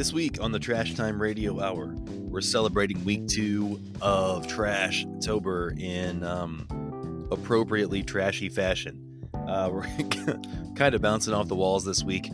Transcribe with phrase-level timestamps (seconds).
[0.00, 5.74] This week on the Trash Time Radio Hour, we're celebrating week two of Trash Tober
[5.76, 9.28] in um, appropriately trashy fashion.
[9.34, 9.82] Uh, we're
[10.74, 12.30] kind of bouncing off the walls this week.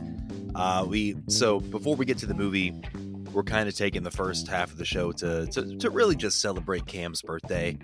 [0.55, 2.73] Uh, we so before we get to the movie,
[3.33, 6.41] we're kind of taking the first half of the show to to, to really just
[6.41, 7.77] celebrate Cam's birthday,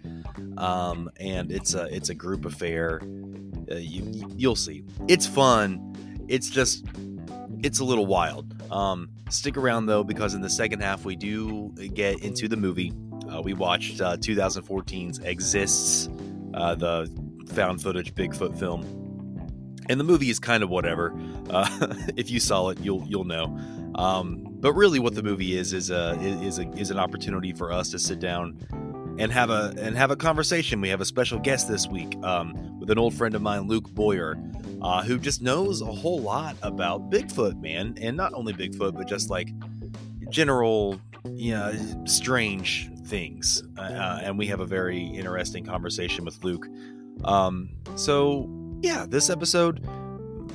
[0.58, 3.00] um, and it's a it's a group affair.
[3.68, 6.24] Uh, you you'll see, it's fun.
[6.28, 6.84] It's just
[7.64, 8.61] it's a little wild.
[8.72, 12.92] Um, stick around though, because in the second half we do get into the movie.
[13.30, 16.08] Uh, we watched uh, 2014's Exists,
[16.54, 17.10] uh, the
[17.48, 18.82] found footage Bigfoot film,
[19.88, 21.14] and the movie is kind of whatever.
[21.50, 21.68] Uh,
[22.16, 23.56] if you saw it, you'll you'll know.
[23.94, 27.72] Um, but really, what the movie is is a is a is an opportunity for
[27.72, 28.58] us to sit down
[29.18, 30.80] and have a and have a conversation.
[30.80, 33.90] We have a special guest this week um, with an old friend of mine, Luke
[33.90, 34.36] Boyer
[34.82, 39.06] uh, who just knows a whole lot about Bigfoot, man, and not only Bigfoot, but
[39.06, 39.48] just like
[40.28, 41.00] general,
[41.30, 41.72] you know,
[42.04, 43.62] strange things.
[43.78, 46.66] Uh, uh, and we have a very interesting conversation with Luke.
[47.24, 48.50] Um, so
[48.82, 49.86] yeah, this episode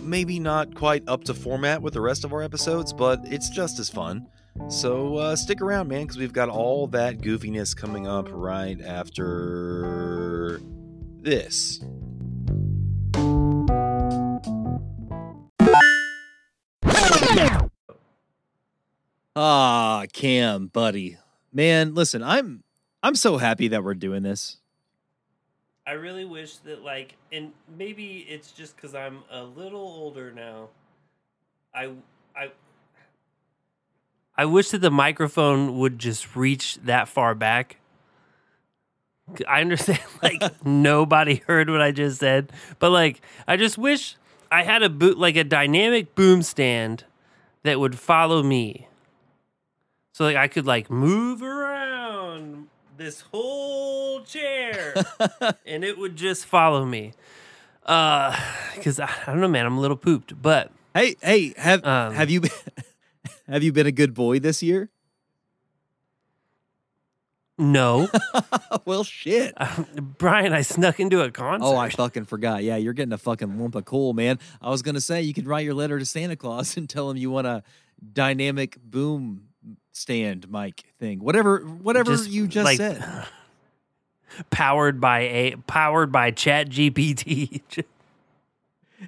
[0.02, 3.80] maybe not quite up to format with the rest of our episodes, but it's just
[3.80, 4.28] as fun.
[4.70, 10.60] So uh, stick around, man, because we've got all that goofiness coming up right after
[11.22, 11.80] this.
[19.40, 21.18] Ah, Cam, buddy.
[21.54, 22.64] Man, listen, I'm
[23.04, 24.58] I'm so happy that we're doing this.
[25.86, 30.70] I really wish that like and maybe it's just cuz I'm a little older now.
[31.74, 31.92] I
[32.36, 32.52] I
[34.38, 37.78] I wish that the microphone would just reach that far back.
[39.48, 44.16] I understand like nobody heard what I just said, but like I just wish
[44.52, 47.04] I had a boot like a dynamic boom stand
[47.64, 48.88] that would follow me.
[50.14, 54.96] So like I could like move around this whole chair
[55.66, 57.14] and it would just follow me.
[57.86, 58.38] Uh
[58.82, 62.16] cuz I, I don't know man, I'm a little pooped, but Hey, hey, have um,
[62.16, 62.52] have you been,
[63.48, 64.90] have you been a good boy this year?
[67.58, 68.08] No.
[68.86, 69.54] well, shit.
[69.58, 69.84] Uh,
[70.18, 71.66] Brian, I snuck into a concert.
[71.66, 72.64] Oh, I fucking forgot.
[72.64, 74.38] Yeah, you're getting a fucking lump of coal, man.
[74.62, 77.10] I was going to say you could write your letter to Santa Claus and tell
[77.10, 77.64] him you want a
[78.14, 79.48] dynamic boom
[79.92, 81.20] stand mic thing.
[81.20, 83.04] Whatever whatever just, you just like, said.
[84.52, 87.62] Powered by a powered by Chat GPT.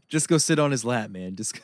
[0.09, 1.35] just go sit on his lap, man.
[1.35, 1.59] Just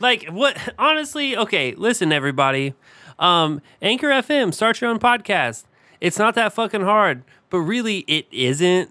[0.00, 2.74] like what honestly, okay, listen everybody.
[3.18, 5.64] Um, Anchor FM, start your own podcast.
[6.00, 8.90] It's not that fucking hard, but really it isn't.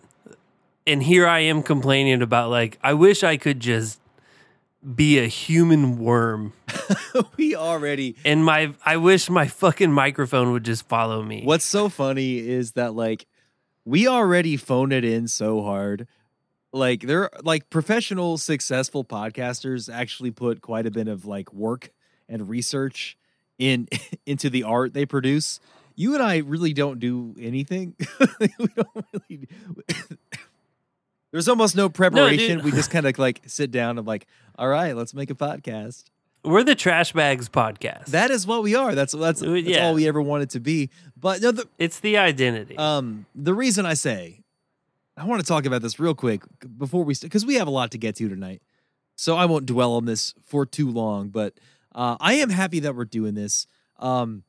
[0.86, 4.00] And here I am complaining about like I wish I could just
[4.96, 6.53] be a human worm.
[7.38, 11.44] we already and my I wish my fucking microphone would just follow me.
[11.44, 13.25] What's so funny is that like
[13.84, 16.08] we already phone it in so hard.
[16.78, 21.92] Like they're like professional successful podcasters actually put quite a bit of like work
[22.30, 23.18] and research
[23.58, 23.88] in
[24.26, 25.60] into the art they produce.
[25.96, 27.96] You and I really don't do anything.
[28.40, 29.48] we don't really.
[31.32, 32.60] There's almost no preparation.
[32.60, 34.28] No, we just kind of like sit down and like,
[34.58, 36.06] all right, let's make a podcast.
[36.44, 38.06] We're the Trash Bags podcast.
[38.06, 38.96] That is what we are.
[38.96, 39.88] That's that's, that's yeah.
[39.88, 40.90] all we ever wanted to be.
[41.20, 42.78] But no, the, it's the identity.
[42.78, 44.44] Um, the reason I say
[45.18, 46.44] I want to talk about this real quick
[46.78, 48.62] before we because we have a lot to get to tonight,
[49.16, 51.30] so I won't dwell on this for too long.
[51.30, 51.56] But
[51.96, 53.66] uh, I am happy that we're doing this.
[53.98, 54.44] Um,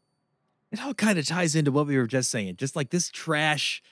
[0.71, 3.83] it all kind of ties into what we were just saying, just like this trash,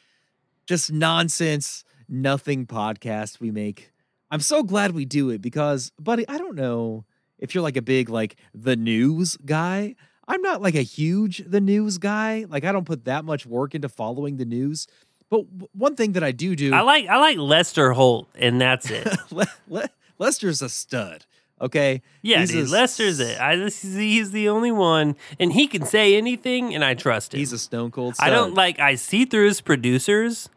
[0.67, 3.91] just nonsense, nothing podcast we make.
[4.31, 7.07] I'm so glad we do it because, buddy, I don't know
[7.39, 9.95] if you're like a big like the news guy.
[10.29, 12.45] I'm not like a huge the news guy.
[12.49, 14.87] Like I don't put that much work into following the news.
[15.29, 15.41] But
[15.75, 19.09] one thing that I do do, I like I like Lester Holt, and that's it.
[19.31, 21.25] Le- Le- Lester's a stud.
[21.61, 22.03] Okay.
[22.23, 23.41] Yeah, he's dude, a, Lester's it.
[23.41, 27.39] I, he's the only one, and he can say anything, and I trust him.
[27.39, 28.17] He's a stone cold.
[28.17, 28.29] Stud.
[28.29, 28.79] I don't like.
[28.79, 30.49] I see through his producers,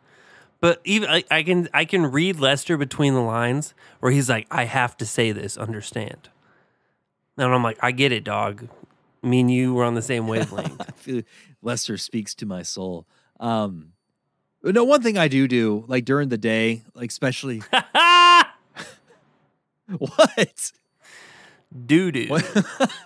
[0.60, 4.46] but even I, I, can I can read Lester between the lines where he's like,
[4.52, 5.58] "I have to say this.
[5.58, 6.30] Understand?"
[7.38, 8.68] And I'm like, "I get it, dog.
[9.24, 11.24] Me and you were on the same wavelength."
[11.62, 13.08] Lester speaks to my soul.
[13.40, 13.94] Um,
[14.64, 17.62] no, one thing I do do, like during the day, like especially.
[19.98, 20.72] what?
[21.86, 22.38] doo doo.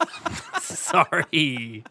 [0.62, 1.84] Sorry.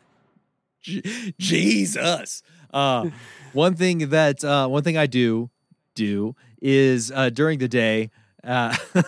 [0.83, 2.43] J- Jesus.
[2.73, 3.11] Uh,
[3.53, 5.51] one thing that uh, one thing I do
[5.95, 8.11] do is uh, during the day.
[8.43, 8.75] Uh,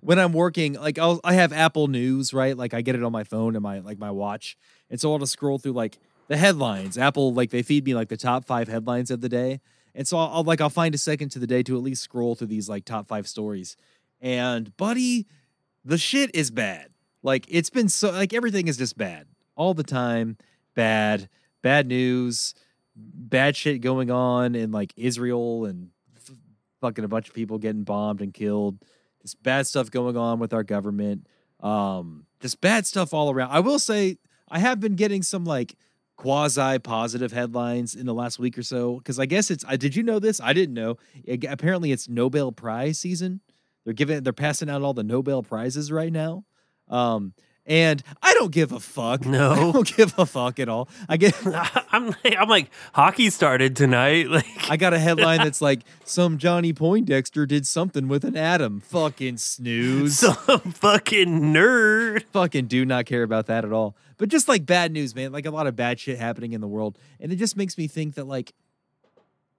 [0.00, 2.56] when I'm working, like I'll I have Apple News, right?
[2.56, 4.56] Like I get it on my phone and my like my watch,
[4.90, 5.98] and so I'll just scroll through like
[6.28, 6.98] the headlines.
[6.98, 9.60] Apple like they feed me like the top five headlines of the day,
[9.94, 12.02] and so I'll, I'll like I'll find a second to the day to at least
[12.02, 13.76] scroll through these like top five stories.
[14.20, 15.26] And buddy,
[15.84, 16.90] the shit is bad.
[17.22, 19.26] Like it's been so like everything is just bad
[19.56, 20.36] all the time.
[20.74, 21.28] Bad,
[21.62, 22.54] bad news,
[22.96, 26.36] bad shit going on in like Israel and f-
[26.80, 28.78] fucking a bunch of people getting bombed and killed.
[29.22, 31.26] This bad stuff going on with our government.
[31.60, 33.50] Um, just bad stuff all around.
[33.50, 34.18] I will say
[34.48, 35.76] I have been getting some like
[36.24, 39.62] quasi positive headlines in the last week or so because I guess it's.
[39.68, 40.40] I did you know this?
[40.40, 40.96] I didn't know.
[41.22, 43.40] It- apparently, it's Nobel Prize season.
[43.84, 44.22] They're giving.
[44.22, 46.44] They're passing out all the Nobel prizes right now.
[46.88, 47.34] Um,
[47.66, 49.24] and I don't give a fuck.
[49.24, 49.52] No.
[49.68, 50.88] I don't give a fuck at all.
[51.08, 51.34] I get.
[51.92, 54.28] I'm like, I'm like hockey started tonight.
[54.34, 58.80] Like I got a headline that's like some Johnny Poindexter did something with an atom.
[58.80, 60.18] Fucking snooze.
[60.18, 62.24] some fucking nerd.
[62.32, 63.96] fucking do not care about that at all.
[64.16, 66.66] But just like bad news, man, like a lot of bad shit happening in the
[66.66, 66.98] world.
[67.20, 68.54] And it just makes me think that like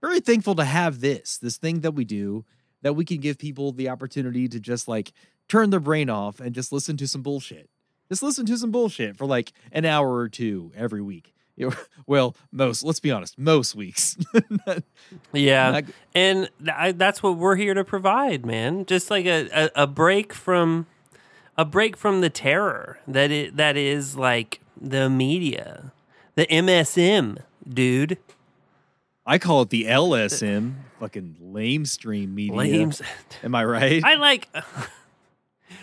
[0.01, 2.43] very thankful to have this, this thing that we do
[2.81, 5.13] that we can give people the opportunity to just like
[5.47, 7.69] turn their brain off and just listen to some bullshit.
[8.09, 11.31] Just listen to some bullshit for like an hour or two every week.
[12.07, 14.15] Well, most, let's be honest, most weeks.
[15.33, 18.85] Yeah, Not- and I, that's what we're here to provide, man.
[18.85, 20.85] Just like a, a, a break from
[21.57, 25.91] a break from the terror that it that is like the media,
[26.35, 28.17] the MSM, dude.
[29.25, 32.55] I call it the LSM, fucking lame stream media.
[32.55, 33.01] Lames.
[33.43, 34.03] Am I right?
[34.03, 34.47] I like.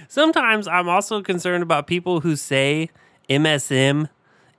[0.08, 2.90] Sometimes I'm also concerned about people who say
[3.28, 4.08] MSM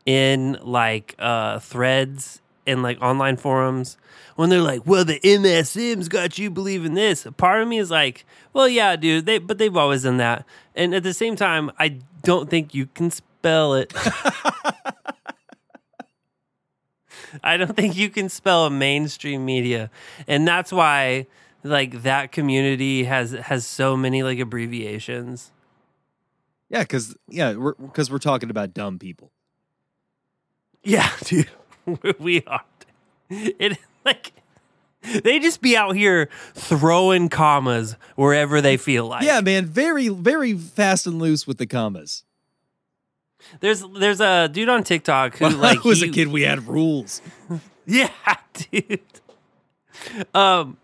[0.06, 3.98] in like uh, threads in like online forums
[4.36, 8.26] when they're like, "Well, the MSM's got you believing this." Part of me is like,
[8.54, 12.00] "Well, yeah, dude, they but they've always done that." And at the same time, I
[12.24, 13.94] don't think you can spell it.
[17.44, 19.90] I don't think you can spell mainstream media,
[20.28, 21.28] and that's why
[21.64, 25.52] like that community has has so many like abbreviations.
[26.70, 29.32] yeah, because yeah, we're because we're talking about dumb people.
[30.84, 31.50] Yeah, dude,
[32.20, 32.64] we are.
[33.30, 34.34] It like
[35.24, 39.24] they just be out here throwing commas wherever they feel like.
[39.24, 42.24] yeah, man, very very fast and loose with the commas.
[43.60, 46.68] there's there's a dude on TikTok who like I was he- a kid, we had
[46.68, 47.22] rules.
[47.86, 48.10] Yeah,
[48.72, 49.02] dude.
[50.34, 50.78] Um,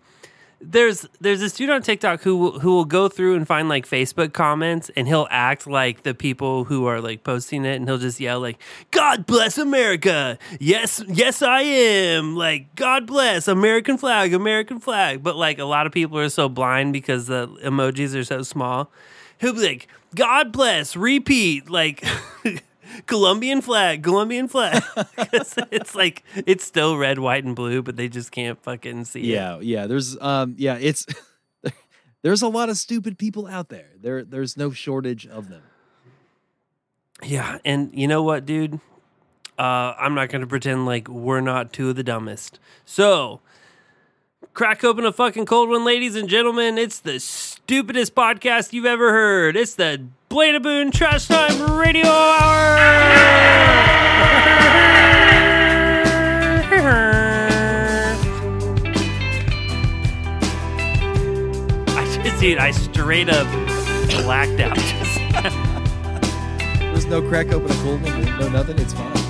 [0.62, 4.34] there's there's this dude on TikTok who who will go through and find like Facebook
[4.34, 8.20] comments, and he'll act like the people who are like posting it, and he'll just
[8.20, 8.60] yell like
[8.92, 12.36] "God bless America," yes, yes, I am.
[12.36, 15.24] Like God bless American flag, American flag.
[15.24, 18.92] But like a lot of people are so blind because the emojis are so small.
[19.38, 22.04] He'll be like, "God bless," repeat like.
[23.06, 24.84] Colombian flag, Colombian flag.
[25.18, 29.26] it's like it's still red, white, and blue, but they just can't fucking see it.
[29.26, 29.88] Yeah, yeah.
[29.88, 30.78] There's um, yeah.
[30.80, 31.06] It's
[32.22, 33.90] there's a lot of stupid people out there.
[34.02, 35.64] There, there's no shortage of them.
[37.24, 38.80] Yeah, and you know what, dude?
[39.58, 42.60] Uh, I'm not gonna pretend like we're not two of the dumbest.
[42.86, 43.42] So,
[44.54, 46.78] crack open a fucking cold one, ladies and gentlemen.
[46.78, 49.58] It's the stupidest podcast you've ever heard.
[49.58, 52.78] It's the Boone Trash Time Radio Hour.
[61.88, 63.48] I just, dude, I straight up
[64.24, 64.78] blacked out.
[66.80, 68.40] There's no crack open a cold one.
[68.40, 68.78] No nothing.
[68.78, 69.29] It's fine.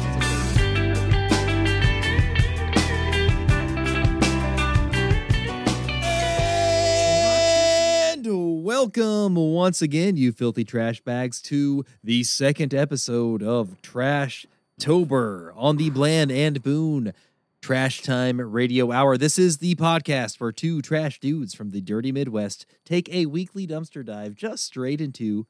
[8.69, 14.45] Welcome once again, you filthy trash bags, to the second episode of Trash
[14.79, 17.15] Tober on the Bland and Boone
[17.63, 19.17] Trash Time Radio Hour.
[19.17, 23.65] This is the podcast where two trash dudes from the dirty Midwest take a weekly
[23.65, 25.47] dumpster dive just straight into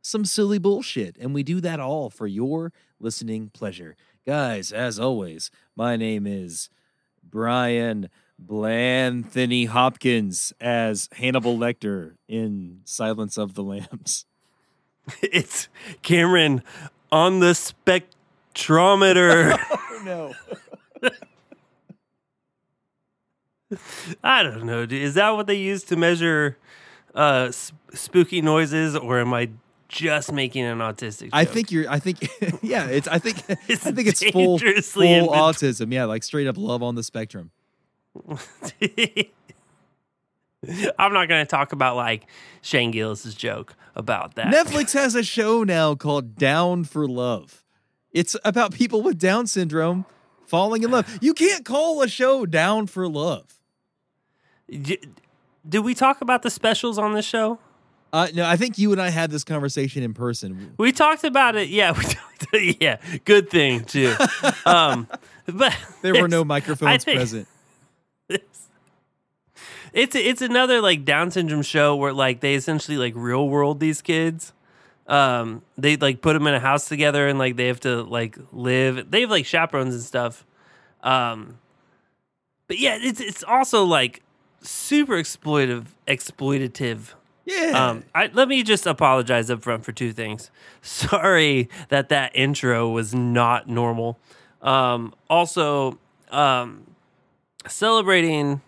[0.00, 1.18] some silly bullshit.
[1.18, 3.96] And we do that all for your listening pleasure.
[4.24, 6.70] Guys, as always, my name is
[7.22, 8.08] Brian
[8.46, 14.26] Blanthony Hopkins as Hannibal Lecter in Silence of the Lambs.
[15.22, 15.68] It's
[16.02, 16.62] Cameron
[17.10, 19.58] on the spectrometer.
[19.94, 20.34] Oh no.
[24.22, 24.86] I don't know.
[24.88, 26.56] Is that what they use to measure
[27.14, 29.50] uh, sp- spooky noises, or am I
[29.88, 31.30] just making an autistic?
[31.32, 32.28] I think you're I think
[32.62, 35.40] yeah, it's I think It's I think it's full, full dangerously in between.
[35.40, 35.92] autism.
[35.92, 37.50] Yeah, like straight up love on the spectrum.
[40.98, 42.26] I'm not going to talk about like
[42.60, 44.52] Shane Gillis's joke about that.
[44.54, 47.64] Netflix has a show now called Down for Love.
[48.12, 50.04] It's about people with Down syndrome
[50.46, 51.18] falling in love.
[51.20, 53.58] You can't call a show Down for Love.
[54.70, 55.00] D-
[55.68, 57.58] Did we talk about the specials on this show?
[58.12, 60.74] Uh, no, I think you and I had this conversation in person.
[60.76, 61.70] We talked about it.
[61.70, 62.46] Yeah, we talked,
[62.80, 62.98] yeah.
[63.24, 64.14] Good thing too.
[64.66, 65.08] Um,
[65.46, 67.48] but There were no microphones think- present.
[68.34, 68.68] It's
[69.92, 74.02] it's it's another like Down syndrome show where like they essentially like real world these
[74.02, 74.52] kids.
[75.06, 78.38] Um, they like put them in a house together and like they have to like
[78.52, 79.10] live.
[79.10, 80.46] They have like chaperones and stuff.
[81.02, 81.58] Um,
[82.68, 84.22] but yeah, it's it's also like
[84.62, 87.14] super exploitive, exploitative.
[87.44, 87.88] Yeah.
[87.88, 90.50] Um, I, let me just apologize up front for two things.
[90.82, 94.18] Sorry that that intro was not normal.
[94.62, 95.98] Um, also,
[96.30, 96.86] um,
[97.72, 98.60] celebrating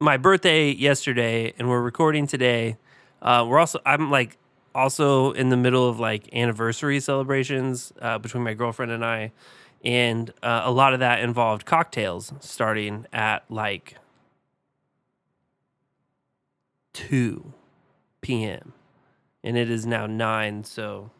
[0.00, 2.76] my birthday yesterday, and we're recording today.
[3.20, 4.36] Uh, we're also I'm like
[4.74, 9.32] also in the middle of like anniversary celebrations uh, between my girlfriend and I,
[9.84, 13.96] and uh, a lot of that involved cocktails starting at like
[16.92, 17.52] two
[18.20, 18.72] p.m.
[19.42, 20.64] and it is now nine.
[20.64, 21.10] So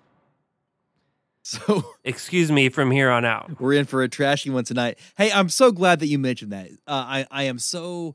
[1.43, 3.61] so excuse me from here on out.
[3.61, 4.99] we're in for a trashy one tonight.
[5.17, 6.69] Hey, I'm so glad that you mentioned that.
[6.87, 8.15] Uh, I I am so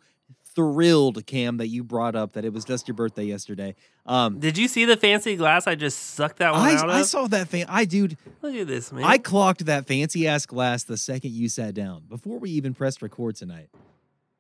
[0.55, 3.75] thrilled, Cam, that you brought up that it was just your birthday yesterday.
[4.07, 7.01] Um, Did you see the fancy glass I just sucked that one I out I
[7.01, 7.05] of?
[7.05, 7.67] saw that fan.
[7.69, 9.03] I dude, Look at this, man.
[9.03, 12.05] I clocked that fancy ass glass the second you sat down.
[12.09, 13.69] Before we even pressed record tonight,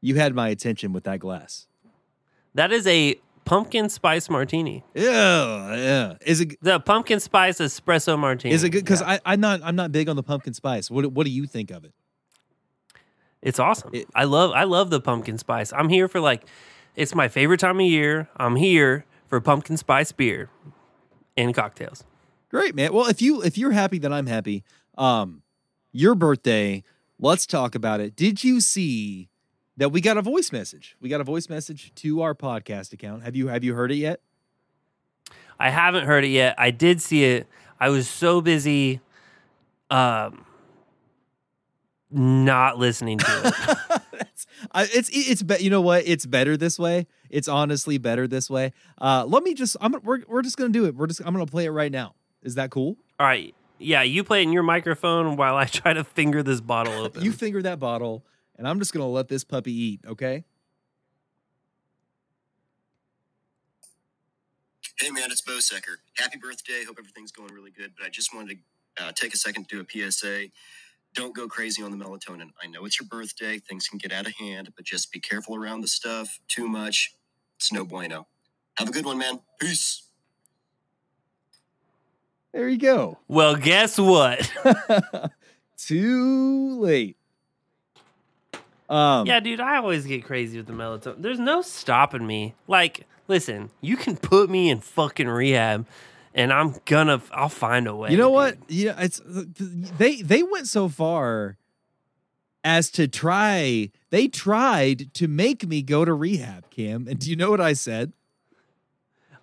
[0.01, 1.67] you had my attention with that glass.
[2.55, 4.83] that is a pumpkin spice martini.
[4.93, 6.13] Yeah, yeah.
[6.25, 8.53] Is it The pumpkin spice espresso martini.
[8.53, 8.83] is it good?
[8.83, 9.19] Because Yeah.
[9.25, 10.91] I I'm not I'm not big on the pumpkin spice.
[10.91, 11.93] What what do you think of it?
[13.41, 13.91] it's awesome.
[13.93, 15.71] it- I love I love the pumpkin spice.
[15.73, 16.43] I'm here for like
[16.95, 18.27] it's my favorite time of year.
[18.37, 20.49] I'm here for pumpkin spice beer
[21.37, 22.03] and cocktails.
[22.49, 22.93] Great, man.
[22.93, 24.63] Well, if you if you're happy, then I'm happy.
[24.97, 25.43] Um,
[25.91, 26.83] your birthday.
[27.19, 28.15] Let's talk about it.
[28.15, 29.29] Did you see
[29.77, 30.95] that we got a voice message?
[30.99, 33.23] We got a voice message to our podcast account.
[33.23, 34.21] Have you have you heard it yet?
[35.59, 36.55] I haven't heard it yet.
[36.57, 37.47] I did see it.
[37.79, 38.99] I was so busy
[39.89, 40.45] um
[42.09, 44.01] not listening to it.
[44.71, 46.03] I, it's it's be, you know what?
[46.07, 47.07] It's better this way.
[47.29, 48.73] It's honestly better this way.
[48.99, 49.77] Uh, let me just.
[49.81, 49.95] I'm.
[50.03, 50.95] We're we're just gonna do it.
[50.95, 51.21] We're just.
[51.25, 52.15] I'm gonna play it right now.
[52.43, 52.97] Is that cool?
[53.19, 53.53] All right.
[53.79, 57.23] Yeah, you play it in your microphone while I try to finger this bottle open.
[57.23, 58.25] You finger that bottle,
[58.57, 60.01] and I'm just gonna let this puppy eat.
[60.07, 60.43] Okay.
[64.99, 65.99] Hey man, it's Bo Secker.
[66.15, 66.83] Happy birthday.
[66.83, 67.93] Hope everything's going really good.
[67.95, 68.57] But I just wanted
[68.97, 70.47] to uh, take a second to do a PSA.
[71.13, 72.49] Don't go crazy on the melatonin.
[72.61, 73.59] I know it's your birthday.
[73.59, 76.39] Things can get out of hand, but just be careful around the stuff.
[76.47, 77.13] Too much,
[77.57, 78.27] it's no bueno.
[78.77, 79.39] Have a good one, man.
[79.59, 80.03] Peace.
[82.53, 83.19] There you go.
[83.27, 84.51] well, guess what?
[85.77, 87.16] Too late.
[88.89, 91.21] Um, yeah, dude, I always get crazy with the melatonin.
[91.21, 92.55] There's no stopping me.
[92.67, 95.85] Like, listen, you can put me in fucking rehab
[96.33, 98.11] and I'm gonna I'll find a way.
[98.11, 98.33] You know dude.
[98.33, 98.57] what?
[98.69, 101.57] Yeah, it's they they went so far
[102.63, 103.89] as to try.
[104.11, 107.07] They tried to make me go to rehab, Cam.
[107.09, 108.13] And do you know what I said?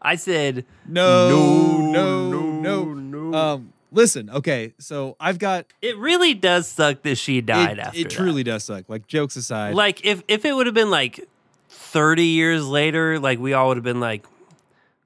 [0.01, 2.95] I said no, No, no, no.
[2.95, 3.39] no.
[3.39, 4.31] Um, listen.
[4.31, 5.67] Okay, so I've got.
[5.81, 8.11] it really does suck that she died it, after it that.
[8.11, 8.89] truly does suck.
[8.89, 11.27] Like jokes aside, like if if it would have been like
[11.69, 14.27] 30 years later, like we all would have been like,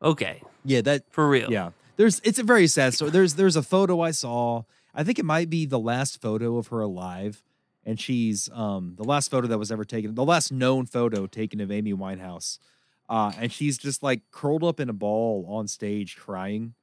[0.03, 1.51] okay, yeah, that for real.
[1.51, 1.71] Yeah.
[1.97, 3.11] There's it's a very sad story.
[3.11, 4.63] There's there's a photo I saw.
[4.95, 7.43] I think it might be the last photo of her alive.
[7.85, 11.61] And she's um the last photo that was ever taken, the last known photo taken
[11.61, 12.59] of Amy Winehouse.
[13.09, 16.75] Uh and she's just like curled up in a ball on stage crying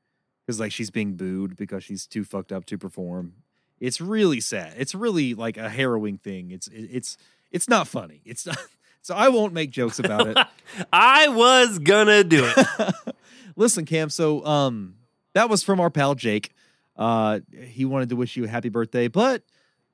[0.46, 3.34] because like she's being booed because she's too fucked up to perform.
[3.80, 4.74] It's really sad.
[4.78, 6.52] It's really like a harrowing thing.
[6.52, 7.18] It's it, it's
[7.52, 8.22] it's not funny.
[8.25, 8.58] It's not
[9.02, 10.38] so I won't make jokes about it.
[10.94, 12.96] I was gonna do it.
[13.56, 14.10] Listen, Cam.
[14.10, 14.96] So, um,
[15.34, 16.52] that was from our pal Jake.
[16.98, 19.44] Uh, he wanted to wish you a happy birthday, but,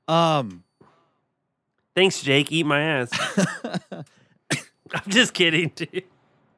[0.08, 0.64] um,
[1.96, 2.52] Thanks, Jake.
[2.52, 3.10] Eat my ass.
[3.92, 6.04] I'm just kidding, dude.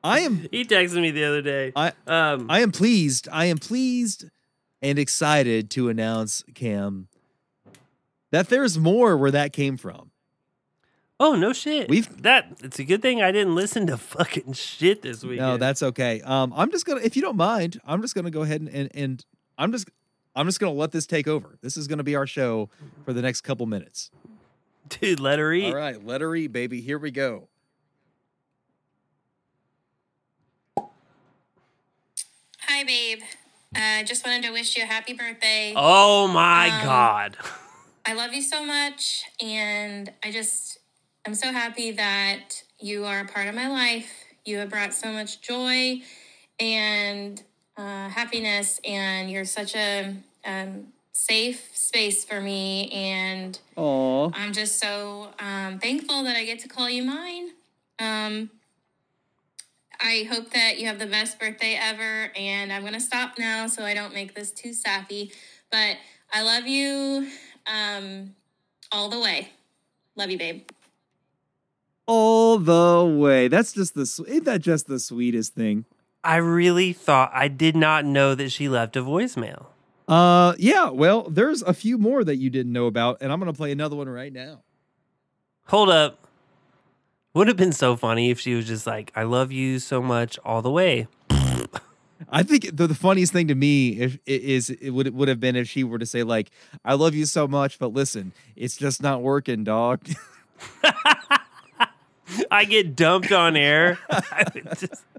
[0.03, 1.71] I am, He texted me the other day.
[1.75, 3.27] I, Um, I am pleased.
[3.31, 4.25] I am pleased
[4.81, 7.07] and excited to announce, Cam,
[8.31, 10.11] that there's more where that came from.
[11.19, 11.87] oh no shit.
[11.89, 12.57] We've- that.
[12.63, 15.39] It's a good thing I didn't listen to fucking shit this week.
[15.39, 16.19] No, that's okay.
[16.21, 18.91] Um, I'm just gonna, if you don't mind, I'm just gonna go ahead and and,
[18.93, 19.25] and
[19.57, 19.89] I'm just,
[20.35, 21.57] I'm just gonna let this take over.
[21.61, 22.69] This is gonna be our show
[23.05, 24.11] for the next couple minutes.
[24.89, 25.19] dude.
[25.21, 25.67] Let her eat.
[25.67, 26.81] All right, let her eat, baby.
[26.81, 27.47] Here we go.
[32.83, 33.21] Hi, babe.
[33.73, 35.71] I uh, just wanted to wish you a happy birthday.
[35.73, 37.37] Oh my Um, god.
[38.05, 40.79] I love you so much, and I just
[41.25, 44.25] I'm so happy that you are a part of my life.
[44.43, 46.01] You have brought so much joy
[46.59, 47.41] and
[47.77, 52.91] uh, happiness, and you're such a um, safe space for me.
[52.91, 54.29] And Aw.
[54.33, 57.51] I'm just so um, thankful that I get to call you mine.
[57.97, 58.49] Um,
[60.03, 62.29] I hope that you have the best birthday ever.
[62.35, 65.31] And I'm going to stop now so I don't make this too sappy.
[65.71, 65.97] But
[66.31, 67.29] I love you
[67.65, 68.35] um,
[68.91, 69.49] all the way.
[70.15, 70.63] Love you, babe.
[72.05, 73.47] All the way.
[73.47, 75.85] That's just the s- ain't that just the sweetest thing?
[76.21, 79.67] I really thought I did not know that she left a voicemail.
[80.05, 83.53] Uh yeah, well, there's a few more that you didn't know about, and I'm gonna
[83.53, 84.63] play another one right now.
[85.67, 86.22] Hold up.
[87.33, 90.37] Would have been so funny if she was just like, I love you so much
[90.45, 91.07] all the way.
[92.29, 95.55] I think the, the funniest thing to me if, is it would would have been
[95.55, 96.51] if she were to say like,
[96.85, 100.07] "I love you so much, but listen, it's just not working, dog."
[102.49, 103.99] I get dumped on air.
[104.79, 105.03] Just-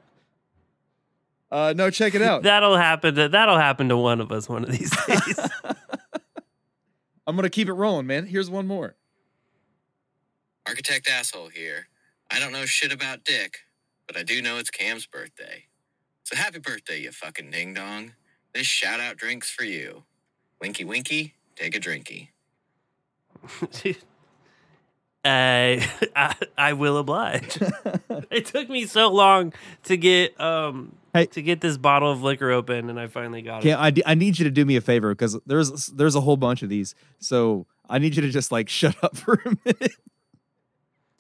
[1.53, 2.43] Uh, no, check it out.
[2.43, 5.39] that'll happen to that'll happen to one of us one of these days.
[7.29, 8.27] I'm gonna keep it rolling, man.
[8.27, 8.97] Here's one more.
[10.67, 11.87] Architect asshole here.
[12.35, 13.59] I don't know shit about Dick,
[14.09, 15.67] but I do know it's Cam's birthday.
[16.25, 18.15] So happy birthday, you fucking ding dong.
[18.53, 20.03] This shout out drink's for you.
[20.61, 22.31] Winky winky, take a drinky.
[25.25, 27.57] I, I I will oblige.
[28.31, 29.53] it took me so long
[29.85, 31.27] to get um Hey.
[31.27, 34.03] to get this bottle of liquor open, and I finally got Okay, it.
[34.07, 36.63] I, I need you to do me a favor because there's there's a whole bunch
[36.65, 39.93] of these, so I need you to just like shut up for a minute.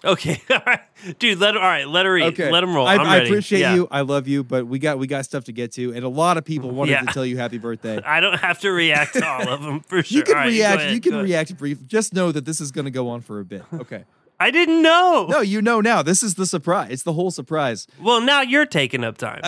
[0.04, 0.80] Okay, all right,
[1.18, 1.38] dude.
[1.38, 1.88] Let all right.
[1.88, 2.32] Let her read.
[2.34, 2.86] Okay, Let him roll.
[2.86, 3.74] I, I appreciate Yeah.
[3.74, 3.88] you.
[3.90, 6.36] I love you, but we got we got stuff to get to, and a lot
[6.36, 7.00] of people wanted Yeah.
[7.02, 8.00] to tell you happy birthday.
[8.06, 10.18] I don't have to react to all of them for sure.
[10.18, 10.80] You can All right, react.
[10.82, 11.86] ahead, you can react brief.
[11.86, 13.62] Just know that this is going to go on for a bit.
[13.72, 14.04] Okay.
[14.40, 15.26] I didn't know.
[15.30, 16.02] no, you know now.
[16.02, 16.90] This is the surprise.
[16.90, 17.86] It's the whole surprise.
[18.02, 19.42] Well, now you're taking up time.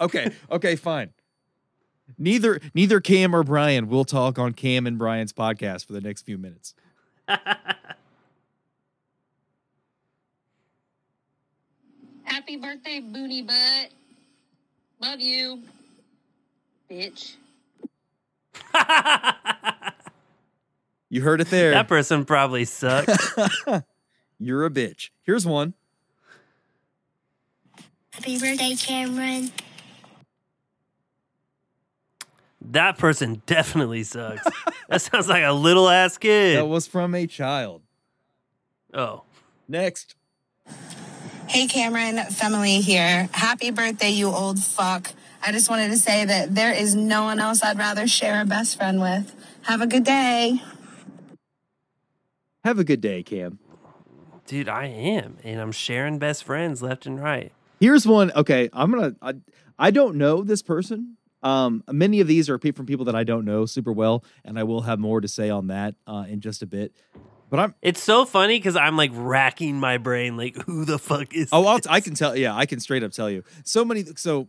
[0.00, 0.32] Okay.
[0.50, 0.76] Okay.
[0.76, 1.10] Fine.
[2.18, 6.22] Neither neither Cam or Brian will talk on Cam and Brian's podcast for the next
[6.22, 6.74] few minutes.
[12.26, 13.90] Happy birthday, booty butt.
[15.00, 15.62] Love you,
[16.90, 17.34] bitch.
[21.08, 21.70] You heard it there.
[21.70, 23.32] that person probably sucks.
[24.40, 25.10] You're a bitch.
[25.22, 25.72] Here's one.
[28.12, 29.52] Happy birthday, Cameron.
[32.60, 34.44] that person definitely sucks.
[34.88, 36.56] that sounds like a little ass kid.
[36.58, 37.82] That was from a child.
[38.92, 39.22] oh.
[39.68, 40.16] Next.
[41.48, 43.28] Hey Cameron, Femily here.
[43.32, 45.12] Happy birthday, you old fuck.
[45.40, 48.44] I just wanted to say that there is no one else I'd rather share a
[48.44, 49.32] best friend with.
[49.62, 50.60] Have a good day.
[52.64, 53.60] Have a good day, Cam.
[54.46, 57.52] Dude, I am, and I'm sharing best friends left and right.
[57.78, 58.32] Here's one.
[58.34, 59.14] Okay, I'm gonna.
[59.22, 59.34] I,
[59.78, 61.16] I don't know this person.
[61.44, 64.64] Um, many of these are from people that I don't know super well, and I
[64.64, 66.92] will have more to say on that uh, in just a bit.
[67.48, 67.74] But I'm.
[67.82, 71.48] It's so funny because I'm like racking my brain, like, who the fuck is?
[71.52, 71.86] Oh, I'll, this?
[71.86, 72.36] I can tell.
[72.36, 73.44] Yeah, I can straight up tell you.
[73.64, 74.04] So many.
[74.16, 74.48] So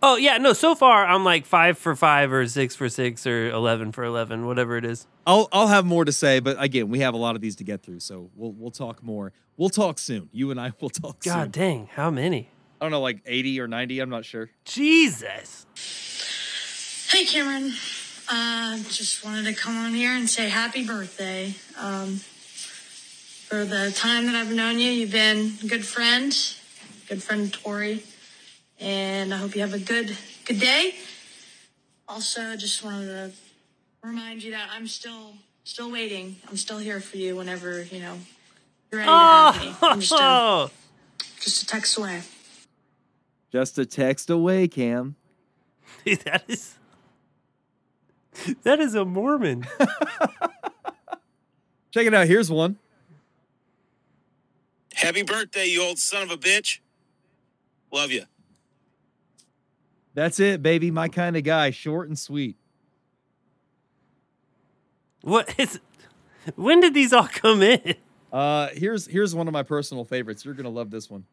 [0.00, 0.52] Oh yeah, no.
[0.52, 4.46] So far, I'm like five for five, or six for six, or eleven for eleven,
[4.46, 5.06] whatever it is.
[5.26, 6.38] I'll I'll have more to say.
[6.38, 9.02] But again, we have a lot of these to get through, so we'll we'll talk
[9.02, 9.32] more.
[9.56, 10.28] We'll talk soon.
[10.32, 11.50] You and I will talk God soon.
[11.50, 12.48] dang, how many?
[12.80, 13.98] I don't know, like eighty or ninety.
[13.98, 14.50] I'm not sure.
[14.64, 15.66] Jesus.
[17.10, 17.72] Hey, Cameron.
[18.30, 21.54] Uh, just wanted to come on here and say happy birthday.
[21.78, 22.16] Um,
[23.48, 26.36] for the time that I've known you, you've been a good friend,
[27.08, 28.02] good friend to Tori,
[28.78, 30.14] and I hope you have a good
[30.44, 30.94] good day.
[32.06, 33.32] Also, just wanted to
[34.06, 35.32] remind you that I'm still
[35.64, 36.36] still waiting.
[36.48, 38.18] I'm still here for you whenever you know
[38.92, 39.74] you're ready to have me.
[39.80, 40.70] I'm just a, Oh,
[41.40, 42.20] just a text away.
[43.50, 45.16] Just a text away, Cam.
[46.04, 46.74] dude, that is
[48.62, 49.66] that is a Mormon.
[51.90, 52.26] Check it out.
[52.26, 52.78] Here's one.
[54.94, 56.80] Happy birthday, you old son of a bitch.
[57.92, 58.24] Love you.
[60.14, 60.90] That's it, baby.
[60.90, 61.70] My kind of guy.
[61.70, 62.56] Short and sweet.
[65.22, 65.80] What is?
[66.56, 67.94] When did these all come in?
[68.32, 70.44] Uh, here's here's one of my personal favorites.
[70.44, 71.24] You're gonna love this one.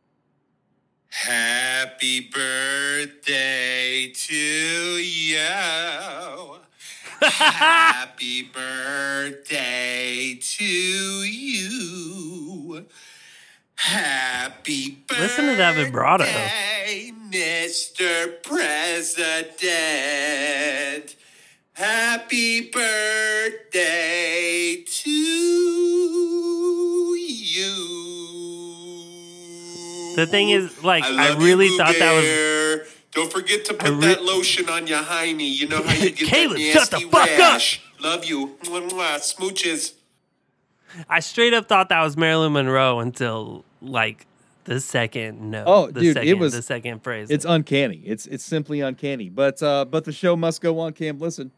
[1.10, 5.38] Happy birthday to you.
[7.22, 12.86] Happy birthday to you.
[13.76, 15.24] Happy birthday.
[15.24, 16.26] Listen to that vibrato.
[17.30, 18.42] Mr.
[18.44, 19.46] President,
[21.74, 25.96] happy birthday to you.
[30.16, 32.55] The thing is, like, I, you, really thought that was.
[33.16, 33.24] Bear.
[33.24, 35.50] Don't forget to put re- that lotion on your hiney.
[35.56, 37.40] You know how you get Caleb, that shut the nasty fuck up.
[37.40, 37.82] rash.
[38.02, 38.58] Love you.
[38.64, 39.16] Mwah, mwah.
[39.20, 39.94] Smooches.
[41.10, 44.26] I straight up thought that was Marilyn Monroe until like
[44.66, 45.64] the second no.
[45.66, 47.30] Oh, the dude, it was- the second phrase.
[47.30, 48.02] It's uncanny.
[48.06, 49.30] It's it's simply uncanny.
[49.30, 50.94] But uh, but the show must go on.
[50.94, 51.52] Cam, listen.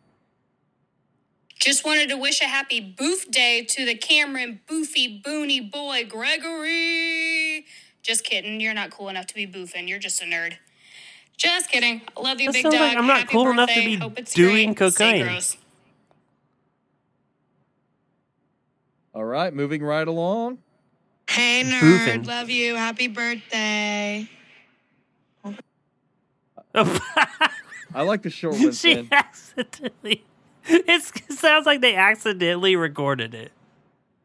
[1.59, 7.65] Just wanted to wish a happy boof day to the Cameron Boofy Boony boy Gregory.
[8.03, 8.61] Just kidding.
[8.61, 9.89] You're not cool enough to be boofing.
[9.89, 10.53] You're just a nerd.
[11.37, 12.01] Just kidding.
[12.15, 12.73] I love you, That Big Dog.
[12.73, 13.85] like I'm not Happy cool enough to birthday.
[13.85, 14.93] be Hope it's doing great.
[14.93, 15.23] Stay cocaine.
[15.25, 15.57] gross.
[19.13, 20.59] All right, moving right along.
[21.29, 21.79] Hey, nerd.
[21.79, 22.25] Boofing.
[22.27, 22.75] Love you.
[22.75, 24.27] Happy birthday.
[26.73, 29.07] I like the short ones, she man.
[29.11, 30.23] accidentally.
[30.67, 33.51] It's, it sounds like they accidentally recorded it.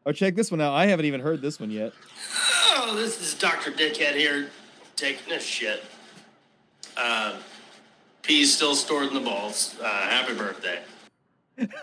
[0.05, 0.73] Oh, check this one out.
[0.73, 1.93] I haven't even heard this one yet.
[2.75, 3.71] Oh, this is Dr.
[3.71, 4.49] Dickhead here
[4.95, 5.83] taking a shit.
[6.97, 7.35] Uh,
[8.21, 9.75] pee's still stored in the balls.
[9.81, 10.79] Uh, happy birthday.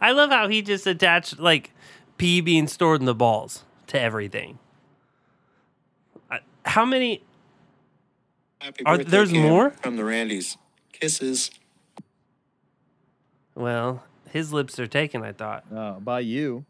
[0.00, 1.72] I love how he just attached like
[2.16, 4.58] pee being stored in the balls to everything.
[6.30, 7.22] I- How many?
[8.60, 9.70] Happy Are- birthday, there's Cam, more?
[9.70, 10.56] from the Randys.
[10.92, 11.50] Kisses.
[13.56, 15.22] Well, his lips are taken.
[15.24, 15.64] I thought.
[15.74, 16.64] Uh, by you.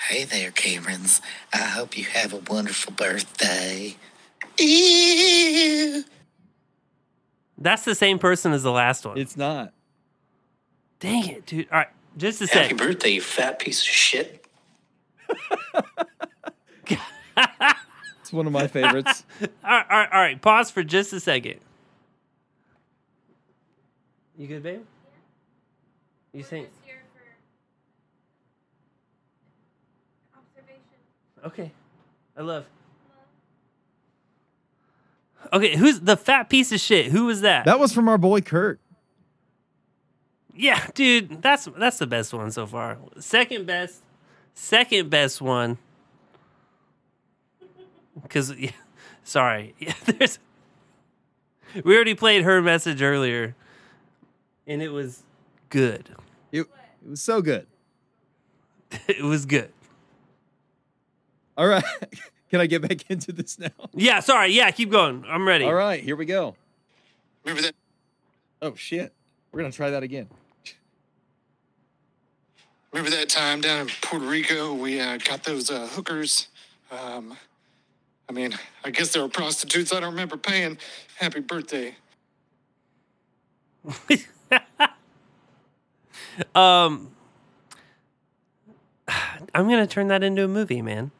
[0.00, 1.20] Hey there, Camerons.
[1.52, 3.96] I hope you have a wonderful birthday.
[4.58, 6.04] Ew.
[7.58, 9.18] That's the same person as the last one.
[9.18, 9.72] It's not.
[11.00, 11.68] Dang it, dude.
[11.70, 12.76] All right, just a Happy sec.
[12.76, 14.44] birthday, you fat piece of shit.
[18.20, 19.24] It's one of my favorites.
[19.40, 20.42] all, right, all right, all right.
[20.42, 21.60] Pause for just a second.
[24.36, 24.82] You good, babe?
[26.34, 26.68] You think?
[31.44, 31.72] Okay,
[32.36, 32.64] I love.
[35.52, 37.06] Okay, who's the fat piece of shit?
[37.12, 37.64] Who was that?
[37.64, 38.80] that was from our boy Kurt.
[40.54, 42.98] Yeah, dude, that's that's the best one so far.
[43.20, 44.02] Second best,
[44.54, 45.78] second best one.
[48.20, 48.72] Because, yeah,
[49.24, 50.38] sorry, yeah, there's.
[51.84, 53.54] We already played her message earlier,
[54.66, 55.22] and it was
[55.68, 56.08] good.
[56.50, 57.66] It, it was so good.
[59.06, 59.70] It was good.
[61.58, 61.84] All right.
[62.50, 63.68] Can I get back into this now?
[63.92, 64.52] Yeah, sorry.
[64.52, 65.24] Yeah, keep going.
[65.28, 65.64] I'm ready.
[65.66, 66.54] All right, here we go.
[67.44, 67.74] Remember that?
[68.62, 69.12] Oh shit.
[69.52, 70.28] We're gonna try that again.
[72.92, 74.72] Remember that time down in Puerto Rico?
[74.72, 76.48] We uh, got those uh, hookers.
[76.90, 77.36] Um,
[78.28, 79.92] I mean, I guess they were prostitutes.
[79.92, 80.78] I don't remember paying.
[81.16, 81.96] Happy birthday.
[86.54, 87.10] Um,
[89.08, 91.10] I'm gonna turn that into a movie, man.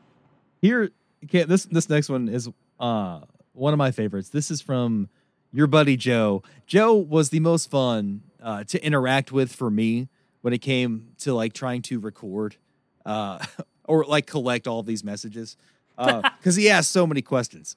[0.60, 0.90] Here,
[1.24, 3.20] okay, this this next one is uh
[3.52, 4.30] one of my favorites.
[4.30, 5.08] This is from
[5.52, 6.42] your buddy Joe.
[6.66, 10.08] Joe was the most fun uh, to interact with for me
[10.42, 12.56] when it came to like trying to record
[13.04, 13.44] uh,
[13.84, 15.56] or like collect all these messages
[15.96, 17.76] because he asked so many questions.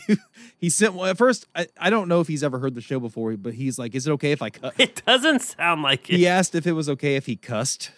[0.58, 1.46] he sent one at first.
[1.54, 4.06] I, I don't know if he's ever heard the show before, but he's like, "Is
[4.06, 6.16] it okay if I cut?" It doesn't sound like it.
[6.16, 7.92] He asked if it was okay if he cussed,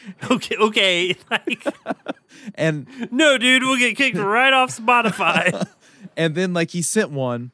[0.30, 1.16] Okay, okay.
[1.30, 1.64] Like,
[2.54, 5.66] and no, dude, we'll get kicked right off Spotify.
[6.16, 7.52] and then like he sent one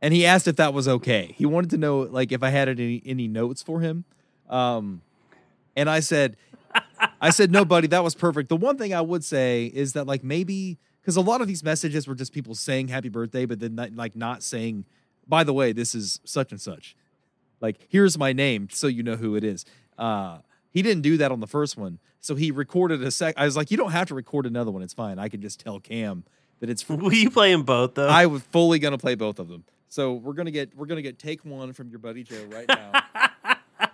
[0.00, 2.68] and he asked if that was okay he wanted to know like if i had
[2.68, 4.04] any any notes for him
[4.48, 5.00] um
[5.76, 6.36] and i said
[7.20, 10.06] i said no buddy that was perfect the one thing i would say is that
[10.06, 13.58] like maybe because a lot of these messages were just people saying happy birthday but
[13.60, 14.84] then not, like not saying
[15.26, 16.96] by the way this is such and such
[17.60, 19.64] like here's my name so you know who it is
[19.98, 20.38] uh
[20.76, 23.56] he didn't do that on the first one so he recorded a sec i was
[23.56, 26.24] like you don't have to record another one it's fine i can just tell cam
[26.60, 28.08] that it's Will you play them both though?
[28.08, 29.64] I was fully gonna play both of them.
[29.88, 33.58] So we're gonna get we're gonna get take one from your buddy Joe right now.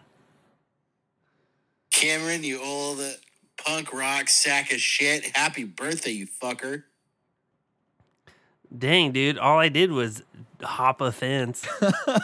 [1.90, 3.10] Cameron, you old uh,
[3.56, 5.36] punk rock sack of shit.
[5.36, 6.84] Happy birthday, you fucker.
[8.76, 10.22] Dang, dude, all I did was
[10.62, 11.66] hop a fence.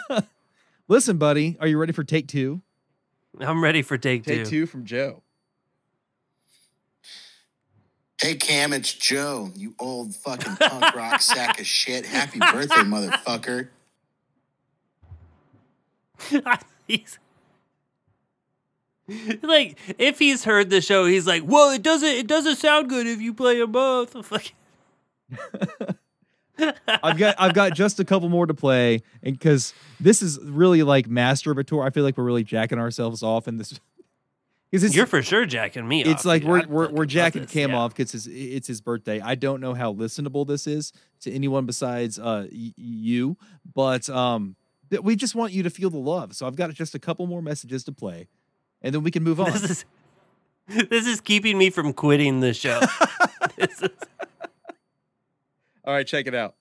[0.89, 2.63] Listen, buddy, are you ready for take two?
[3.41, 4.51] I'm ready for take, Take two.
[4.51, 5.23] two from Joe.
[8.21, 12.05] Hey, Cam, it's Joe, you old fucking punk rock sack of shit.
[12.05, 13.69] Happy birthday, motherfucker.
[16.89, 17.19] He's-
[19.43, 22.07] like if he's heard the show, he's like, "Well, it doesn't.
[22.07, 24.15] It doesn't sound good if you play them both."
[26.87, 30.83] I've got I've got just a couple more to play, and because this is really
[30.83, 33.79] like masturbatory, I feel like we're really jacking ourselves off in this.
[34.71, 36.51] Because You're for sure jacking me It's off, like dude.
[36.51, 37.79] we're we're, we're jacking Cam yeah.
[37.79, 39.19] off because it's, it's his birthday.
[39.19, 43.39] I don't know how listenable this is to anyone besides uh y- you,
[43.75, 44.57] but um,
[44.91, 46.35] th- we just want you to feel the love.
[46.37, 48.29] So I've got just a couple more messages to play,
[48.83, 49.53] and then we can move on.
[49.53, 49.85] This is
[50.91, 52.79] this is keeping me from quitting the show.
[53.57, 53.91] This is-
[55.89, 56.55] All right, check it out.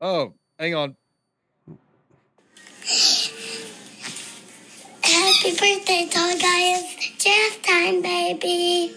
[0.00, 0.96] Oh, hang on.
[5.02, 6.96] Happy birthday, tall guys.
[7.20, 8.96] Draft time, baby.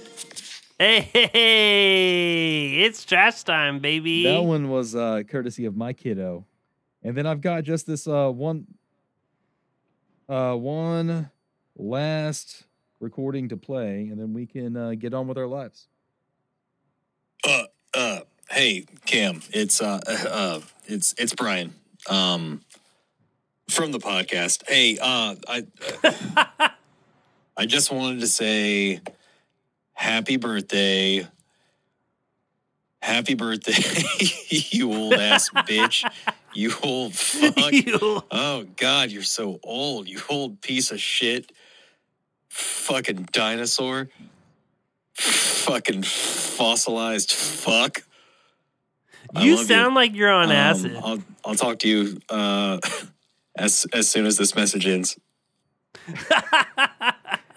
[0.79, 4.23] hey, hey, hey, it's trash time, baby.
[4.23, 6.47] That one was uh, courtesy of my kiddo,
[7.03, 8.65] and then I've got just this uh, one,
[10.27, 11.29] uh, one
[11.77, 12.63] last
[12.99, 15.89] recording to play, and then we can uh, get on with our lives.
[17.43, 21.73] Uh, uh, hey, Cam, it's uh, uh, it's it's Brian,
[22.09, 22.61] um,
[23.69, 24.67] from the podcast.
[24.67, 25.65] Hey, uh, I,
[27.55, 28.99] I just wanted to say,
[29.93, 31.25] happy birthday,
[33.01, 34.03] happy birthday,
[34.49, 36.09] you old ass bitch,
[36.53, 37.55] you old fuck.
[37.71, 38.23] You.
[38.31, 41.51] Oh God, you're so old, you old piece of shit,
[42.49, 44.09] fucking dinosaur
[45.19, 48.01] fucking fossilized fuck.
[49.39, 50.97] You love sound like you're on Um, acid.
[51.03, 52.79] I'll I'll talk to you uh,
[53.55, 55.17] as as soon as this message ends.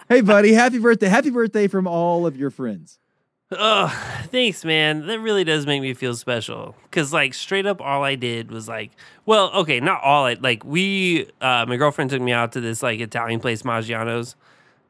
[0.09, 1.07] Hey, buddy, happy birthday!
[1.07, 2.99] Happy birthday from all of your friends.
[3.51, 3.87] Oh,
[4.31, 5.07] thanks, man.
[5.07, 6.75] That really does make me feel special.
[6.91, 8.91] Cause like straight up, all I did was like,
[9.25, 10.25] well, okay, not all.
[10.25, 14.35] I like we, uh, my girlfriend took me out to this like Italian place, Maggiano's.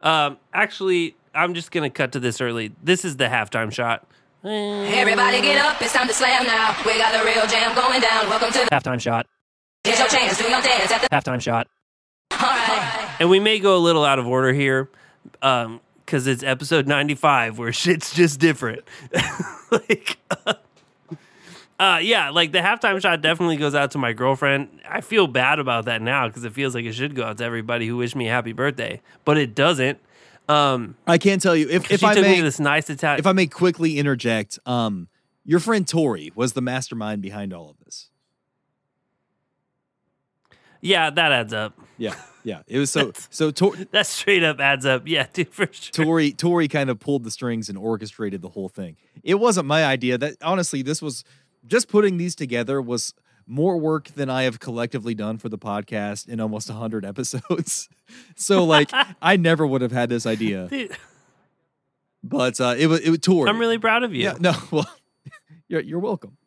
[0.01, 2.73] Um, actually, I'm just gonna cut to this early.
[2.83, 4.05] This is the halftime shot.
[4.43, 6.75] Everybody get up, it's time to slam now.
[6.85, 8.29] We got the real jam going down.
[8.29, 9.25] Welcome to the Halftime shot.
[9.85, 11.67] Here's your chance, do your dance at the Halftime shot.
[12.33, 13.21] Alright.
[13.21, 14.89] And we may go a little out of order here,
[15.41, 18.83] um, because it's episode 95 where shit's just different.
[19.71, 20.17] like,
[21.79, 24.81] uh, yeah, like the halftime shot definitely goes out to my girlfriend.
[24.87, 27.45] I feel bad about that now because it feels like it should go out to
[27.45, 29.99] everybody who wished me a happy birthday, but it doesn't.
[30.49, 33.19] Um, I can't tell you if if she I took me may this nice Italian.
[33.19, 34.59] if I may quickly interject.
[34.65, 35.07] Um,
[35.45, 38.09] your friend Tori was the mastermind behind all of this.
[40.81, 41.73] yeah, that adds up.
[41.97, 42.61] Yeah, yeah.
[42.67, 43.51] It was so so.
[43.51, 45.03] Tor- That straight up adds up.
[45.07, 46.05] Yeah, dude, for sure.
[46.05, 48.97] Tori Tori kind of pulled the strings and orchestrated the whole thing.
[49.23, 50.17] It wasn't my idea.
[50.17, 51.23] That honestly, this was
[51.65, 53.13] just putting these together was
[53.47, 57.89] more work than I have collectively done for the podcast in almost 100 episodes.
[58.35, 58.89] so like
[59.21, 60.67] I never would have had this idea.
[60.67, 60.95] Dude,
[62.23, 63.49] But uh it was it was Tori.
[63.49, 64.23] I'm really proud of you.
[64.23, 64.89] Yeah, no, well
[65.67, 66.37] you're you're welcome.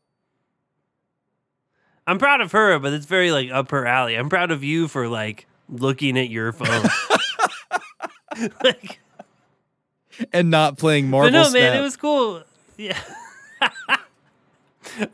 [2.06, 4.14] I'm proud of her, but it's very like up her alley.
[4.14, 6.88] I'm proud of you for like looking at your phone.
[8.62, 9.00] like,
[10.32, 11.61] And not playing Marvel but no, Snap.
[11.61, 12.42] man, it was cool.
[12.76, 12.98] Yeah.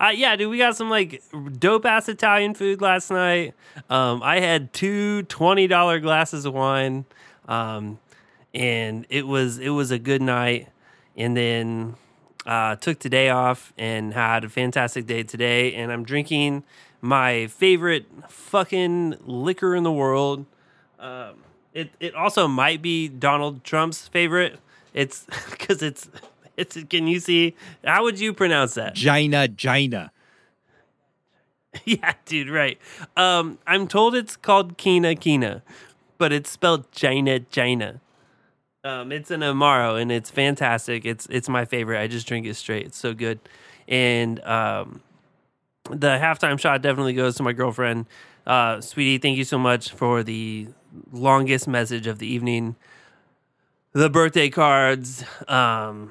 [0.01, 1.23] Uh, yeah, dude, we got some like
[1.59, 3.55] dope ass Italian food last night.
[3.91, 7.05] Um, I had two $20 glasses of wine.
[7.49, 7.99] Um,
[8.55, 10.69] and it was it was a good night.
[11.17, 11.97] And then
[12.47, 15.75] uh, took today off and had a fantastic day today.
[15.75, 16.65] And I'm drinking
[17.01, 20.47] my favorite fucking liquor in the world.
[20.99, 21.35] Um,
[21.75, 24.59] it it also might be Donald Trump's favorite.
[24.95, 26.09] It's because it's
[26.57, 26.79] it's.
[26.89, 27.55] Can you see?
[27.85, 28.95] How would you pronounce that?
[28.95, 30.13] Gina Gina.
[31.85, 32.79] yeah, dude, right.
[33.17, 35.63] Um, I'm told it's called Kina Kina,
[36.19, 38.01] but it's spelled China China.
[38.85, 41.05] Um, it's an Amaro and it's fantastic.
[41.05, 42.01] It's it's my favorite.
[42.01, 42.87] I just drink it straight.
[42.87, 43.39] It's so good.
[43.89, 45.03] And um,
[45.89, 48.07] the halftime shot definitely goes to my girlfriend.
[48.47, 50.67] Uh, sweetie, thank you so much for the
[51.13, 52.75] longest message of the evening.
[53.93, 55.25] The birthday cards.
[55.47, 56.11] Um,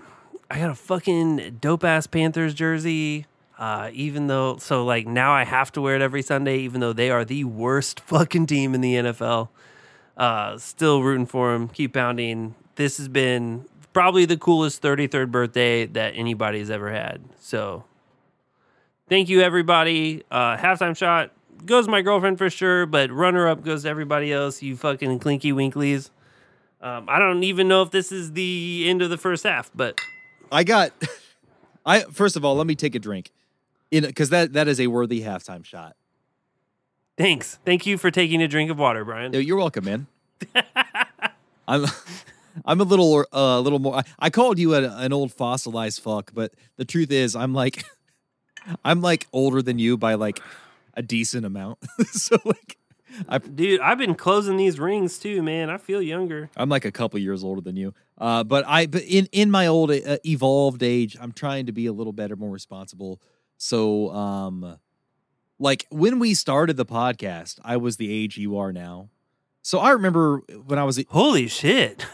[0.52, 3.26] I got a fucking dope ass Panthers jersey.
[3.58, 6.92] Uh, even though, so like now I have to wear it every Sunday, even though
[6.92, 9.48] they are the worst fucking team in the NFL.
[10.18, 11.70] Uh, still rooting for them.
[11.70, 12.56] Keep pounding.
[12.76, 17.22] This has been probably the coolest 33rd birthday that anybody's ever had.
[17.40, 17.86] So
[19.08, 20.24] thank you, everybody.
[20.30, 21.32] Uh, halftime shot
[21.66, 24.62] goes my girlfriend for sure, but runner up goes to everybody else.
[24.62, 26.10] You fucking clinky winklies.
[26.82, 29.98] Um, I don't even know if this is the end of the first half, but
[30.52, 30.92] I got
[31.86, 33.32] I first of all, let me take a drink.
[33.90, 35.96] In because that that is a worthy halftime shot.
[37.18, 37.60] thanks.
[37.66, 39.34] Thank you for taking a drink of water, Brian.
[39.34, 40.08] You're welcome, man.
[41.68, 41.86] I'm
[42.66, 43.98] I'm a little uh, a little more.
[43.98, 47.84] I, I called you a, an old fossilized fuck, but the truth is, I'm like,
[48.84, 50.42] I'm like older than you by like
[50.94, 51.80] a decent amount.
[52.12, 52.78] so like,
[53.28, 55.70] I, Dude, I've been closing these rings too, man.
[55.70, 56.50] I feel younger.
[56.56, 57.94] I'm like a couple years older than you.
[58.18, 61.86] Uh, but I, but in in my old uh, evolved age, I'm trying to be
[61.88, 63.22] a little better, more responsible.
[63.58, 64.78] So, um,
[65.60, 69.10] like when we started the podcast, I was the age you are now.
[69.62, 72.06] So I remember when I was a- Holy shit.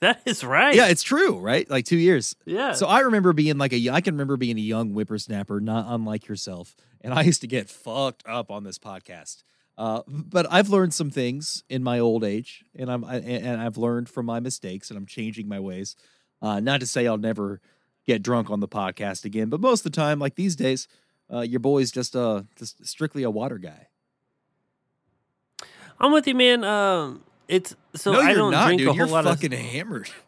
[0.00, 0.74] That is right.
[0.74, 1.68] Yeah, it's true, right?
[1.70, 2.34] Like two years.
[2.44, 2.72] Yeah.
[2.72, 6.26] So I remember being like a, I can remember being a young whippersnapper, not unlike
[6.26, 9.44] yourself, and I used to get fucked up on this podcast.
[9.78, 13.76] Uh, but I've learned some things in my old age, and I'm I, and I've
[13.78, 15.96] learned from my mistakes, and I'm changing my ways.
[16.40, 17.60] Uh, not to say I'll never
[18.06, 20.88] get drunk on the podcast again, but most of the time, like these days,
[21.32, 23.88] uh, your boy's just uh just strictly a water guy.
[25.98, 26.64] I'm with you, man.
[26.64, 28.88] Um, it's so no, I don't not, drink dude.
[28.88, 29.58] a whole You're lot fucking of.
[29.58, 30.10] hammered.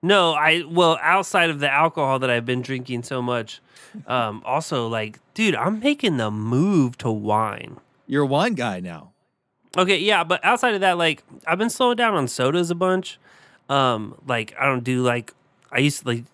[0.00, 3.60] No, I well outside of the alcohol that I've been drinking so much.
[4.06, 7.78] Um, also, like, dude, I'm making the move to wine.
[8.08, 9.12] You're a wine guy now.
[9.76, 13.20] Okay, yeah, but outside of that, like, I've been slowing down on sodas a bunch.
[13.68, 15.32] Um, like, I don't do like
[15.70, 16.24] I used to like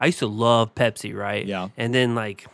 [0.00, 1.44] I used to love Pepsi, right?
[1.44, 1.68] Yeah.
[1.76, 2.46] And then like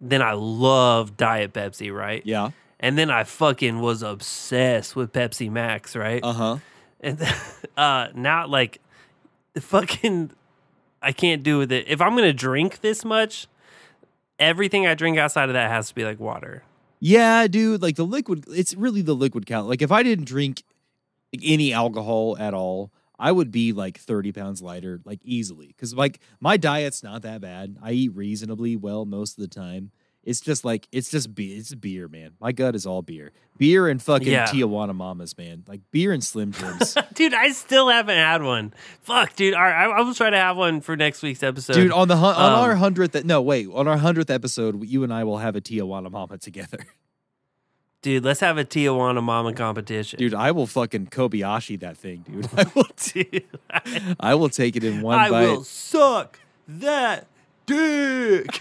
[0.00, 2.22] then I love Diet Pepsi, right?
[2.24, 2.50] Yeah.
[2.80, 6.22] And then I fucking was obsessed with Pepsi Max, right?
[6.24, 6.56] Uh huh.
[7.00, 7.20] And
[7.76, 8.80] uh now like
[9.58, 10.30] fucking
[11.00, 11.86] I can't do with it.
[11.88, 13.48] If I'm gonna drink this much,
[14.38, 16.62] everything I drink outside of that has to be like water.
[17.04, 17.82] Yeah, dude.
[17.82, 19.66] Like the liquid, it's really the liquid count.
[19.68, 20.62] Like if I didn't drink
[21.42, 25.74] any alcohol at all, I would be like 30 pounds lighter, like easily.
[25.80, 27.76] Cause like my diet's not that bad.
[27.82, 29.90] I eat reasonably well most of the time.
[30.24, 31.58] It's just like, it's just beer.
[31.58, 32.32] It's beer, man.
[32.40, 33.32] My gut is all beer.
[33.58, 34.46] Beer and fucking Yeah.
[34.46, 35.64] Tijuana Mamas, man.
[35.66, 36.96] Like beer and Slim Jims.
[37.14, 38.72] dude, I still haven't had one.
[39.00, 39.54] Fuck, dude.
[39.54, 41.74] All right, I, I will try to have one for next week's episode.
[41.74, 45.12] Dude, on the on Um, our hundredth, no, wait, on our hundredth episode, you and
[45.12, 46.86] I will have a Tijuana Mama together.
[48.02, 50.18] dude, let's have a Tijuana Mama competition.
[50.20, 52.48] Dude, I will fucking Kobayashi that thing, dude.
[52.56, 53.44] I will, Dude,
[54.20, 55.44] I will take it in one I bite.
[55.44, 57.26] I will suck that
[57.66, 58.60] dick.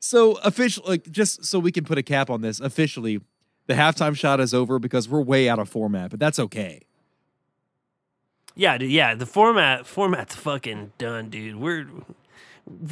[0.00, 3.20] So officially, like just so we can put a cap on this, officially,
[3.66, 6.80] the halftime shot is over because we're way out of format, but that's okay.
[8.56, 9.14] Yeah, dude, yeah.
[9.14, 11.56] The format format's fucking done, dude.
[11.56, 11.86] We're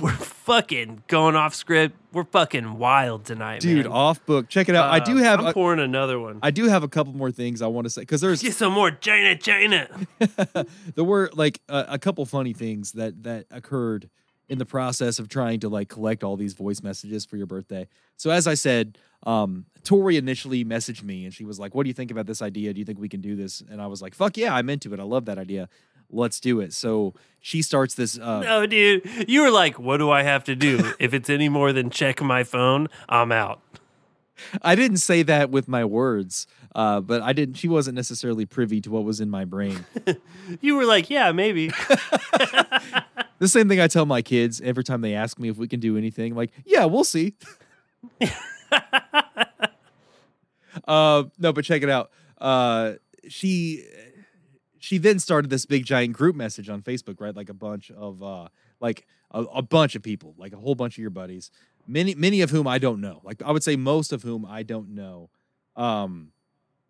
[0.01, 1.97] we're fucking going off script.
[2.13, 3.93] We're fucking wild tonight, Dude, man.
[3.93, 4.49] off book.
[4.49, 4.91] Check it out.
[4.91, 6.39] I do Uh, have I'm a, pouring another one.
[6.43, 8.73] I do have a couple more things I want to say because there's Get some
[8.73, 9.89] more China, China.
[10.95, 14.09] there were like a, a couple funny things that that occurred
[14.49, 17.87] in the process of trying to like collect all these voice messages for your birthday.
[18.17, 21.89] So as I said, um, Tori initially messaged me and she was like, "What do
[21.89, 22.73] you think about this idea?
[22.73, 24.93] Do you think we can do this?" And I was like, "Fuck yeah, I'm into
[24.95, 25.01] it.
[25.01, 25.69] I love that idea.
[26.11, 28.19] Let's do it." So she starts this.
[28.19, 29.29] Uh, No, dude.
[29.29, 30.93] You were like, what do I have to do?
[30.99, 33.61] if it's any more than check my phone, I'm out.
[34.63, 37.57] I didn't say that with my words, uh, but I didn't.
[37.57, 39.85] She wasn't necessarily privy to what was in my brain.
[40.63, 41.71] You were like, yeah, maybe.
[43.39, 45.81] the same thing I tell my kids every time they ask me if we can
[45.81, 46.35] do anything.
[46.35, 47.35] Like, yeah, we'll see.
[50.87, 52.11] uh, no, but check it out.
[52.39, 52.95] Uh,
[53.29, 53.85] she
[54.79, 57.35] she then started this big giant group message on Facebook, right?
[57.35, 58.49] Like a bunch of uh,
[58.81, 61.51] like a, a bunch of people, like a whole bunch of your buddies,
[61.87, 63.21] many many of whom I don't know.
[63.25, 65.31] Like I would say most of whom I don't know.
[65.77, 66.33] Um,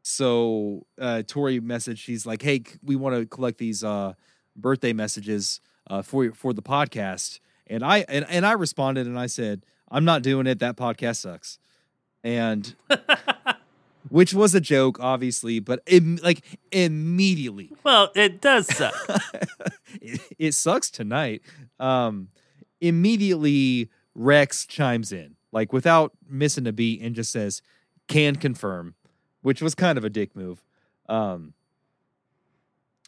[0.03, 1.99] so uh, Tori messaged.
[1.99, 4.15] She's like, "Hey, we want to collect these uh,
[4.57, 9.27] birthday messages uh, for for the podcast." And I and, and I responded and I
[9.27, 10.59] said, "I'm not doing it.
[10.59, 11.59] That podcast sucks."
[12.25, 12.75] And
[14.09, 15.83] which was a joke, obviously, but
[16.23, 18.95] like immediately, well, it does suck.
[20.01, 21.43] it, it sucks tonight.
[21.79, 22.29] Um,
[22.81, 27.63] immediately, Rex chimes in, like without missing a beat, and just says,
[28.09, 28.95] "Can confirm,"
[29.43, 30.63] which was kind of a dick move.
[31.09, 31.55] Um,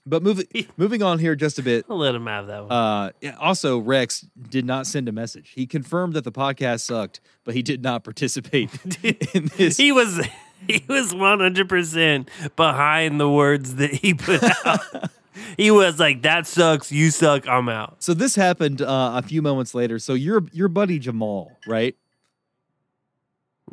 [0.06, 0.46] but moving
[0.76, 1.86] moving on here just a bit.
[1.88, 2.72] I'll let him have that one.
[2.72, 5.52] Uh, also, Rex did not send a message.
[5.54, 8.70] He confirmed that the podcast sucked, but he did not participate
[9.34, 9.76] in this.
[9.76, 10.20] he was
[10.66, 15.10] he was 100% behind the words that he put out.
[15.56, 18.02] he was like, that sucks, you suck, I'm out.
[18.02, 19.98] So this happened uh, a few moments later.
[19.98, 21.96] So your your buddy Jamal, right?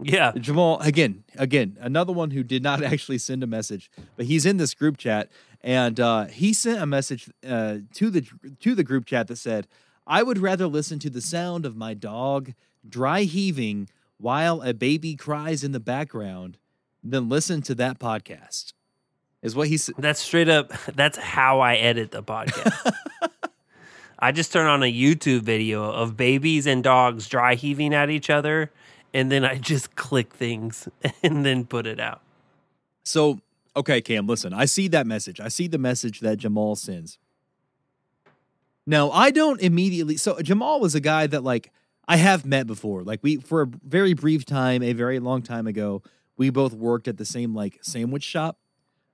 [0.01, 0.31] Yeah.
[0.33, 4.57] Jamal again, again, another one who did not actually send a message, but he's in
[4.57, 5.29] this group chat,
[5.61, 8.27] and uh, he sent a message uh, to the
[8.59, 9.67] to the group chat that said,
[10.05, 12.53] "I would rather listen to the sound of my dog
[12.87, 16.57] dry heaving while a baby cries in the background
[17.03, 18.73] than listen to that podcast."
[19.41, 19.95] is what he said.
[19.97, 20.71] That's straight up.
[20.95, 22.93] That's how I edit the podcast.
[24.19, 28.29] I just turn on a YouTube video of babies and dogs dry heaving at each
[28.31, 28.71] other,
[29.13, 30.87] and then I just click things
[31.23, 32.21] and then put it out.
[33.03, 33.39] So,
[33.75, 35.39] okay, Cam, listen, I see that message.
[35.39, 37.17] I see the message that Jamal sends.
[38.85, 40.17] Now, I don't immediately.
[40.17, 41.71] So, Jamal was a guy that, like,
[42.07, 43.03] I have met before.
[43.03, 46.01] Like, we, for a very brief time, a very long time ago,
[46.37, 48.57] we both worked at the same, like, sandwich shop.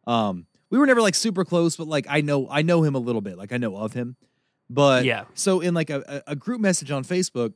[0.06, 3.00] Um, we were never, like, super close, but, like, I know, I know him a
[3.00, 3.38] little bit.
[3.38, 4.16] Like, I know of him.
[4.70, 5.26] But, Yeah.
[5.34, 7.54] So, in, like, a, a a group message on Facebook,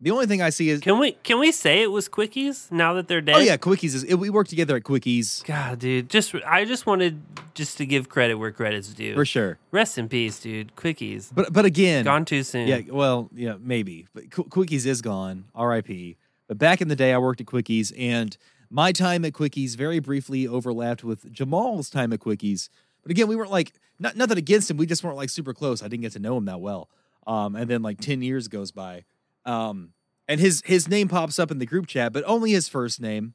[0.00, 2.94] the only thing I see is, Can we can we say it was Quickies now
[2.94, 3.36] that they're dead?
[3.36, 5.44] oh, yeah, Quickies is, we work together at Quickies.
[5.44, 7.20] God, dude, just I just wanted
[7.54, 9.14] just to give credit where credit's due.
[9.14, 9.58] For sure.
[9.72, 10.74] Rest in peace, dude.
[10.76, 11.30] Quickies.
[11.34, 12.68] But but again, Gone too soon.
[12.68, 14.06] Yeah, well, yeah, maybe.
[14.14, 15.46] But Qu- Quickies is gone.
[15.54, 16.16] R.I.P.
[16.46, 18.36] But back in the day, I worked at Quickies, and
[18.70, 22.68] my time at Quickies very briefly overlapped with Jamal's time at Quickies.
[23.02, 24.76] But again, we weren't like not nothing against him.
[24.76, 25.82] We just weren't like super close.
[25.82, 26.88] I didn't get to know him that well.
[27.26, 29.04] Um, and then like ten years goes by,
[29.48, 29.92] um,
[30.28, 33.34] and his his name pops up in the group chat, but only his first name.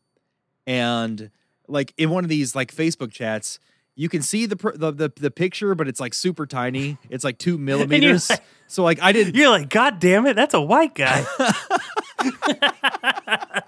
[0.67, 1.31] And
[1.67, 3.59] like in one of these like Facebook chats,
[3.95, 6.97] you can see the the the, the picture, but it's like super tiny.
[7.09, 8.29] It's like two millimeters.
[8.29, 9.35] like- so like I didn't.
[9.35, 11.25] You're like, God damn it, that's a white guy.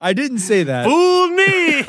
[0.00, 0.84] I didn't say that.
[0.86, 1.84] Fooled me.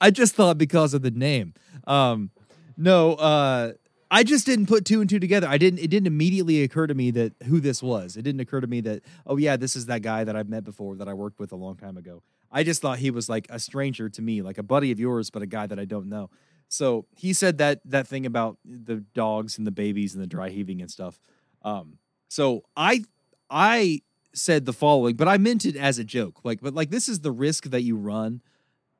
[0.00, 1.54] I just thought because of the name.
[1.86, 2.30] Um,
[2.76, 3.72] no, uh,
[4.12, 5.48] I just didn't put two and two together.
[5.48, 5.78] I didn't.
[5.78, 8.14] It didn't immediately occur to me that who this was.
[8.14, 10.64] It didn't occur to me that oh yeah, this is that guy that I've met
[10.64, 12.22] before that I worked with a long time ago.
[12.50, 15.30] I just thought he was like a stranger to me, like a buddy of yours,
[15.30, 16.28] but a guy that I don't know.
[16.68, 20.50] So he said that that thing about the dogs and the babies and the dry
[20.50, 21.18] heaving and stuff.
[21.62, 21.96] Um,
[22.28, 23.04] so I
[23.48, 24.02] I
[24.34, 26.40] said the following, but I meant it as a joke.
[26.44, 28.42] Like, but like this is the risk that you run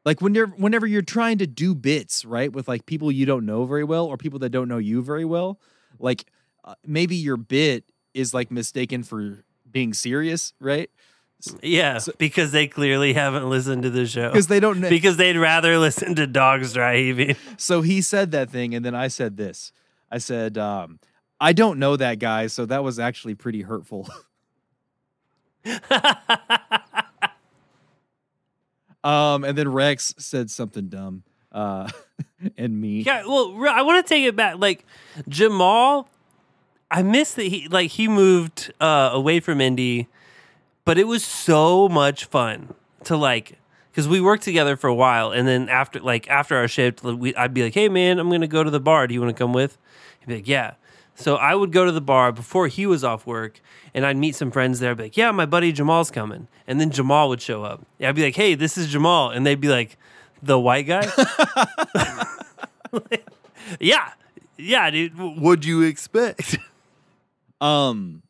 [0.05, 3.47] like when you're whenever you're trying to do bits right with like people you don't
[3.47, 5.59] know very well or people that don't know you very well
[5.99, 6.25] like
[6.65, 7.85] uh, maybe your bit
[8.15, 10.91] is like mistaken for being serious right
[11.63, 14.29] Yeah, because they clearly haven't listened to the show.
[14.31, 17.35] Because they don't kn- Because they'd rather listen to dogs dry heaving.
[17.57, 19.73] so he said that thing and then i said this
[20.11, 21.01] i said um
[21.41, 24.09] i don't know that guy so that was actually pretty hurtful
[29.05, 31.23] um and then rex said something dumb
[31.53, 31.91] uh
[32.57, 34.57] and me Yeah, well, I want to take it back.
[34.59, 34.85] Like
[35.29, 36.09] Jamal,
[36.91, 40.09] I miss that he like he moved uh, away from Indy,
[40.85, 42.75] but it was so much fun
[43.05, 43.59] to like
[43.91, 47.35] because we worked together for a while, and then after like after our shift, we,
[47.35, 49.07] I'd be like, "Hey man, I'm gonna go to the bar.
[49.07, 49.79] Do you want to come with?"
[50.21, 50.75] He'd be like, "Yeah."
[51.15, 53.61] So I would go to the bar before he was off work,
[53.95, 54.93] and I'd meet some friends there.
[54.93, 57.85] I'd be like, "Yeah, my buddy Jamal's coming," and then Jamal would show up.
[58.01, 59.99] I'd be like, "Hey, this is Jamal," and they'd be like,
[60.43, 61.07] "The white guy."
[63.81, 64.11] yeah,
[64.57, 65.19] yeah, dude.
[65.19, 66.59] What'd you expect?
[67.61, 68.25] Um.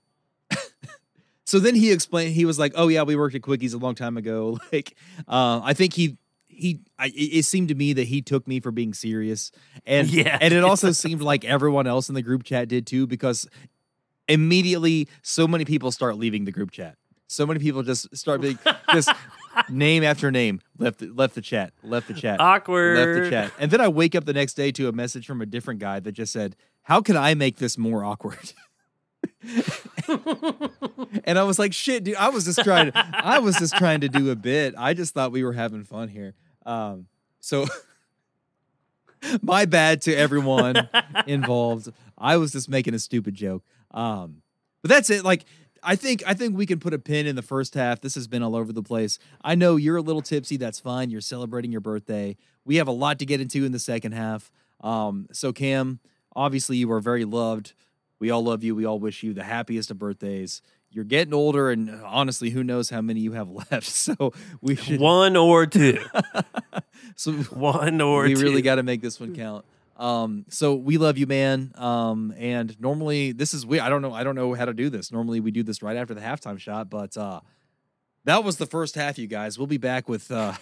[1.47, 2.35] so then he explained.
[2.35, 4.95] He was like, "Oh yeah, we worked at Quickies a long time ago." Like,
[5.27, 6.19] uh, I think he
[6.53, 6.81] he.
[6.99, 9.51] I, it seemed to me that he took me for being serious,
[9.87, 10.39] and Yeah.
[10.41, 13.49] and it also seemed like everyone else in the group chat did too, because
[14.29, 16.97] immediately so many people start leaving the group chat.
[17.29, 18.59] So many people just start being
[18.93, 19.11] just
[19.71, 23.71] name after name left left the chat, left the chat, awkward left the chat, and
[23.71, 26.13] then I wake up the next day to a message from a different guy that
[26.13, 28.53] just said, "How can I make this more awkward?"
[31.25, 32.17] and I was like, "Shit, dude!
[32.17, 32.93] I was just trying.
[32.93, 34.75] To, I was just trying to do a bit.
[34.79, 36.35] I just thought we were having fun here."
[36.65, 37.07] Um,
[37.41, 37.67] so
[39.43, 40.89] my bad to everyone
[41.27, 41.89] involved.
[42.17, 43.65] I was just making a stupid joke.
[43.91, 44.43] Um,
[44.83, 45.25] but that's it.
[45.25, 45.45] Like,
[45.83, 48.01] I think I think we can put a pin in the first half.
[48.01, 49.19] This has been all over the place.
[49.43, 50.57] I know you're a little tipsy.
[50.57, 51.11] That's fine.
[51.11, 52.37] You're celebrating your birthday.
[52.65, 54.53] We have a lot to get into in the second half.
[54.81, 56.01] Um, so Cam,
[56.35, 57.75] obviously you are very loved.
[58.23, 58.77] We all love you.
[58.77, 60.63] We all wish you the happiest of birthdays.
[60.93, 63.89] You're getting older, and honestly, who knows how many you have left?
[63.89, 65.99] So we should One or two.
[67.17, 68.43] so One or we two.
[68.43, 69.65] really got to make this one count.
[69.97, 71.73] Um, so we love you, man.
[71.75, 73.81] Um, and normally this is we.
[73.81, 74.15] I don't know.
[74.15, 75.11] I don't know how to do this.
[75.11, 77.41] Normally we do this right after the halftime shot, but uh,
[78.25, 79.59] that was the first half, you guys.
[79.59, 80.31] We'll be back with.
[80.31, 80.53] Uh,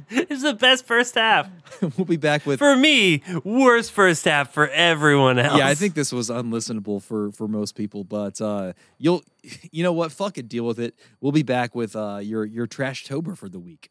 [0.10, 1.48] It's the best first half.
[1.96, 2.58] we'll be back with.
[2.58, 5.58] For me, worst first half for everyone else.
[5.58, 9.22] yeah, I think this was unlistenable for for most people, but uh, you'll,
[9.70, 10.12] you know what?
[10.12, 10.94] Fuck it, deal with it.
[11.20, 13.90] We'll be back with uh, your your trash tober for the week.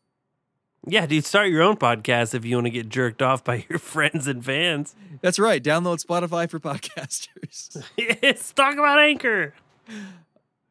[0.88, 3.78] Yeah, dude, start your own podcast if you want to get jerked off by your
[3.78, 4.96] friends and fans.
[5.22, 5.64] That's right.
[5.64, 7.84] Download Spotify for podcasters.
[8.24, 9.54] Let's talk about Anchor.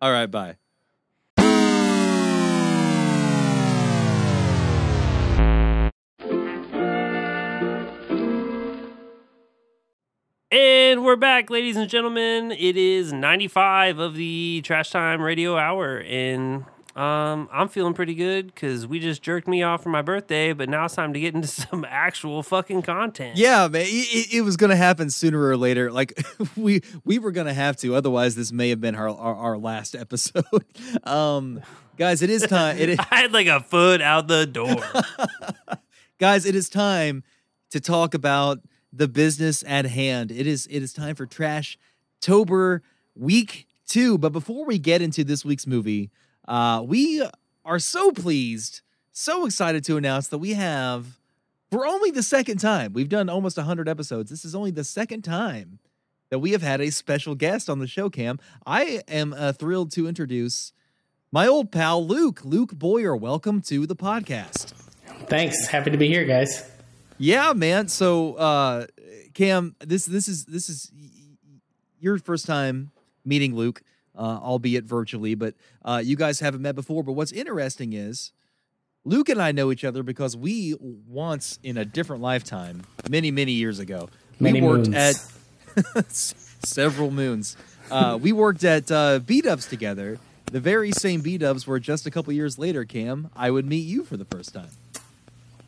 [0.03, 0.57] All right, bye.
[10.53, 12.51] And we're back, ladies and gentlemen.
[12.51, 15.99] It is 95 of the Trash Time Radio Hour.
[15.99, 16.65] And
[16.97, 20.69] um, I'm feeling pretty good because we just jerked me off for my birthday, but
[20.69, 23.37] now it's time to get into some actual fucking content.
[23.37, 25.93] Yeah, man, it, it was gonna happen sooner or later.
[25.93, 26.21] Like
[26.57, 29.95] we we were gonna have to, otherwise this may have been our our, our last
[29.95, 30.45] episode.
[31.05, 31.61] um,
[31.97, 32.77] guys, it is time.
[32.77, 34.83] It is, I had like a foot out the door.
[36.19, 37.23] guys, it is time
[37.71, 38.59] to talk about
[38.93, 40.31] the business at hand.
[40.31, 41.79] It is it is time for Trash
[42.21, 42.83] Tober
[43.15, 44.19] Week Two.
[44.19, 46.11] But before we get into this week's movie,
[46.47, 47.25] uh, we
[47.65, 48.83] are so pleased,
[49.13, 51.19] so excited to announce that we have,
[51.71, 54.31] for only the second time, we've done almost 100 episodes.
[54.31, 55.79] This is only the second time
[56.31, 58.39] that we have had a special guest on the show, Cam.
[58.67, 60.73] I am uh, thrilled to introduce
[61.33, 62.41] my old pal, Luke.
[62.45, 64.73] Luke Boyer, welcome to the podcast.
[65.29, 65.69] Thanks.
[65.69, 66.70] Happy to be here, guys.
[67.21, 67.89] Yeah, man.
[67.89, 68.87] So, uh,
[69.35, 70.91] Cam, this this is this is
[72.01, 72.93] your first time
[73.27, 73.83] meeting Luke,
[74.17, 75.55] uh, albeit virtually, but
[75.85, 77.03] uh, you guys haven't met before.
[77.05, 78.33] But what's interesting is
[79.05, 83.53] Luke and I know each other because we once in a different lifetime, many many
[83.53, 84.09] years ago,
[84.41, 85.35] Many we worked moons.
[85.77, 86.05] at
[86.65, 87.55] several moons.
[87.91, 90.19] Uh, we worked at uh, B Dubs together.
[90.47, 93.87] The very same B Dubs where just a couple years later, Cam, I would meet
[93.87, 94.71] you for the first time.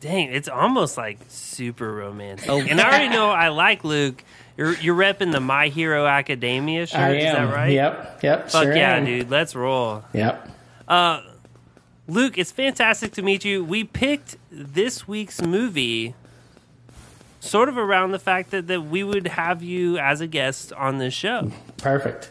[0.03, 2.49] Dang, it's almost like super romantic.
[2.49, 2.59] Oh.
[2.59, 4.21] And I already know I like Luke.
[4.57, 6.99] You're you're repping the My Hero Academia shirt.
[6.99, 7.71] I Is that right?
[7.71, 8.19] Yep.
[8.21, 8.49] Yep.
[8.49, 9.05] Fuck sure yeah, am.
[9.05, 9.29] dude.
[9.29, 10.03] Let's roll.
[10.11, 10.49] Yep.
[10.89, 11.21] Uh,
[12.09, 13.63] Luke, it's fantastic to meet you.
[13.63, 16.15] We picked this week's movie
[17.39, 20.97] sort of around the fact that, that we would have you as a guest on
[20.97, 21.49] this show.
[21.77, 22.29] Perfect.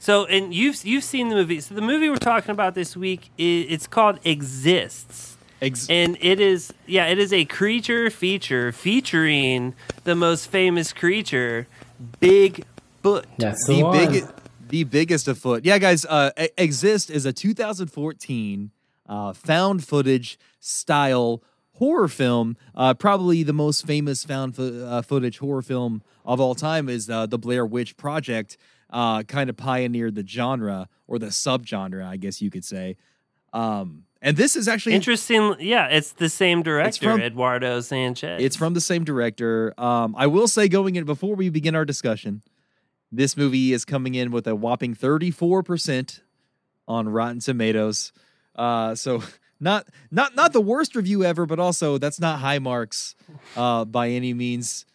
[0.00, 1.60] So, and you've you've seen the movie.
[1.60, 5.31] So, the movie we're talking about this week is it's called Exists,
[5.62, 11.68] Ex- and it is yeah, it is a creature feature featuring the most famous creature,
[12.20, 13.24] Bigfoot.
[13.38, 14.12] That's the, the one.
[14.12, 14.24] big,
[14.68, 15.64] the biggest of foot.
[15.64, 16.04] Yeah, guys.
[16.04, 18.72] Uh, Exist is a 2014
[19.08, 21.44] uh, found footage style
[21.74, 22.56] horror film.
[22.74, 27.08] Uh, probably the most famous found fo- uh, footage horror film of all time is
[27.08, 28.56] uh, the Blair Witch Project.
[28.90, 32.96] Uh, kind of pioneered the genre or the subgenre, I guess you could say.
[33.52, 35.56] Um, and this is actually Interesting.
[35.58, 38.40] Yeah, it's the same director, from- Eduardo Sanchez.
[38.42, 39.74] It's from the same director.
[39.76, 42.42] Um, I will say, going in before we begin our discussion,
[43.10, 46.20] this movie is coming in with a whopping 34%
[46.88, 48.12] on Rotten Tomatoes.
[48.54, 49.22] Uh, so
[49.60, 53.14] not not not the worst review ever, but also that's not high marks
[53.56, 54.86] uh, by any means.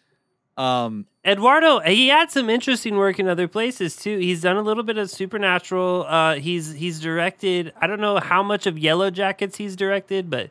[0.58, 4.18] Um, Eduardo, he had some interesting work in other places too.
[4.18, 6.06] He's done a little bit of Supernatural.
[6.08, 7.74] Uh, he's he's directed.
[7.80, 10.50] I don't know how much of Yellow Jackets he's directed, but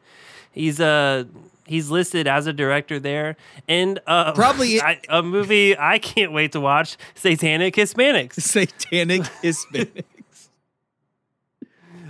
[0.52, 1.24] he's uh
[1.66, 3.36] he's listed as a director there.
[3.66, 8.34] And uh, Probably- I, a movie I can't wait to watch: Satanic Hispanics.
[8.40, 10.04] Satanic Hispanics.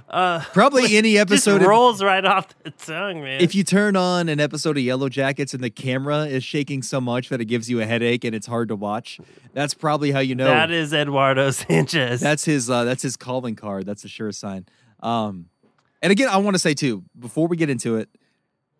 [0.09, 3.41] Uh, Probably any just episode of- rolls right off the tongue, man.
[3.41, 7.01] If you turn on an episode of Yellow Jackets and the camera is shaking so
[7.01, 9.19] much that it gives you a headache and it's hard to watch,
[9.53, 12.21] that's probably how you know that is Eduardo Sanchez.
[12.21, 13.85] That's his uh that's his calling card.
[13.87, 14.67] That's a sure sign.
[15.01, 15.47] Um
[16.03, 18.09] and again, I want to say too, before we get into it,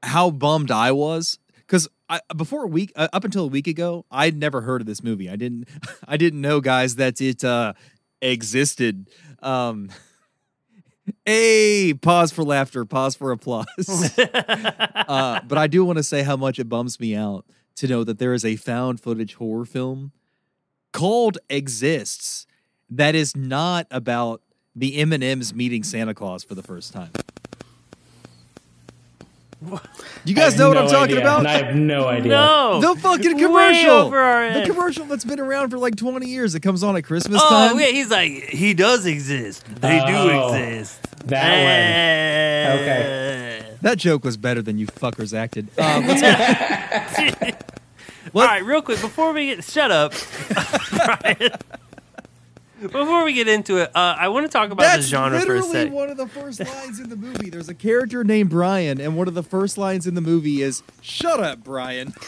[0.05, 4.05] how bummed I was cuz I, before a week uh, up until a week ago,
[4.13, 5.29] I'd never heard of this movie.
[5.29, 5.69] I didn't
[6.07, 7.73] I didn't know guys that it uh
[8.23, 9.09] existed.
[9.43, 9.91] Um
[11.25, 14.19] Hey, pause for laughter, pause for applause.
[14.19, 17.45] uh, but I do want to say how much it bums me out
[17.77, 20.13] to know that there is a found footage horror film
[20.93, 22.47] called Exists
[22.91, 24.43] that is not about
[24.75, 27.11] the M&Ms meeting Santa Claus for the first time.
[29.65, 29.81] Do
[30.27, 31.39] you guys know what no I'm talking idea, about?
[31.41, 32.31] and I have no idea.
[32.31, 33.91] No, The fucking commercial.
[33.91, 36.55] over our The commercial that's been around for like 20 years.
[36.55, 37.81] It comes on at Christmas Oh time.
[37.81, 39.65] yeah, he's like he does exist.
[39.81, 40.07] They Oh,
[40.53, 41.01] do exist.
[41.27, 41.73] that one.
[41.73, 42.75] Eh.
[42.83, 43.77] Okay.
[43.83, 45.69] That joke was better than you fuckers acted.
[45.79, 47.51] Um, let's go.
[48.35, 50.13] All right, real quick before we get shut up,
[50.91, 51.53] Brian.
[52.81, 55.53] Before we get into it, uh, I want to talk about That's the genre for
[55.53, 55.93] a literally sec.
[55.93, 57.49] one of the first lines in the movie.
[57.49, 60.83] There's a character named Brian, and one of the first lines in the movie is
[61.01, 62.15] "Shut up, Brian."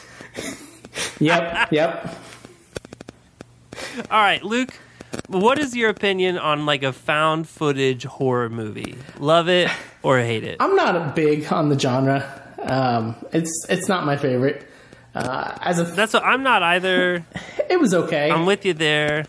[1.21, 1.71] Yep.
[1.73, 2.19] Yep.
[4.11, 4.73] All right, Luke,
[5.29, 8.97] what is your opinion on like a found footage horror movie?
[9.19, 9.71] Love it
[10.03, 10.57] or hate it?
[10.61, 12.25] I'm not big on the genre.
[12.61, 14.67] Um, it's it's not my favorite.
[15.15, 17.25] Uh, as a That's what I'm not either.
[17.71, 18.31] it was okay.
[18.31, 19.27] I'm with you there.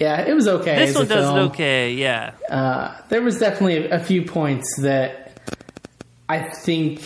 [0.00, 0.76] Yeah, it was okay.
[0.76, 1.38] This as one a does film.
[1.38, 1.92] it okay.
[1.94, 2.32] Yeah.
[2.48, 5.32] Uh, there was definitely a, a few points that
[6.28, 7.00] I think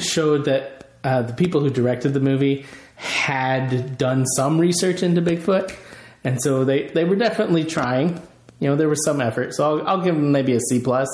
[0.00, 2.64] showed that uh, the people who directed the movie
[2.96, 5.74] had done some research into Bigfoot,
[6.22, 8.20] and so they they were definitely trying.
[8.60, 9.54] You know, there was some effort.
[9.54, 11.08] So I'll, I'll give them maybe a C plus.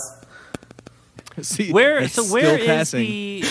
[1.40, 3.00] See, Where so still where is passing.
[3.00, 3.44] the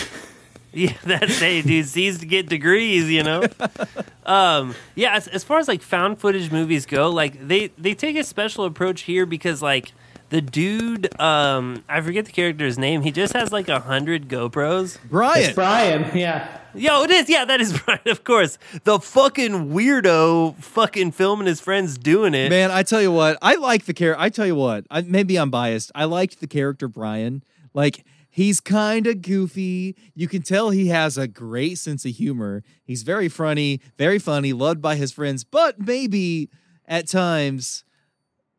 [0.78, 3.44] Yeah, that's hey, dude, C's to get degrees, you know.
[4.26, 8.16] um, yeah, as, as far as like found footage movies go, like they they take
[8.16, 9.92] a special approach here because like
[10.30, 13.02] the dude, um, I forget the character's name.
[13.02, 15.00] He just has like a hundred GoPros.
[15.10, 15.46] Brian.
[15.46, 16.60] It's Brian, yeah.
[16.76, 17.28] Yo, it is.
[17.28, 18.02] Yeah, that is Brian.
[18.06, 22.50] Of course, the fucking weirdo, fucking filming his friends doing it.
[22.52, 24.22] Man, I tell you what, I like the character.
[24.22, 25.92] I tell you what, I, maybe I'm biased.
[25.96, 27.42] I liked the character Brian.
[27.74, 28.06] Like
[28.38, 29.96] he's kind of goofy.
[30.14, 32.62] You can tell he has a great sense of humor.
[32.84, 36.52] He's very funny, very funny, loved by his friends, but maybe
[36.88, 37.84] at times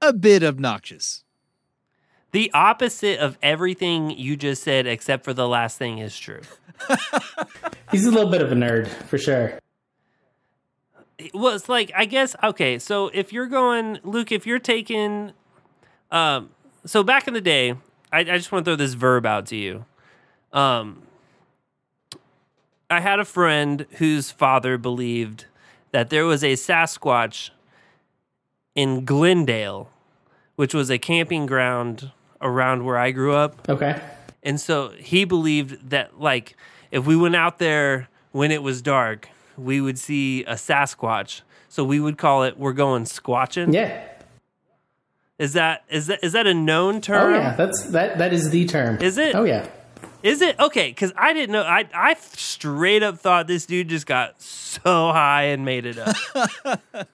[0.03, 1.23] a bit obnoxious.
[2.33, 6.41] The opposite of everything you just said, except for the last thing, is true.
[7.93, 9.61] He's a little bit of a nerd for sure.
[11.33, 12.81] well, it's like I guess okay.
[12.81, 15.33] So if you're going, Luke, if you're taking,
[16.11, 16.51] um,
[16.85, 17.75] so back in the day,
[18.13, 19.85] I, I just want to throw this verb out to you.
[20.53, 21.03] Um,
[22.91, 25.45] I had a friend whose father believed
[25.93, 27.51] that there was a Sasquatch
[28.75, 29.91] in Glendale,
[30.57, 33.69] which was a camping ground around where I grew up.
[33.69, 34.01] Okay.
[34.43, 36.57] And so he believed that, like,
[36.91, 41.43] if we went out there when it was dark, we would see a Sasquatch.
[41.69, 44.03] So we would call it "we're going squatching." Yeah.
[45.39, 47.35] Is that is that is that a known term?
[47.35, 49.01] Oh yeah, that's that that is the term.
[49.01, 49.35] Is it?
[49.37, 49.69] Oh yeah.
[50.23, 50.89] Is it okay?
[50.89, 51.63] Because I didn't know.
[51.63, 56.81] I I straight up thought this dude just got so high and made it up.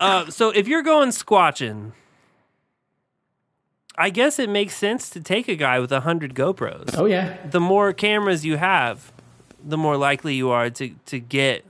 [0.00, 1.92] uh, so if you're going squatching,
[3.96, 6.98] I guess it makes sense to take a guy with a hundred GoPros.
[6.98, 7.38] Oh yeah.
[7.46, 9.10] The more cameras you have,
[9.64, 11.64] the more likely you are to to get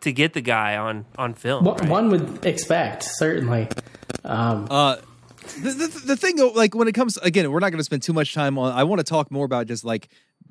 [0.00, 1.64] to get the guy on on film.
[1.64, 3.68] What one would expect certainly.
[4.24, 4.96] Um, Uh,
[5.62, 8.12] the, the, the thing, like when it comes again, we're not going to spend too
[8.12, 8.72] much time on.
[8.72, 10.08] I want to talk more about just like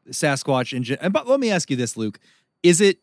[0.10, 0.97] Sasquatch and.
[1.01, 2.20] And but let me ask you this, Luke:
[2.64, 2.99] Is it?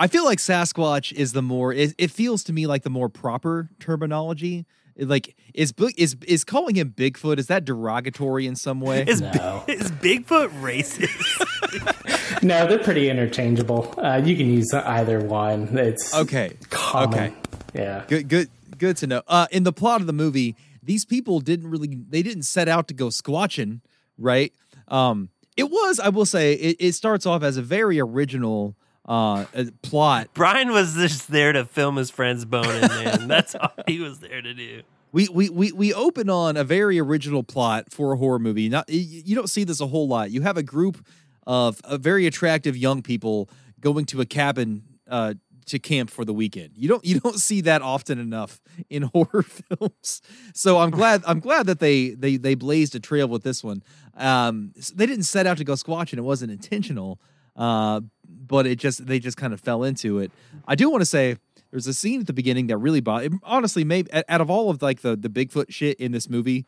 [0.00, 1.72] I feel like Sasquatch is the more.
[1.72, 4.64] It, it feels to me like the more proper terminology.
[4.96, 7.38] Like is Bi- is is calling him Bigfoot?
[7.38, 9.04] Is that derogatory in some way?
[9.06, 12.42] Is, Bi- is Bigfoot racist?
[12.42, 13.92] no, they're pretty interchangeable.
[13.98, 15.76] Uh, you can use either one.
[15.76, 16.52] It's Okay.
[16.70, 17.12] common.
[17.18, 17.34] Okay.
[17.74, 18.04] Yeah.
[18.06, 18.48] Good, good,
[18.78, 19.22] good to know.
[19.26, 22.88] Uh, in the plot of the movie, these people didn't really, they didn't set out
[22.88, 23.80] to go squatching,
[24.18, 24.52] right?
[24.88, 29.44] Um, it was, I will say, it, it starts off as a very original uh,
[29.82, 30.28] plot.
[30.34, 33.28] Brian was just there to film his friend's boning, man.
[33.28, 34.82] That's all he was there to do.
[35.12, 38.68] We, we we we open on a very original plot for a horror movie.
[38.68, 40.32] Not you don't see this a whole lot.
[40.32, 41.06] You have a group
[41.46, 43.48] of uh, very attractive young people
[43.80, 45.34] going to a cabin uh,
[45.66, 46.70] to camp for the weekend.
[46.76, 48.60] You don't you don't see that often enough
[48.90, 50.22] in horror films.
[50.54, 53.82] So I'm glad I'm glad that they they they blazed a trail with this one.
[54.16, 56.18] Um, they didn't set out to go squatching.
[56.18, 57.20] It wasn't intentional.
[57.56, 60.30] Uh, but it just they just kind of fell into it.
[60.66, 61.36] I do want to say
[61.70, 63.34] there's a scene at the beginning that really bothered.
[63.42, 66.66] Honestly, maybe out out of all of like the the Bigfoot shit in this movie,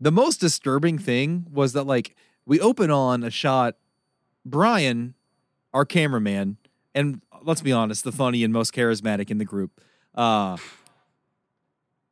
[0.00, 3.76] the most disturbing thing was that like we open on a shot
[4.44, 5.14] Brian,
[5.72, 6.56] our cameraman,
[6.94, 9.80] and let's be honest, the funny and most charismatic in the group.
[10.14, 10.56] Uh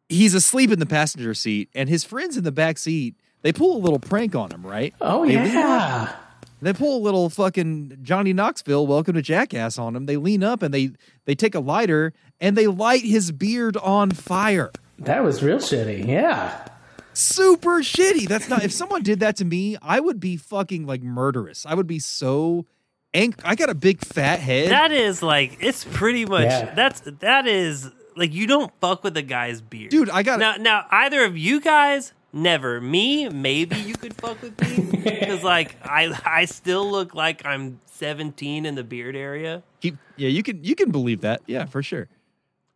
[0.09, 3.76] he's asleep in the passenger seat, and his friends in the back seat, they pull
[3.76, 4.95] a little prank on him, right?
[5.01, 6.16] Oh They yeah.
[6.62, 10.05] They pull a little fucking Johnny Knoxville, welcome to Jackass on him.
[10.07, 10.91] They lean up and they
[11.24, 14.70] they take a lighter and they light his beard on fire.
[14.99, 16.07] That was real shitty.
[16.07, 16.66] Yeah.
[17.14, 18.28] Super shitty.
[18.28, 21.64] That's not if someone did that to me, I would be fucking like murderous.
[21.64, 22.66] I would be so
[23.14, 24.70] ang- I got a big fat head.
[24.70, 26.74] That is like it's pretty much Yeah.
[26.74, 30.54] that's that is like you don't fuck with a guy's beard, Dude, I got now.
[30.58, 32.80] Now either of you guys, never.
[32.80, 37.80] Me, maybe you could fuck with me because like I I still look like I'm
[37.86, 39.62] 17 in the beard area.
[39.80, 41.42] Keep, yeah, you can you can believe that.
[41.46, 42.08] Yeah, for sure.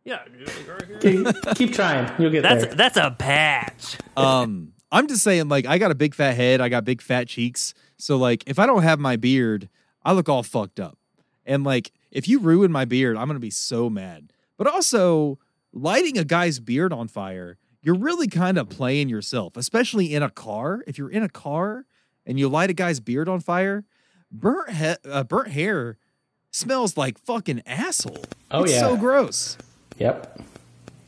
[0.03, 1.01] Yeah, like right.
[1.01, 2.11] Keep, keep trying.
[2.21, 2.75] You'll get That's there.
[2.75, 3.97] that's a patch.
[4.17, 7.27] um i'm just saying like i got a big fat head i got big fat
[7.27, 9.67] cheeks so like if i don't have my beard
[10.05, 10.97] i look all fucked up
[11.45, 15.37] and like if you ruin my beard i'm gonna be so mad but also
[15.73, 20.29] lighting a guy's beard on fire you're really kind of playing yourself especially in a
[20.29, 21.85] car if you're in a car
[22.25, 23.83] and you light a guy's beard on fire
[24.31, 25.97] burnt, he- uh, burnt hair
[26.51, 28.79] smells like fucking asshole Oh, it's yeah.
[28.79, 29.57] so gross
[29.97, 30.41] Yep.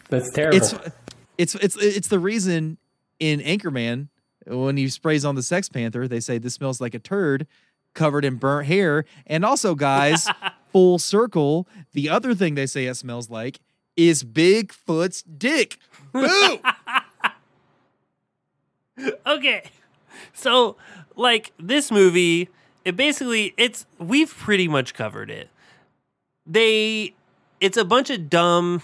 [0.09, 0.57] That's terrible.
[0.57, 0.73] it's
[1.37, 2.77] it's it's it's the reason
[3.19, 4.07] in Anchorman
[4.45, 7.45] when he sprays on the Sex Panther, they say this smells like a turd
[7.97, 9.03] covered in burnt hair.
[9.25, 10.29] And also, guys,
[10.71, 13.59] full circle, the other thing they say it smells like
[13.97, 15.77] is Bigfoot's dick.
[16.13, 16.59] Boo!
[19.25, 19.63] okay.
[20.33, 20.77] So,
[21.15, 22.47] like this movie,
[22.85, 25.49] it basically it's we've pretty much covered it.
[26.45, 27.15] They
[27.59, 28.83] it's a bunch of dumb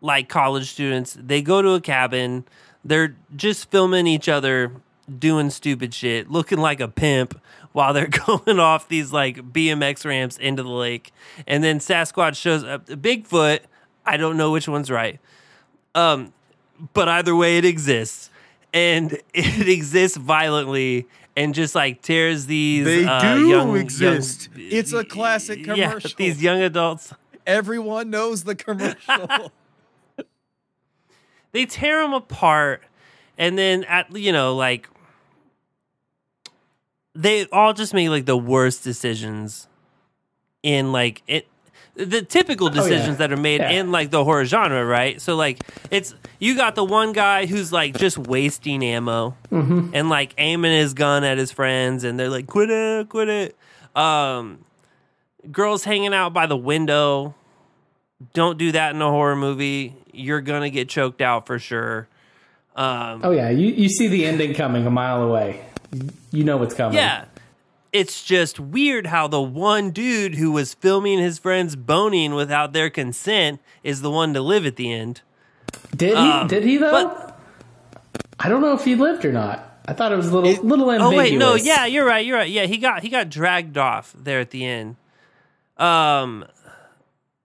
[0.00, 1.16] like college students.
[1.18, 2.44] They go to a cabin.
[2.84, 4.72] They're just filming each other
[5.18, 7.40] doing stupid shit, looking like a pimp
[7.78, 11.12] while they're going off these like BMX ramps into the lake.
[11.46, 12.86] And then Sasquatch shows up.
[12.86, 13.60] Bigfoot,
[14.04, 15.20] I don't know which one's right.
[15.94, 16.32] Um
[16.92, 18.30] but either way it exists
[18.74, 21.06] and it exists violently
[21.36, 24.48] and just like tears these They uh, do young, exist.
[24.56, 26.10] young- it's a classic yeah, commercial.
[26.16, 27.14] these young adults
[27.46, 29.52] Everyone knows the commercial.
[31.52, 32.82] they tear them apart
[33.38, 34.88] and then at you know like
[37.20, 39.66] they all just make like the worst decisions
[40.62, 41.46] in like it
[41.96, 42.80] the typical Oh, yeah.
[42.82, 43.70] decisions that are made Yeah.
[43.70, 45.58] in like the horror genre right so like
[45.90, 49.90] it's you got the one guy who's like just wasting ammo Mhm.
[49.94, 53.56] and like aiming his gun at his friends and they're like quit it quit it
[53.96, 54.58] um
[55.50, 57.34] girls hanging out by the window
[58.32, 62.06] don't do that in a horror movie you're gonna get choked out for sure
[62.76, 65.64] um Oh yeah, you, you see the ending coming a mile away.
[66.30, 66.96] You know what's coming.
[66.96, 67.24] yeah
[67.90, 72.90] it's just weird how the one dude who was filming his friends boning without their
[72.90, 75.22] consent is the one to live at the end
[75.96, 76.14] Did he?
[76.14, 77.32] Um, did he though?
[78.38, 79.64] I don't know if he lived or not.
[79.86, 81.14] I thought it was a little little ambiguous.
[81.14, 82.50] Oh wait, no, yeah, you're right, you're right.
[82.50, 84.96] Yeah, he got he got dragged off there at the end.
[85.78, 86.44] Um,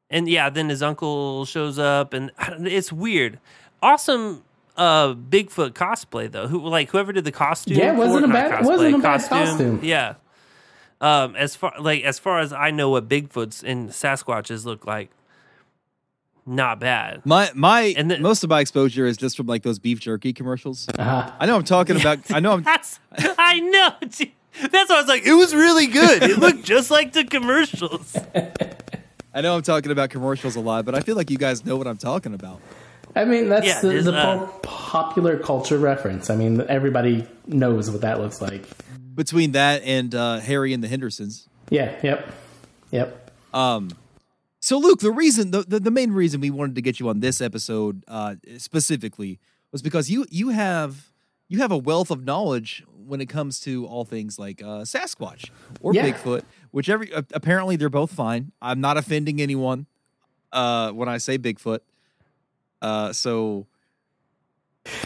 [0.09, 3.39] and yeah, then his uncle shows up, and it's weird.
[3.81, 4.43] Awesome,
[4.78, 6.47] uh, Bigfoot cosplay though.
[6.47, 7.78] Who like whoever did the costume?
[7.78, 9.80] Yeah, wasn't for- a not bad- wasn't a bad costume.
[9.84, 10.15] Yeah.
[11.01, 15.09] Um, as far like as far as I know, what Bigfoots and Sasquatches look like,
[16.45, 17.26] not bad.
[17.26, 20.88] My my most of my exposure is just from like those beef jerky commercials.
[20.97, 21.32] Uh-huh.
[21.39, 22.19] I know I'm talking about.
[22.32, 22.63] I know I'm.
[22.63, 23.89] That's I know.
[24.09, 24.32] dude.
[24.71, 26.21] That's why I was like, it was really good.
[26.24, 28.15] It looked just like the commercials.
[29.34, 31.76] I know I'm talking about commercials a lot, but I feel like you guys know
[31.76, 32.61] what I'm talking about.
[33.16, 36.30] I mean that's Yeah, the, the uh, popular culture reference.
[36.30, 38.66] I mean everybody knows what that looks like.
[39.16, 41.47] Between that and uh, Harry and the Hendersons.
[41.70, 41.95] Yeah.
[42.01, 42.32] Yep.
[42.91, 43.32] Yep.
[43.53, 43.91] Um,
[44.59, 47.20] so Luke, the reason, the, the, the main reason we wanted to get you on
[47.20, 49.39] this episode uh, specifically
[49.72, 51.11] was because you you have
[51.49, 55.49] you have a wealth of knowledge when it comes to all things like uh, Sasquatch
[55.82, 56.09] or Yeah.
[56.09, 57.05] Bigfoot, whichever.
[57.14, 58.51] Uh, apparently, they're both fine.
[58.61, 59.86] I'm not offending anyone
[60.51, 61.80] uh, when I say Bigfoot.
[62.84, 63.65] Uh, so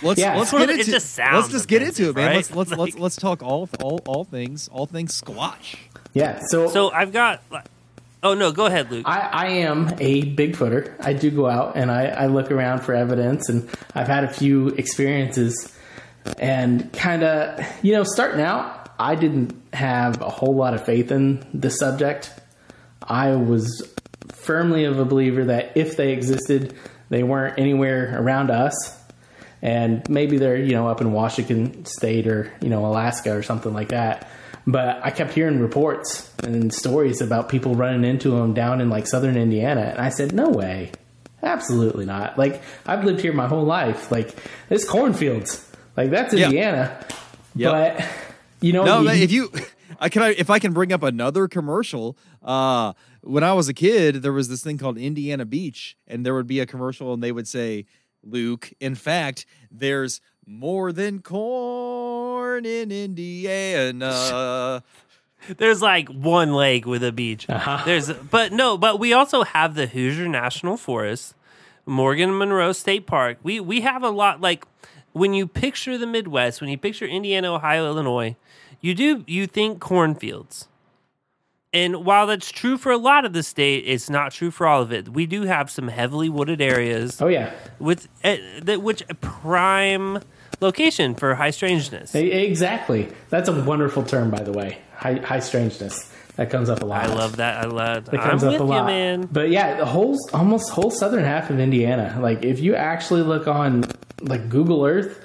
[0.02, 0.36] let's Yeah.
[0.38, 2.32] let's get it into just let's just get into it, man.
[2.32, 5.78] offensive, Let's let's let's let's talk all all all things all things Squatch.
[6.14, 6.40] Yeah.
[6.48, 7.42] So So I've got.
[8.24, 9.04] Oh no, go ahead, Luke.
[9.08, 10.96] I, I am a Bigfooter.
[11.00, 14.34] I do go out and I, I look around for evidence, and I've had a
[14.34, 15.72] few experiences.
[16.40, 21.12] And kind of, you know, starting out, I didn't have a whole lot of faith
[21.12, 22.34] in the subject.
[23.02, 23.88] I was
[24.34, 26.74] firmly of a believer that if they existed,
[27.10, 28.96] they weren't anywhere around us.
[29.62, 33.74] And maybe they're, you know, up in Washington State or, you know, Alaska or something
[33.74, 34.30] like that.
[34.68, 39.08] But I kept hearing reports and stories about people running into them down in like
[39.08, 39.82] southern Indiana.
[39.82, 40.92] And I said, no way.
[41.42, 42.38] Absolutely not.
[42.38, 44.12] Like, I've lived here my whole life.
[44.12, 44.36] Like,
[44.70, 45.68] this cornfields.
[45.96, 47.04] Like, that's Indiana.
[47.56, 47.72] Yep.
[47.72, 48.10] But,
[48.62, 49.52] you know, no, you- if you,
[50.00, 52.18] I can, I, if I can bring up another commercial.
[52.44, 52.94] Uh,
[53.28, 56.48] when I was a kid, there was this thing called Indiana Beach, and there would
[56.48, 57.86] be a commercial, and they would say,
[58.24, 64.84] "Luke, in fact, there's more than corn in Indiana."
[65.58, 67.48] There's like one lake with a beach.
[67.48, 67.84] Uh-huh.
[67.86, 71.36] There's, but no, but we also have the Hoosier National Forest,
[71.86, 73.38] Morgan Monroe State Park.
[73.44, 74.42] We we have a lot.
[74.42, 74.66] Like
[75.14, 78.36] when you picture the Midwest, when you picture Indiana, Ohio, Illinois,
[78.82, 80.68] you do you think cornfields.
[81.78, 84.82] And while that's true for a lot of the state, it's not true for all
[84.82, 85.10] of it.
[85.10, 87.22] We do have some heavily wooded areas.
[87.22, 90.20] Oh yeah, with uh, that which a prime
[90.60, 92.16] location for high strangeness.
[92.16, 93.10] Exactly.
[93.30, 94.80] That's a wonderful term, by the way.
[94.96, 96.12] High, high strangeness.
[96.38, 97.04] That comes up a lot.
[97.04, 97.64] I love that.
[97.64, 98.06] I love.
[98.06, 99.30] That I'm comes with up a you, lot, man.
[99.32, 102.18] But yeah, the whole almost whole southern half of Indiana.
[102.20, 103.86] Like if you actually look on
[104.22, 105.24] like Google Earth,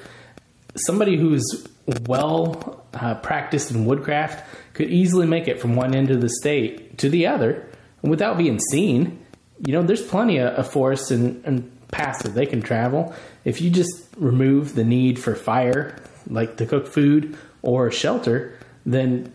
[0.77, 1.67] somebody who's
[2.07, 4.45] well uh, practiced in woodcraft
[4.75, 7.67] could easily make it from one end of the state to the other
[8.03, 9.19] without being seen.
[9.65, 13.15] You know, there's plenty of, forests and, and paths that they can travel.
[13.45, 15.97] If you just remove the need for fire,
[16.29, 19.33] like to cook food or shelter, then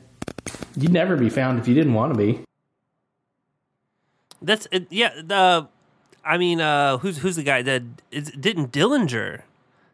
[0.75, 2.39] you'd never be found if you didn't want to be.
[4.41, 5.13] That's it, yeah.
[5.23, 5.67] The
[6.23, 9.41] I mean, uh, who's who's the guy that didn't Dillinger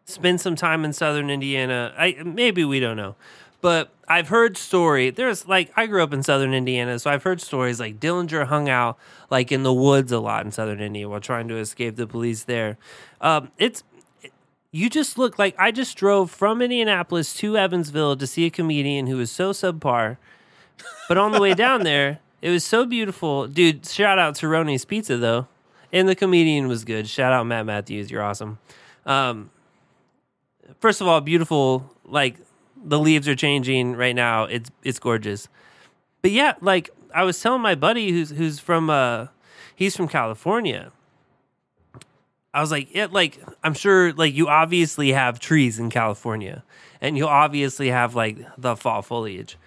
[0.05, 1.93] spend some time in Southern Indiana?
[1.97, 3.15] I maybe we don't know,
[3.63, 5.09] but I've heard story.
[5.09, 8.67] There's like I grew up in Southern Indiana, so I've heard stories like Dillinger hung
[8.67, 8.99] out
[9.31, 12.43] like in the woods a lot in Southern Indiana while trying to escape the police
[12.43, 12.77] there.
[13.21, 13.85] Um, it's
[14.71, 19.07] you just look like I just drove from Indianapolis to Evansville to see a comedian
[19.07, 20.17] who was so subpar,
[21.07, 22.19] but on the way down there.
[22.41, 23.47] It was so beautiful.
[23.47, 25.47] Dude, shout out to Ronnie's Pizza though.
[25.93, 27.07] And the comedian was good.
[27.07, 28.11] Shout out Matt Matthews.
[28.11, 28.59] You're awesome.
[29.05, 29.51] Um,
[30.81, 31.89] first of all, beautiful.
[32.03, 32.35] Like
[32.83, 34.43] the leaves are changing right now.
[34.45, 35.47] It's it's gorgeous.
[36.21, 39.27] But yeah, like I was telling my buddy who's who's from uh
[39.75, 40.91] he's from California.
[42.53, 46.63] I was like, yeah, like I'm sure like you obviously have trees in California
[47.01, 49.57] and you obviously have like the fall foliage.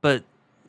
[0.00, 0.24] But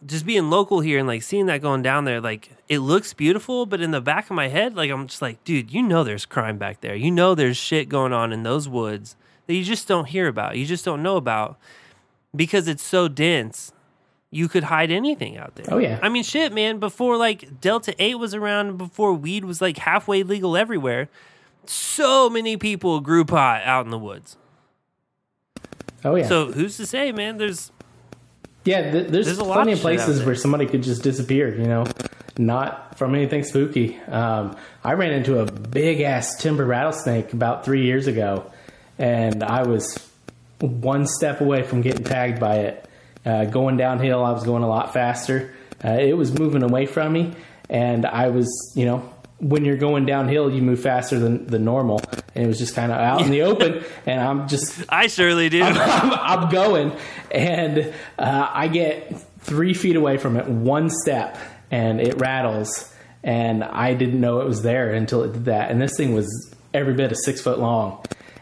[0.06, 3.66] just being local here and like seeing that going down there, like it looks beautiful,
[3.66, 6.26] but in the back of my head, like I'm just like, dude, you know there's
[6.26, 6.96] crime back there.
[6.96, 9.16] You know there's shit going on in those woods
[9.50, 10.58] that you just don't hear about.
[10.58, 11.58] You just don't know about
[12.36, 13.74] because it's so dense.
[14.30, 15.66] You could hide anything out there.
[15.70, 15.98] Oh, yeah.
[16.04, 16.78] I mean, shit, man.
[16.78, 21.10] Before like Delta Eight was around, before weed was like halfway legal everywhere,
[21.66, 24.38] so many people grew pot out in the woods.
[26.06, 26.28] Oh yeah.
[26.28, 27.38] So who's to say, man?
[27.38, 27.72] There's
[28.66, 31.56] Yeah, th- there's, There's a lot plenty of of places where somebody could just disappear,
[31.60, 31.86] you know,
[32.38, 33.98] not from anything spooky.
[34.02, 38.52] Um, I ran into a big ass timber rattlesnake about three years ago,
[39.00, 39.98] and I was
[40.60, 42.86] one step away from getting tagged by it.
[43.26, 45.54] Uh, going downhill, I was going a lot faster.
[45.84, 47.34] Uh, it was moving away from me,
[47.70, 52.02] and I was, you know, when you're going downhill, you move faster than, than normal.
[52.36, 55.48] And it was just kind of out in the open, and I'm just I surely
[55.50, 55.64] do.
[55.64, 56.92] I'm, I'm, I'm going,
[57.32, 61.38] and uh, I get three feet away from it, one step,
[61.72, 62.94] and it rattles.
[63.22, 65.72] And I didn't know it was there until it did that.
[65.72, 68.02] And this thing was every bit of six foot long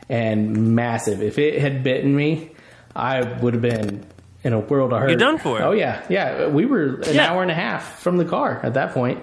[0.10, 1.22] and massive.
[1.22, 2.52] If it had bitten me,
[2.96, 4.06] I would have been
[4.44, 5.10] in a world of hurt.
[5.10, 5.62] You're done for.
[5.62, 6.48] Oh yeah, yeah.
[6.48, 7.32] We were an Yeah.
[7.32, 9.22] hour and a half from the car at that point.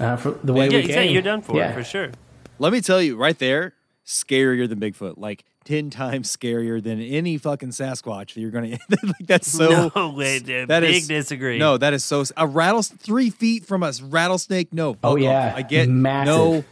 [0.00, 1.04] Uh, for the way yeah, we exactly.
[1.04, 1.72] came, You're done for yeah.
[1.72, 2.10] for sure.
[2.58, 3.74] Let me tell you, right there,
[4.06, 5.14] scarier than Bigfoot.
[5.16, 8.70] Like ten times scarier than any fucking Sasquatch that you're gonna.
[8.90, 9.92] like that's so.
[9.94, 10.68] No way, dude.
[10.68, 11.58] that Big is- disagree.
[11.58, 12.24] No, that is so.
[12.36, 14.72] A rattle three feet from us, rattlesnake.
[14.72, 14.96] No.
[15.04, 15.50] Oh, yeah.
[15.50, 15.56] off.
[15.58, 16.34] I get Massive.
[16.34, 16.64] No,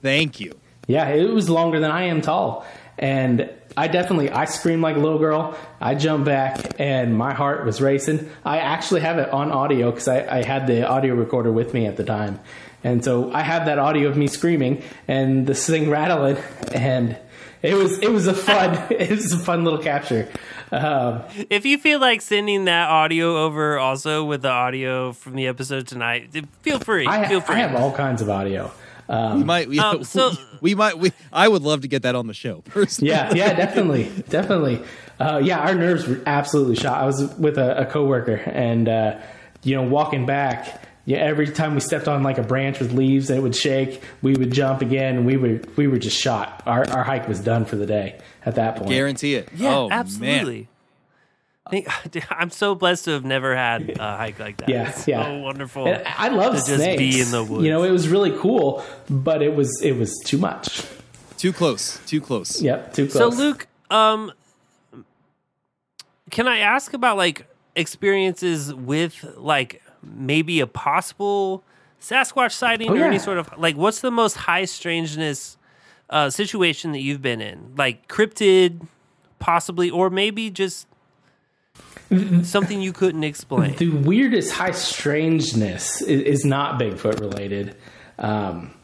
[0.00, 0.58] thank you.
[0.86, 2.66] Yeah, it was longer than I am tall.
[2.98, 5.56] And I definitely I screamed like a little girl.
[5.80, 8.28] I jumped back and my heart was racing.
[8.44, 11.86] I actually have it on audio because I, I had the audio recorder with me
[11.86, 12.40] at the time.
[12.84, 16.36] And so I have that audio of me screaming and this thing rattling
[16.74, 17.16] and
[17.62, 20.28] it was it was a fun it was a fun little capture.
[20.70, 25.46] Um, If you feel like sending that audio over also with the audio from the
[25.46, 26.30] episode tonight,
[26.62, 27.06] feel free.
[27.06, 27.56] I, feel I free.
[27.56, 28.70] have all kinds of audio.
[29.08, 29.68] Um, We might.
[29.68, 30.98] We, Um, so- we might.
[30.98, 31.12] We.
[31.32, 32.62] I would love to get that on the show.
[32.66, 33.10] Personally.
[33.12, 34.82] yeah, yeah, definitely, definitely.
[35.18, 37.00] Uh, yeah, our nerves were absolutely shot.
[37.00, 39.20] I was with a, a coworker, and uh,
[39.62, 43.28] you know, walking back, yeah, every time we stepped on like a branch with leaves,
[43.30, 44.02] it would shake.
[44.22, 46.62] We would jump again, and we were we were just shot.
[46.66, 48.88] Our our hike was done for the day at that point.
[48.90, 49.48] Guarantee it.
[49.54, 50.68] Yeah, oh, Man.
[51.66, 51.90] Absolutely.
[52.10, 54.68] Think- I'm so blessed to have never had a hike like that.
[54.68, 55.24] Yeah, it's yeah.
[55.24, 55.86] so wonderful.
[55.86, 57.64] And I love to just be in the woods.
[57.64, 60.84] You know, it was really cool, but it was it was too much.
[61.36, 61.98] Too close.
[62.06, 62.62] Too close.
[62.62, 63.36] Yep, too close.
[63.36, 63.42] So.
[63.42, 64.32] Luke, um,
[66.30, 71.64] can I ask about like experiences with like maybe a possible
[72.00, 75.56] Sasquatch sighting Oh, or any sort of like what's the most high strangeness
[76.10, 77.74] uh, situation that you've been in?
[77.76, 78.86] Like cryptid,
[79.38, 80.86] possibly, or maybe just
[82.44, 83.76] something you couldn't explain.
[83.76, 87.76] The weirdest high strangeness is, is not Bigfoot related.
[88.18, 88.74] Um,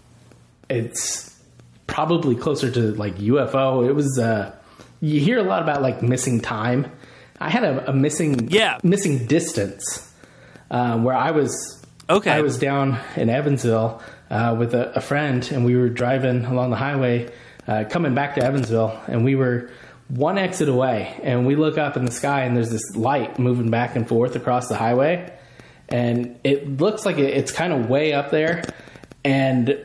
[0.69, 1.35] it's
[1.87, 3.89] probably closer to like UFO.
[3.89, 4.19] It was.
[4.19, 4.55] Uh,
[5.01, 6.91] you hear a lot about like missing time.
[7.41, 8.79] I had a, a missing Yeah.
[8.83, 10.13] missing distance
[10.71, 11.83] um, where I was.
[12.11, 12.31] Okay.
[12.31, 16.71] I was down in Evansville uh, with a, a friend, and we were driving along
[16.71, 17.31] the highway,
[17.67, 19.71] uh, coming back to Evansville, and we were
[20.09, 23.71] one exit away, and we look up in the sky, and there's this light moving
[23.71, 25.33] back and forth across the highway,
[25.89, 28.63] and it looks like it, it's kind of way up there,
[29.25, 29.85] and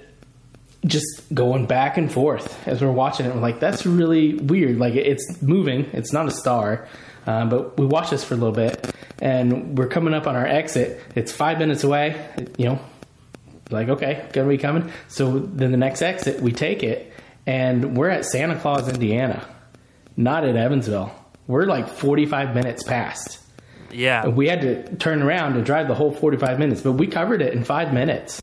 [0.86, 3.34] just going back and forth as we're watching it.
[3.34, 4.78] We're like, that's really weird.
[4.78, 5.86] Like it's moving.
[5.93, 6.88] It's not a star.
[7.26, 10.45] Uh, but we watch this for a little bit, and we're coming up on our
[10.45, 10.99] exit.
[11.15, 12.21] It's five minutes away.
[12.57, 12.80] You know,
[13.69, 14.91] like okay, gonna be coming.
[15.07, 17.13] So then the next exit, we take it,
[17.45, 19.47] and we're at Santa Claus, Indiana,
[20.16, 21.14] not at Evansville.
[21.47, 23.39] We're like forty-five minutes past,
[23.91, 24.28] Yeah.
[24.28, 27.53] We had to turn around and drive the whole 45 minutes, but we covered it
[27.53, 28.41] in five minutes.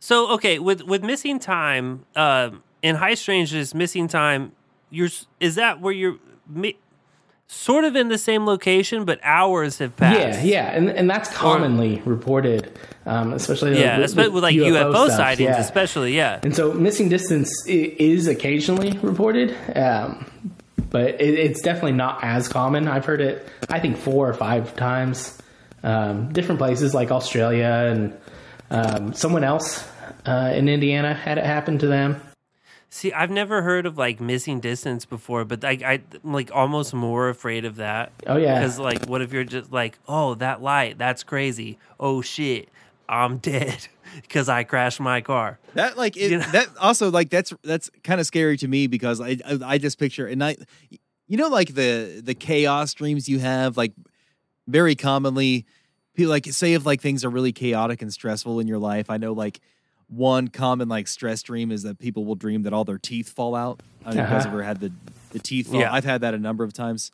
[0.00, 4.52] So okay, with with missing time, um, in High Strangeness, missing time,
[4.90, 5.08] you're
[5.40, 6.76] is that where you're mi-
[7.46, 10.44] sort of in the same location, but hours have passed.
[10.44, 12.72] Yeah, yeah, and and that's commonly reported,
[13.06, 15.60] um, especially Yeah, especially with, like, UFO stuff, sightings, yeah.
[15.60, 16.40] especially, yeah.
[16.42, 20.30] And so missing distance is occasionally reported, um,
[20.90, 22.88] but it, it's definitely not as common.
[22.88, 25.38] I've heard it, I think, four or five times.
[25.82, 28.16] Um, different places like Australia and
[28.70, 29.86] um, someone else
[30.24, 32.22] uh, in Indiana had it happen to them.
[32.94, 36.94] See, I've never heard of like missing distance before, but like I, I'm like almost
[36.94, 38.12] more afraid of that.
[38.24, 38.60] Oh, yeah.
[38.60, 41.76] because like, what if you're just like, oh, that light, that's crazy.
[41.98, 42.68] Oh shit,
[43.08, 43.88] I'm dead
[44.22, 45.58] because I crashed my car.
[45.74, 49.38] That like it, that also like that's that's kind of scary to me because I,
[49.44, 50.56] I I just picture and I
[51.26, 53.92] you know like the the chaos dreams you have like
[54.68, 55.66] very commonly
[56.14, 59.16] people like say if like things are really chaotic and stressful in your life I
[59.16, 59.60] know like
[60.08, 63.54] one common like stress dream is that people will dream that all their teeth fall
[63.54, 63.80] out.
[64.04, 64.54] I don't know if you guys Uh-huh.
[64.54, 64.92] ever had the
[65.32, 65.80] the teeth fall.
[65.80, 65.92] Yeah.
[65.92, 67.10] I've had that a number of times.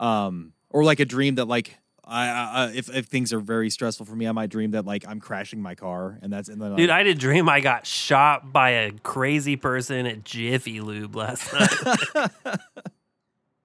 [0.00, 4.06] Um or like a dream that like I, I if if things are very stressful
[4.06, 6.74] for me, I might dream that like I'm crashing my car, and that's and then
[6.76, 11.52] Dude, I did dream I got shot by a crazy person at Jiffy Lube last
[11.52, 12.30] night.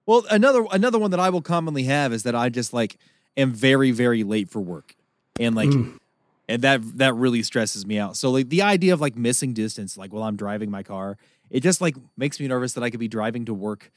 [0.06, 2.98] Well, another another one that I will commonly have is that I just like
[3.36, 4.96] am very very late for work,
[5.40, 5.98] and like, Mm.
[6.48, 8.18] And that that really stresses me out.
[8.18, 11.18] So like the idea of like missing distance, like while I'm driving my car,
[11.50, 13.92] it just like makes me nervous that I could be driving to work,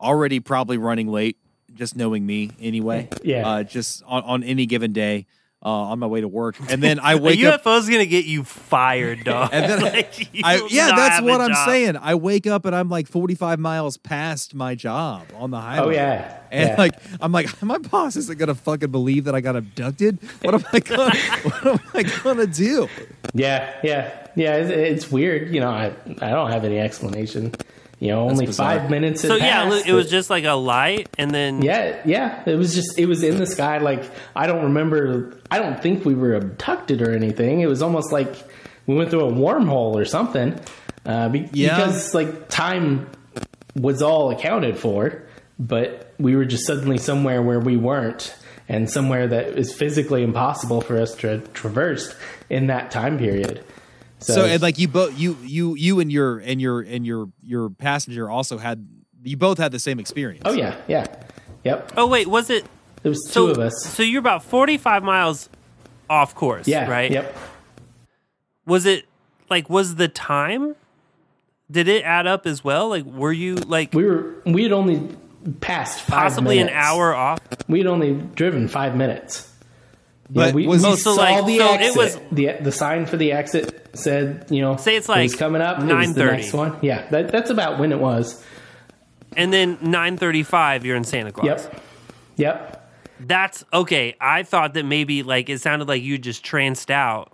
[0.00, 1.36] already probably running late,
[1.74, 3.08] just knowing me anyway.
[3.22, 3.48] Yeah.
[3.48, 5.26] uh, just on, on any given day.
[5.64, 7.64] Uh, on my way to work, and then I a wake up.
[7.64, 9.50] UFO's gonna get you fired, dog.
[9.52, 11.66] And then Like, you I, yeah, that's what I'm job.
[11.66, 11.96] saying.
[12.00, 15.86] I wake up and I'm like 45 miles past my job on the highway.
[15.86, 16.38] Oh, yeah.
[16.52, 16.74] and Yeah.
[16.76, 20.18] like I'm like my boss isn't gonna fucking believe that I got abducted.
[20.42, 22.86] What am I gonna What am I gonna do?
[23.34, 24.56] Yeah, yeah, yeah.
[24.56, 25.52] It's, it's weird.
[25.52, 25.86] You know, I
[26.20, 27.52] I don't have any explanation.
[27.98, 29.22] You know, only five minutes.
[29.22, 32.42] So yeah, passed, it was just like a light, and then Yeah, yeah.
[32.44, 33.78] It was just it was in the sky.
[33.78, 35.38] Like I don't remember.
[35.50, 37.60] I don't think we were abducted or anything.
[37.60, 38.34] It was almost like
[38.86, 40.60] we went through a wormhole or something.
[41.06, 41.76] Uh, be- Yeah.
[41.76, 43.08] Because like time
[43.74, 45.22] was all accounted for,
[45.58, 48.34] but we were just suddenly somewhere where we weren't,
[48.68, 52.14] and somewhere that is physically impossible for us to traverse
[52.50, 53.64] in that time period.
[54.18, 57.70] So, and like you both you you you and your and your and your your
[57.70, 58.86] passenger also had
[59.22, 60.42] you both had the same experience.
[60.44, 61.06] oh yeah, yeah,
[61.64, 61.92] yep.
[61.96, 62.64] Oh wait, was it?
[63.02, 63.74] There was so, two of us.
[63.84, 65.48] So you're about 45 miles
[66.08, 67.10] off course, Yeah, right?
[67.10, 67.36] Yep.
[68.64, 69.04] Was it
[69.50, 70.74] like was the time?
[71.70, 72.88] Did it add up as well?
[72.88, 75.14] Like were you like We were we had only
[75.60, 77.40] passed five possibly an hour off?
[77.68, 79.52] We had only driven five minutes.
[80.28, 81.96] But yeah, we, was we saw like, the so it exit.
[81.96, 85.62] was- the the sign for the exit said, you know, Say it's it like coming
[85.62, 85.78] up.
[85.78, 86.32] It was 9:30.
[86.32, 86.76] next one.
[86.82, 88.44] Yeah, that, that's about when it was.
[89.36, 91.46] And then 9:35 you're in Santa Claus.
[91.46, 91.80] Yep,
[92.36, 92.90] yep.
[93.20, 94.14] That's okay.
[94.20, 97.32] I thought that maybe like it sounded like you just tranced out.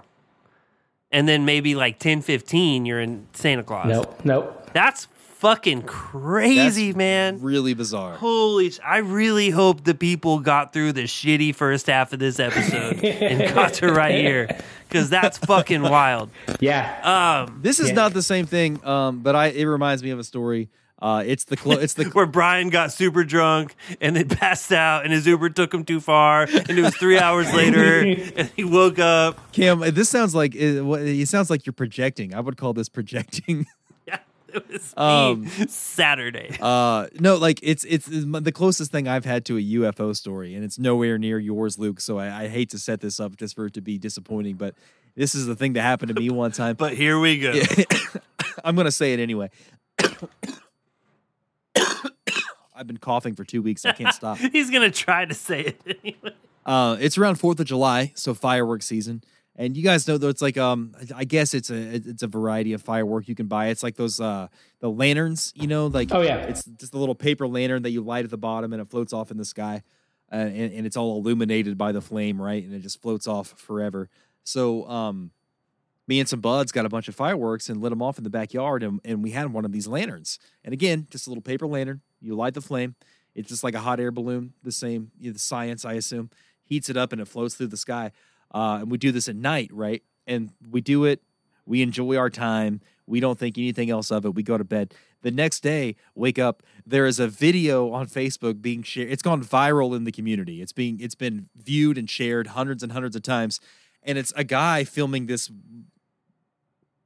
[1.11, 3.87] And then maybe like 10:15 you're in Santa Claus.
[3.87, 4.71] Nope, nope.
[4.73, 5.07] That's
[5.43, 7.43] fucking crazy, That's man.
[7.43, 8.15] Really bizarre.
[8.15, 8.71] Holy!
[8.71, 13.05] sh- I really hope the people got through the shitty first half of this episode
[13.05, 14.49] and got to right here
[14.89, 16.31] because that's fucking wild.
[16.61, 17.45] Yeah.
[17.49, 17.95] Um, This is Yeah.
[17.95, 20.69] not the same thing, um, but I it reminds me of a story.
[21.01, 25.03] Uh, it's the clo- it's the where Brian got super drunk and then passed out,
[25.03, 27.99] and his Uber took him too far, and it was three hours later,
[28.37, 29.51] and he woke up.
[29.51, 29.81] Cam.
[29.81, 32.33] This sounds like it, it sounds like you're projecting.
[32.33, 33.67] I would call this projecting.
[34.55, 36.57] It was Um, me Saturday.
[36.63, 40.65] Uh, no, like it's it's the closest thing I've had to a UFO story, and
[40.65, 42.01] it's nowhere near yours, Luke.
[42.01, 44.75] So I, I hate to set this up just for it to be disappointing, but
[45.15, 46.77] this is the thing that happened to me one time.
[46.79, 47.53] But here we go.
[48.65, 49.51] I'm gonna say it anyway.
[52.75, 53.85] I've been coughing for two weeks.
[53.85, 54.39] I can't stop.
[54.39, 56.35] He's gonna try to say it anyway.
[56.65, 59.23] Uh, it's around Fourth of July, so fireworks season,
[59.57, 62.73] and you guys know though it's like um, I guess it's a it's a variety
[62.73, 63.69] of firework you can buy.
[63.69, 64.49] It's like those uh
[64.81, 66.39] the lanterns, you know, like Oh, yeah.
[66.39, 69.13] it's just a little paper lantern that you light at the bottom and it floats
[69.13, 69.83] off in the sky,
[70.33, 72.65] uh, and, and it's all illuminated by the flame, right?
[72.65, 74.09] And it just floats off forever.
[74.45, 75.31] So um,
[76.09, 78.31] me and some buds got a bunch of fireworks and lit them off in the
[78.31, 80.39] backyard, and, and we had one of these lanterns.
[80.65, 82.01] And again, just a little paper lantern.
[82.21, 82.97] You light the flame.
[83.37, 86.31] It's just like a hot air balloon, the same you know, the science, I assume.
[86.65, 88.11] Heats it up and it floats through the sky.
[88.53, 90.03] Uh, and we do this at night, right?
[90.27, 91.23] And we do it
[91.67, 92.81] We enjoy our time.
[93.07, 94.35] We don't think anything else of it.
[94.35, 94.95] We go to bed.
[95.23, 96.63] The next day, wake up.
[96.85, 99.11] There is a video on Facebook being shared.
[99.11, 100.61] It's gone viral in the community.
[100.63, 103.61] It's being it's been viewed and shared hundreds and hundreds of times,
[104.03, 105.51] and it's a guy filming this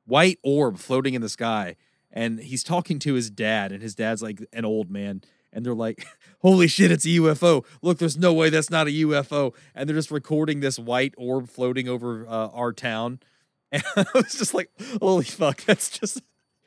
[0.07, 1.77] white orb floating in the sky,
[2.11, 5.23] and he's talking to his dad, and his dad's like an old man,
[5.57, 6.07] and they're like,
[6.43, 7.65] "Holy shit, it's a UFO!
[7.83, 11.49] Look, there's no way that's not a UFO!" And they're just recording this white orb
[11.49, 13.21] floating over uh, our town,
[13.73, 16.23] and I was just like, "Holy fuck, that's just."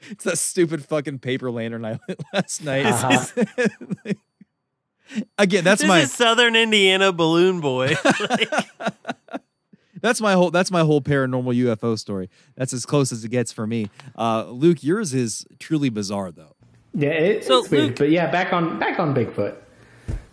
[0.10, 2.86] It's that stupid fucking paper lantern I lit last night.
[2.86, 4.14] Uh-huh.
[5.38, 7.96] Again, that's this my is Southern Indiana balloon boy.
[8.30, 8.50] Like,
[10.02, 12.30] that's my whole that's my whole paranormal UFO story.
[12.56, 13.90] That's as close as it gets for me.
[14.18, 16.56] Uh, Luke, yours is truly bizarre though.
[16.94, 17.84] Yeah, it, So, it's weird.
[17.86, 19.56] Luke- but yeah, back on back on Bigfoot.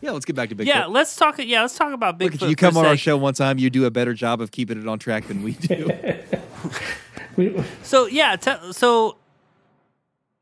[0.01, 0.67] Yeah, let's get back to Bigfoot.
[0.67, 1.37] yeah, let's talk.
[1.39, 2.37] Yeah, let's talk about Look Bigfoot.
[2.37, 2.49] at you.
[2.49, 4.81] You come a on our show one time, you do a better job of keeping
[4.81, 5.91] it on track than we do.
[7.83, 9.19] So yeah, te- so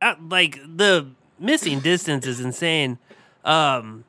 [0.00, 1.08] uh, like the
[1.40, 2.98] missing distance is insane.
[3.44, 4.04] Um,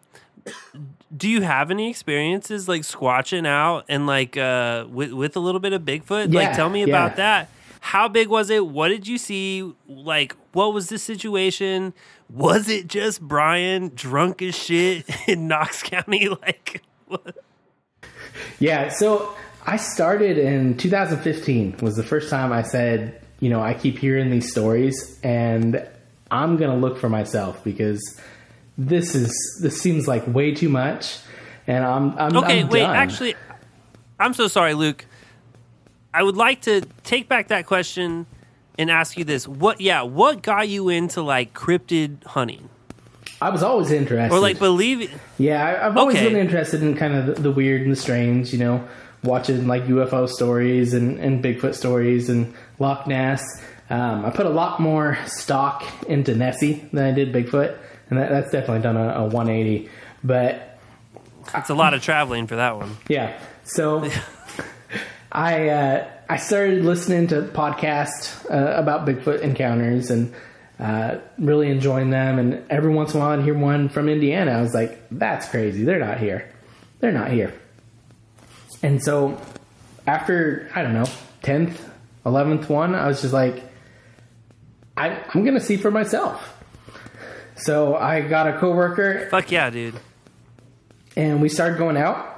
[1.16, 5.60] do you have any experiences like squatching out and like uh with with a little
[5.60, 6.32] bit of Bigfoot?
[6.32, 6.88] Yeah, like, tell me yeah.
[6.88, 7.50] about that.
[7.86, 8.66] How big was it?
[8.66, 9.72] What did you see?
[9.88, 11.94] Like, what was the situation?
[12.32, 16.28] Was it just Brian drunk as shit in Knox County?
[16.42, 17.38] Like, what?
[18.58, 19.36] Yeah, so
[19.68, 24.32] I started in 2015 was the first time I said, you know, I keep hearing
[24.32, 25.88] these stories and
[26.32, 28.02] I'm going to look for myself because
[28.80, 29.32] this is
[29.62, 31.20] this seems like way too much
[31.68, 32.80] and I'm I'm Okay, I'm wait.
[32.82, 32.96] done.
[32.96, 33.36] Actually,
[34.20, 35.06] I'm so sorry, Luke.
[36.16, 38.26] I would like to take back that question
[38.78, 39.82] and ask you this: What?
[39.82, 42.70] Yeah, what got you into like cryptid hunting,
[43.42, 44.34] I was always interested.
[44.36, 45.12] or like believe?
[45.38, 46.30] Yeah, I, I've always Okay.
[46.30, 48.88] been interested in kind of the, the weird and the strange, you know,
[49.24, 53.44] watching like UFO stories and, and Bigfoot stories and Loch Ness.
[53.90, 57.78] Um, I put a lot more stock into Nessie than I did Bigfoot,
[58.10, 59.90] and that, that's definitely done a, a 180.
[60.24, 60.80] But
[61.54, 62.98] It's a lot of traveling for that one.
[63.10, 64.10] yeah, so
[65.36, 70.34] I uh, I started listening to podcasts uh, about Bigfoot encounters and
[70.80, 72.40] uh, really enjoying them.
[72.40, 74.52] And every once in a while, I'd hear one from Indiana.
[74.52, 75.84] I was like, "That's crazy!
[75.84, 76.50] They're not here.
[77.02, 77.54] They're not here."
[78.82, 79.40] And so,
[80.08, 81.08] after I don't know,
[81.42, 81.86] tenth,
[82.26, 83.62] eleventh one, I was just like,
[84.96, 86.54] I, "I'm gonna see for myself."
[87.58, 89.96] So I got a coworker Fuck yeah, dude.
[91.18, 92.35] and we started going out.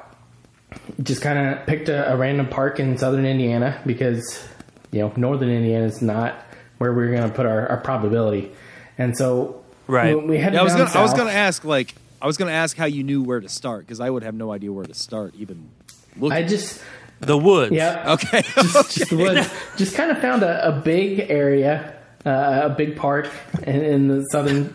[1.04, 4.48] Just kind of picked a, a random park in southern Indiana because
[4.92, 6.44] you know northern Indiana is not
[6.78, 8.52] where we are going to put our, our probability,
[8.98, 10.16] and so Right.
[10.18, 12.52] we, we headed Yeah, I was gonna I was gonna ask like I was gonna
[12.52, 14.94] ask how you knew where to start because I would have no idea where to
[14.94, 15.70] start even.
[16.18, 16.38] Looking.
[16.38, 16.82] I just
[17.20, 17.72] The woods.
[17.74, 18.42] yeah okay.
[18.42, 19.50] just, just the woods.
[19.78, 23.30] Just kind of found a, a big area, uh, a big park
[23.64, 24.74] in, in the southern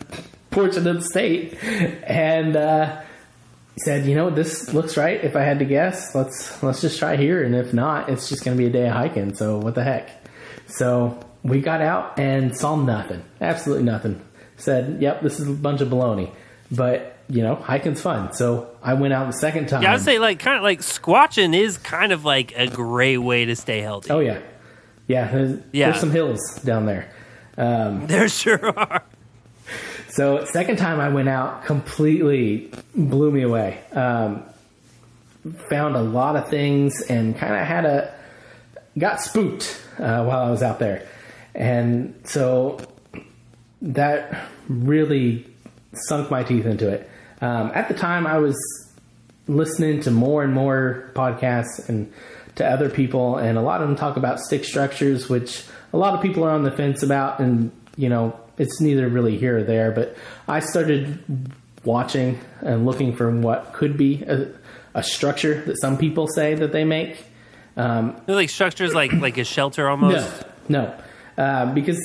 [0.51, 1.59] portion of the state,
[2.05, 3.03] and uh,
[3.79, 5.23] said, "You know, this looks right.
[5.23, 8.45] If I had to guess, let's let's just try here, and if not, it's just
[8.45, 9.35] going to be a day of hiking.
[9.35, 10.11] So what the heck?"
[10.67, 14.21] So we got out and saw nothing, absolutely nothing.
[14.57, 16.31] Said, "Yep, this is a bunch of baloney,"
[16.71, 18.33] but you know, hiking's fun.
[18.35, 19.83] So I went out the second time.
[19.83, 23.47] Yeah, I'd say like kind of like squatching is kind of like a great way
[23.47, 24.11] to stay healthy.
[24.11, 24.39] Oh yeah,
[25.07, 25.31] yeah.
[25.31, 25.87] There's, Yeah.
[25.91, 27.11] there's some hills down there.
[27.57, 29.03] Um, There sure are.
[30.13, 33.81] So second time I went out, completely blew me away.
[33.93, 34.43] Um,
[35.71, 38.15] found a lot of things and kind of had a
[38.99, 41.09] got spooked uh, while I was out there,
[41.55, 42.79] and so
[43.81, 45.47] that really
[45.95, 47.09] sunk my teeth into it.
[47.41, 48.57] Um, at the time, I was
[49.49, 52.13] listening to more and more podcasts and
[52.57, 55.65] to other people, and a lot of them talk about stick structures, which
[55.95, 59.37] a lot of people are on the fence about, and you know, it's neither really
[59.37, 59.91] here or there.
[59.91, 60.17] But
[60.49, 61.19] I started
[61.85, 64.49] watching and looking for what could be a,
[64.95, 67.25] a structure that some people say that they make.
[67.77, 70.45] Um, They're like structures like like a shelter almost.
[70.69, 70.95] no,
[71.37, 71.99] no, uh, because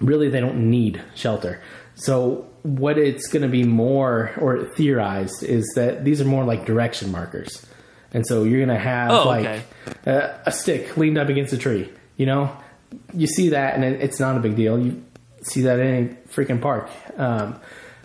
[0.00, 1.60] really they don't need shelter.
[1.96, 6.64] So what it's going to be more or theorized is that these are more like
[6.66, 7.66] direction markers,
[8.12, 9.62] and so you're going to have Oh, like okay.
[10.06, 11.90] a, a stick leaned up against a tree.
[12.16, 12.56] You know,
[13.12, 14.78] you see that, and it's not a big deal.
[14.78, 15.02] You
[15.44, 16.88] see that in any freaking park.
[17.16, 17.60] Um,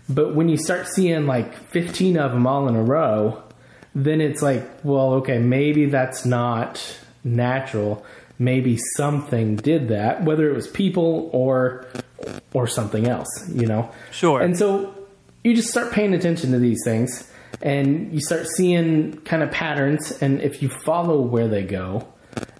[0.07, 3.43] but when you start seeing like 15 of them all in a row,
[3.93, 8.05] then it's like, well, okay, maybe that's not natural.
[8.37, 11.85] Maybe something did that, whether it was people or
[12.53, 13.91] or something else, you know.
[14.11, 14.41] Sure.
[14.41, 14.95] And so
[15.43, 17.29] you just start paying attention to these things,
[17.61, 20.11] and you start seeing kind of patterns.
[20.21, 22.07] And if you follow where they go,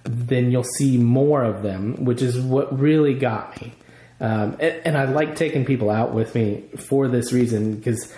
[0.03, 3.73] then you'll see more of them, which is what really got me.
[4.22, 8.14] Um, and, and I like taking people out with me for this reason because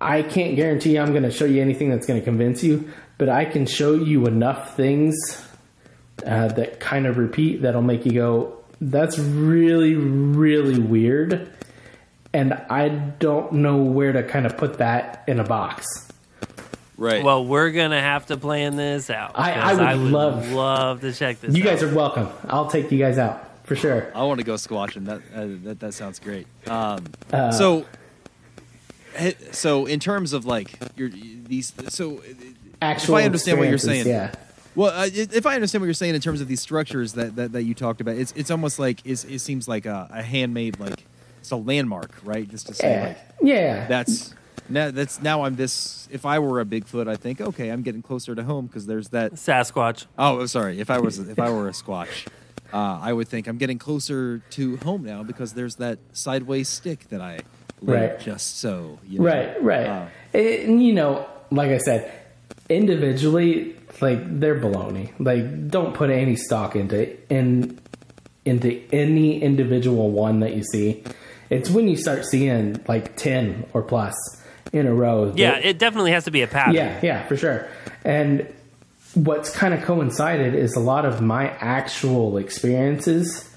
[0.00, 3.28] I can't guarantee I'm going to show you anything that's going to convince you, but
[3.28, 5.14] I can show you enough things
[6.24, 11.50] uh, that kind of repeat that'll make you go, that's really, really weird.
[12.32, 15.86] And I don't know where to kind of put that in a box.
[16.98, 17.22] Right.
[17.22, 19.32] Well, we're gonna have to plan this out.
[19.34, 21.54] I- 'cause I would love- love to check this.
[21.54, 22.28] You guys are welcome.
[22.48, 24.10] I'll take you guys out for sure.
[24.14, 25.04] I want to go squatching.
[25.06, 26.46] That uh, that that sounds great.
[26.66, 27.84] Um, Uh, so,
[29.52, 32.22] so in terms of like your these, so
[32.82, 34.32] Actual if I understand what you're saying, yeah.
[34.74, 37.52] Well, uh, if I understand what you're saying in terms of these structures that that,
[37.52, 40.78] that you talked about, it's it's almost like it's, it seems like a, a handmade
[40.78, 41.04] like
[41.40, 42.48] it's a landmark, right?
[42.48, 43.06] Just to say Yeah.
[43.06, 43.86] like Yeah.
[43.86, 44.34] that's
[44.68, 46.06] now that's now I'm this.
[46.10, 49.08] If I were a Bigfoot, I think okay, I'm getting closer to home because there's
[49.08, 50.04] that Sasquatch.
[50.18, 50.78] Oh, sorry.
[50.80, 52.26] If I was if I were a squatch,
[52.72, 57.08] uh, I would think I'm getting closer to home now because there's that sideways stick
[57.10, 57.40] that I
[57.82, 58.20] laid Right.
[58.20, 58.98] just so.
[59.06, 59.24] You know.
[59.26, 59.86] Right, right.
[59.86, 62.10] Uh, and you know, like I said,
[62.68, 65.12] individually, like they're baloney.
[65.18, 67.78] Like, don't put any stock into in
[68.44, 71.02] into any individual one that you see.
[71.50, 74.14] It's when you start seeing like ten or plus
[74.72, 75.26] in a row.
[75.30, 76.74] that- Yeah, it definitely has to be a pattern.
[76.74, 77.66] yeah, yeah, for sure.
[78.04, 78.46] And
[79.16, 83.48] what's kind of coincided is a lot of my actual experiences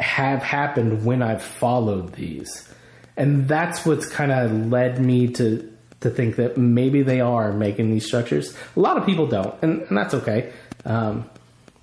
[0.00, 2.68] have happened when I've followed these.
[3.16, 7.90] And that's what's kind of led me to to think that maybe they are making
[7.90, 8.54] these structures.
[8.76, 10.52] A lot of people don't, and, and that's okay.
[10.84, 11.28] Um,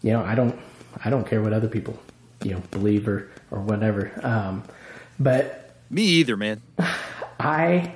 [0.04, 0.60] you know, I don't
[1.04, 1.98] I don't care what other people
[2.44, 4.12] you know believe or or whatever.
[4.22, 4.64] Um,
[5.20, 6.62] but me either, man.
[7.40, 7.96] I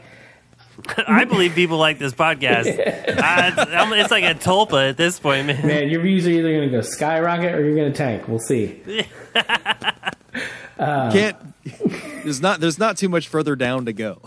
[1.07, 2.67] I believe people like this podcast.
[3.21, 5.65] I, it's, it's like a tulpa at this point, man.
[5.65, 8.27] Man, your views are either going to go skyrocket or you're going to tank.
[8.27, 8.81] We'll see.
[10.79, 11.35] Um, Can't.
[12.23, 12.59] There's not.
[12.59, 14.21] There's not too much further down to go.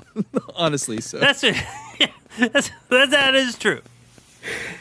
[0.55, 1.57] honestly, so That's it.
[2.39, 3.81] that's, that, that is true.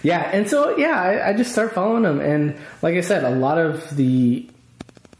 [0.03, 3.31] Yeah, and so yeah, I, I just start following them, and like I said, a
[3.31, 4.49] lot of the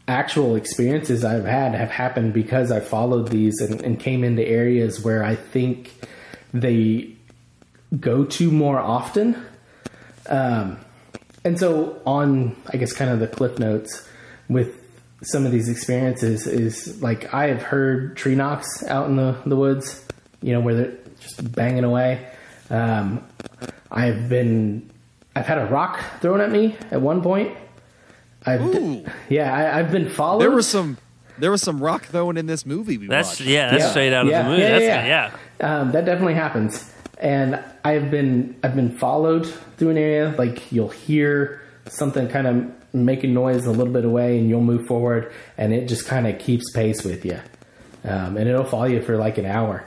[0.08, 5.02] actual experiences I've had have happened because I followed these and, and came into areas
[5.04, 5.92] where I think
[6.52, 7.14] they
[7.98, 9.36] go to more often.
[10.28, 10.78] Um,
[11.44, 14.06] and so on, I guess, kind of the cliff notes
[14.48, 14.76] with
[15.22, 19.56] some of these experiences is like I have heard tree knocks out in the, the
[19.56, 20.04] woods,
[20.42, 22.26] you know, where they're just banging away.
[22.68, 23.24] Um,
[23.90, 24.90] I've been,
[25.34, 27.56] I've had a rock thrown at me at one point.
[28.46, 29.04] I've, Ooh.
[29.28, 30.40] yeah, I, I've been followed.
[30.40, 30.96] there was some.
[31.38, 33.40] There was some rock throwing in this movie we That's watched.
[33.40, 34.60] yeah, that's straight out of the movie.
[34.60, 35.32] that's yeah.
[35.60, 39.46] Um, that definitely happens, and I've been I've been followed
[39.76, 40.34] through an area.
[40.36, 44.86] Like you'll hear something kind of making noise a little bit away, and you'll move
[44.86, 47.38] forward, and it just kind of keeps pace with you,
[48.04, 49.84] um, and it'll follow you for like an hour.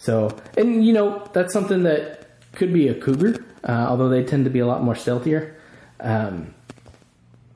[0.00, 4.44] So, and you know that's something that could be a cougar, uh, although they tend
[4.44, 5.54] to be a lot more stealthier.
[6.00, 6.54] Um,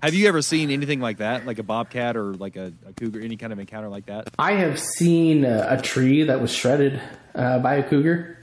[0.03, 3.21] Have you ever seen anything like that, like a bobcat or like a, a cougar,
[3.21, 4.29] any kind of encounter like that?
[4.39, 7.01] I have seen a, a tree that was shredded
[7.37, 8.39] uh, by a cougar.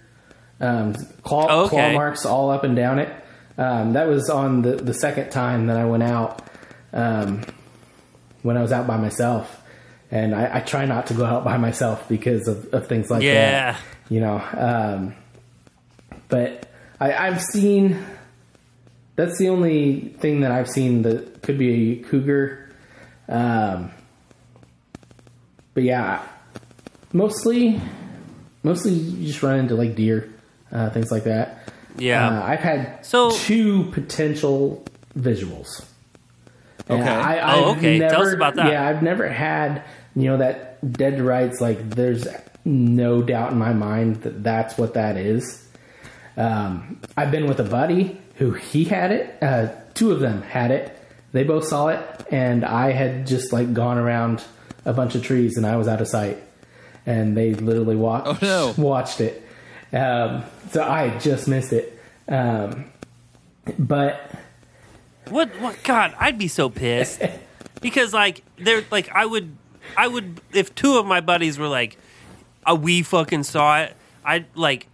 [0.61, 1.69] Um, claw, Okay.
[1.69, 3.13] claw marks all up and down it.
[3.57, 6.47] Um, that was on the, the second time that I went out
[6.93, 7.43] um,
[8.41, 9.61] when I was out by myself.
[10.11, 13.21] And I, I try not to go out by myself because of, of things like
[13.21, 13.73] Yeah.
[13.73, 13.81] that.
[14.09, 15.13] You know, um,
[16.29, 16.67] but
[17.01, 18.03] I, I've seen.
[19.19, 22.69] That's the only thing that I've seen that could be a cougar.
[23.27, 23.91] Um,
[25.73, 26.25] but yeah,
[27.11, 27.81] mostly,
[28.63, 30.33] mostly you just run into like deer,
[30.71, 31.69] uh, things like that.
[31.97, 32.29] Yeah.
[32.29, 34.85] uh, I've had So- two potential
[35.17, 35.67] visuals.
[36.89, 37.01] Okay.
[37.01, 37.99] I, Oh, okay.
[37.99, 38.71] Tell us about that.
[38.71, 39.83] Yeah, I've never had
[40.15, 41.59] you know that dead to rights.
[41.59, 42.25] Like, there's
[42.63, 45.67] no doubt in my mind that that's what that is.
[46.37, 49.37] Um, I've been with a buddy who he had it.
[49.43, 50.97] Uh, two of them had it.
[51.33, 51.99] They both saw it,
[52.31, 54.43] and I had just like gone around
[54.85, 56.41] a bunch of trees, and I was out of sight.
[57.05, 58.41] And they literally watched
[58.77, 59.43] watched it.
[59.93, 61.99] Um, so I just missed it.
[62.27, 62.85] Um,
[63.77, 64.31] but
[65.27, 65.49] What?
[65.59, 65.83] What?
[65.83, 67.21] God, I'd be so pissed
[67.81, 69.55] because like they're like I would,
[69.97, 71.97] I would if two of my buddies were like,
[72.69, 73.95] uh, we fucking saw it.
[74.23, 74.87] I'd like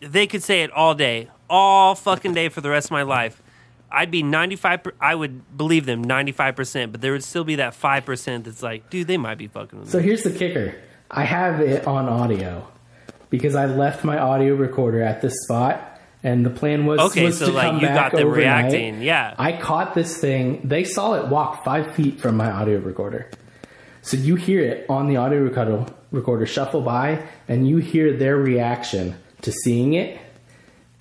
[0.00, 3.40] they could say it all day, all fucking day for the rest of my life.
[3.90, 4.80] I'd be ninety five.
[5.00, 8.44] I would believe them ninety five percent, but there would still be that five percent
[8.46, 9.92] that's like, dude, they might be fucking with me.
[9.92, 10.74] So here's the kicker.
[11.10, 12.66] I have it on audio
[13.30, 17.38] because I left my audio recorder at this spot and the plan was Okay, was
[17.38, 18.72] so to like come you back got them overnight.
[18.72, 19.02] reacting.
[19.02, 19.34] Yeah.
[19.38, 20.60] I caught this thing.
[20.64, 23.30] They saw it walk five feet from my audio recorder.
[24.02, 28.36] So you hear it on the audio recorder, recorder shuffle by, and you hear their
[28.36, 30.18] reaction to seeing it,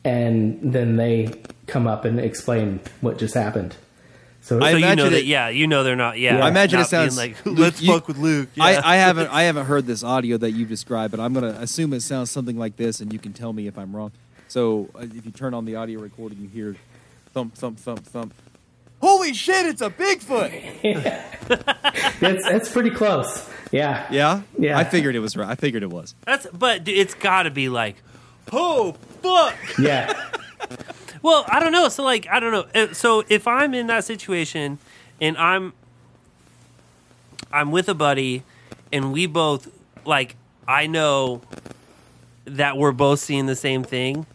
[0.04, 1.34] and then they
[1.68, 3.76] come up and explain what just happened.
[4.42, 6.20] So, so you know imagine that, yeah, you know they're not.
[6.20, 8.50] Yeah, I imagine not it sounds like let's you- fuck with Luke.
[8.60, 8.82] I, Yeah.
[8.84, 12.02] I haven't I haven't heard this audio that you've described, but I'm gonna assume it
[12.02, 14.12] sounds something like this, and you can tell me if I'm wrong.
[14.50, 16.76] So uh, if you turn on the audio recording, you hear
[17.34, 18.34] thump thump thump thump.
[19.02, 19.66] Holy shit!
[19.66, 20.52] It's a Bigfoot.
[22.20, 23.50] that's that's pretty close.
[23.72, 24.78] Yeah, Yeah, Yeah.
[24.78, 25.50] I figured it was right.
[25.50, 26.14] I figured it was.
[26.26, 27.96] That's but it's got to be like,
[28.52, 29.56] oh fuck.
[29.80, 30.14] yeah.
[31.22, 31.88] Well, I don't know.
[31.88, 32.66] So like, I don't know.
[32.90, 34.78] Uh, So if I'm in that situation
[35.22, 35.72] and I'm
[37.50, 38.44] I'm with a buddy
[38.92, 39.70] and we both
[40.06, 40.36] like
[40.68, 41.42] I know
[42.44, 44.26] that we're both seeing the same thing.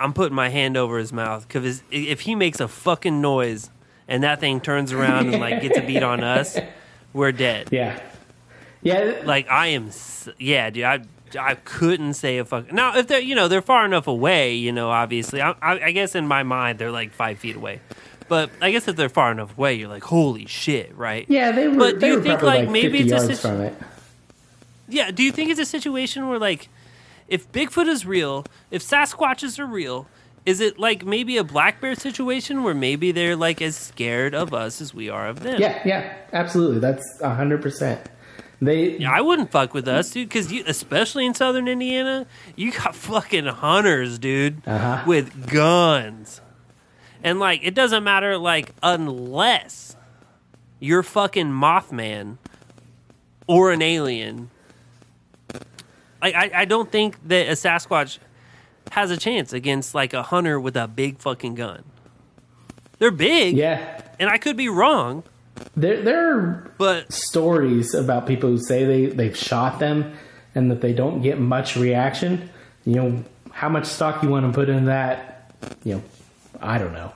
[0.00, 3.70] I'm putting my hand over his mouth because if he makes a fucking noise
[4.08, 6.58] and that thing turns around and like gets a beat on us,
[7.12, 7.68] we're dead.
[7.70, 8.00] Yeah.
[8.82, 9.22] Yeah.
[9.24, 9.90] Like I am,
[10.40, 10.82] yeah, dude.
[10.82, 11.02] I
[11.36, 12.72] I couldn't say a fuck.
[12.72, 15.90] Now if they're you know they're far enough away, you know, obviously, I, I, I
[15.92, 17.80] guess in my mind they're like five feet away.
[18.28, 21.26] But I guess if they're far enough away, you're like, holy shit, right?
[21.28, 21.76] Yeah, they were.
[21.76, 23.74] But do you think probably like, maybe it's a situ- from it?
[24.88, 25.10] yeah?
[25.10, 26.68] Do you think it's a situation where like,
[27.28, 30.06] if Bigfoot is real, if Sasquatches are real,
[30.46, 34.52] is it like maybe a black bear situation where maybe they're like as scared of
[34.54, 35.60] us as we are of them?
[35.60, 36.78] Yeah, yeah, absolutely.
[36.80, 38.00] That's hundred percent.
[38.64, 42.70] They, Yeah, I wouldn't fuck with us, dude, because you, especially in southern Indiana, you
[42.70, 45.02] got fucking hunters, dude, Uh-huh.
[45.06, 46.40] with guns,
[47.24, 49.96] and like it doesn't matter, like unless
[50.78, 52.38] you're fucking Mothman
[53.48, 54.50] or an alien.
[56.22, 58.18] Like I, I don't think that a Sasquatch
[58.92, 61.82] has a chance against like a hunter with a big fucking gun.
[62.98, 65.24] They're big, yeah, and I could be wrong.
[65.76, 70.12] There there are but stories about people who say they they've shot them
[70.54, 72.50] and that they don't get much reaction.
[72.84, 75.50] You know how much stock you want to put in that?
[75.84, 76.02] You know,
[76.60, 77.12] I don't know.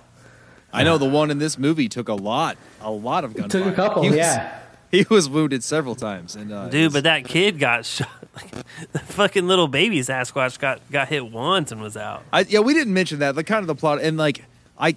[0.73, 3.63] I know the one in this movie took a lot, a lot of gunfire.
[3.63, 4.59] Took a couple, He was- yeah.
[4.89, 8.09] He was wounded several times, and uh, Dude, but that kid got shot.
[8.37, 8.51] Like,
[8.93, 12.23] the fucking little baby Sasquatch got, got hit once and was out.
[12.33, 13.35] I, yeah, we didn't mention that.
[13.35, 14.45] The kind of the plot, and like,
[14.79, 14.95] I,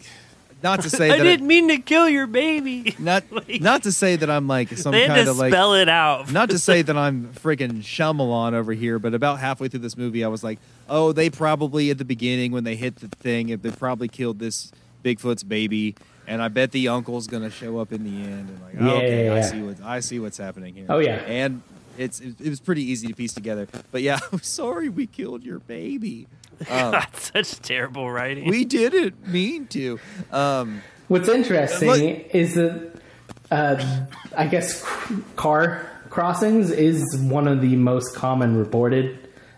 [0.61, 2.95] not to say that I that didn't mean to kill your baby.
[2.99, 3.23] not
[3.61, 5.89] not to say that I'm like some they had kind to of like spell it
[5.89, 6.31] out.
[6.31, 10.23] not to say that I'm freaking Shyamalan over here, but about halfway through this movie,
[10.23, 10.59] I was like,
[10.89, 14.71] oh, they probably at the beginning when they hit the thing, they probably killed this
[15.03, 15.95] Bigfoot's baby,
[16.27, 18.49] and I bet the uncle's gonna show up in the end.
[18.49, 20.85] And like, oh, Yeah, okay, yeah, I see what I see what's happening here.
[20.89, 21.15] Oh, yeah.
[21.25, 21.61] and
[21.97, 23.67] it's it, it was pretty easy to piece together.
[23.91, 26.27] But yeah, I'm sorry we killed your baby.
[26.69, 28.49] Um, That's such terrible writing.
[28.49, 29.99] we didn't mean to.
[30.31, 32.91] Um, What's interesting Look- is that
[33.51, 34.05] uh,
[34.37, 34.83] I guess
[35.35, 39.17] car crossings is one of the most common reported.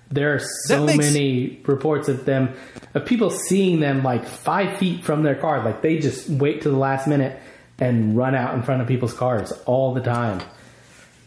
[0.09, 2.53] There are so makes- many reports of them
[2.93, 6.69] of people seeing them like five feet from their car, like they just wait to
[6.69, 7.39] the last minute
[7.79, 10.41] and run out in front of people's cars all the time.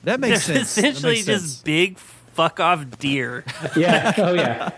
[0.04, 0.74] that makes They're sense.
[0.76, 1.62] That essentially makes just sense.
[1.62, 3.44] big fuck off deer.
[3.76, 4.70] Yeah, oh yeah,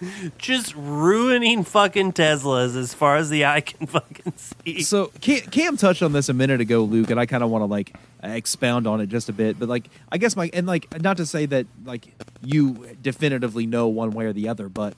[0.38, 4.82] just ruining fucking Teslas as far as the eye can fucking see.
[4.82, 7.66] So Cam, touched on this a minute ago, Luke, and I kind of want to
[7.66, 9.58] like expound on it just a bit.
[9.58, 12.08] But like, I guess my and like not to say that like
[12.42, 14.94] you definitively know one way or the other, but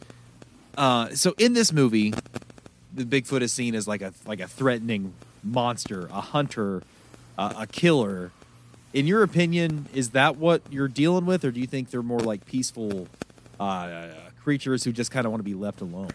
[0.76, 2.14] uh, so in this movie,
[2.94, 6.82] the Bigfoot is seen as like a like a threatening monster, a hunter,
[7.36, 8.32] uh, a killer.
[8.94, 12.20] In your opinion, is that what you're dealing with, or do you think they're more
[12.20, 13.06] like peaceful
[13.60, 14.08] uh,
[14.42, 16.10] creatures who just kind of want to be left alone?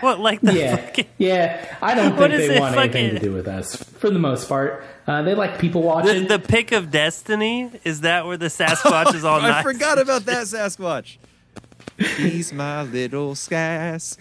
[0.00, 1.76] what like the yeah, fucking yeah.
[1.80, 4.84] I don't think they it, want anything to do with us for the most part.
[5.06, 6.26] Uh, they like people watching.
[6.26, 9.62] the pick of destiny is that where the Sasquatch is all I nice?
[9.62, 11.18] forgot about that Sasquatch.
[12.16, 14.18] He's my little Sas.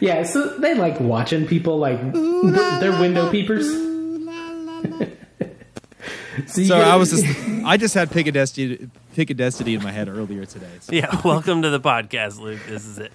[0.00, 3.66] Yeah, so they like watching people like they're window peepers.
[3.66, 5.23] so you
[6.46, 7.24] So get- I was just,
[7.64, 10.66] I just had pick a destiny, pick a destiny in my head earlier today.
[10.80, 10.92] So.
[10.92, 12.60] Yeah, welcome to the podcast, Luke.
[12.68, 13.12] This is it.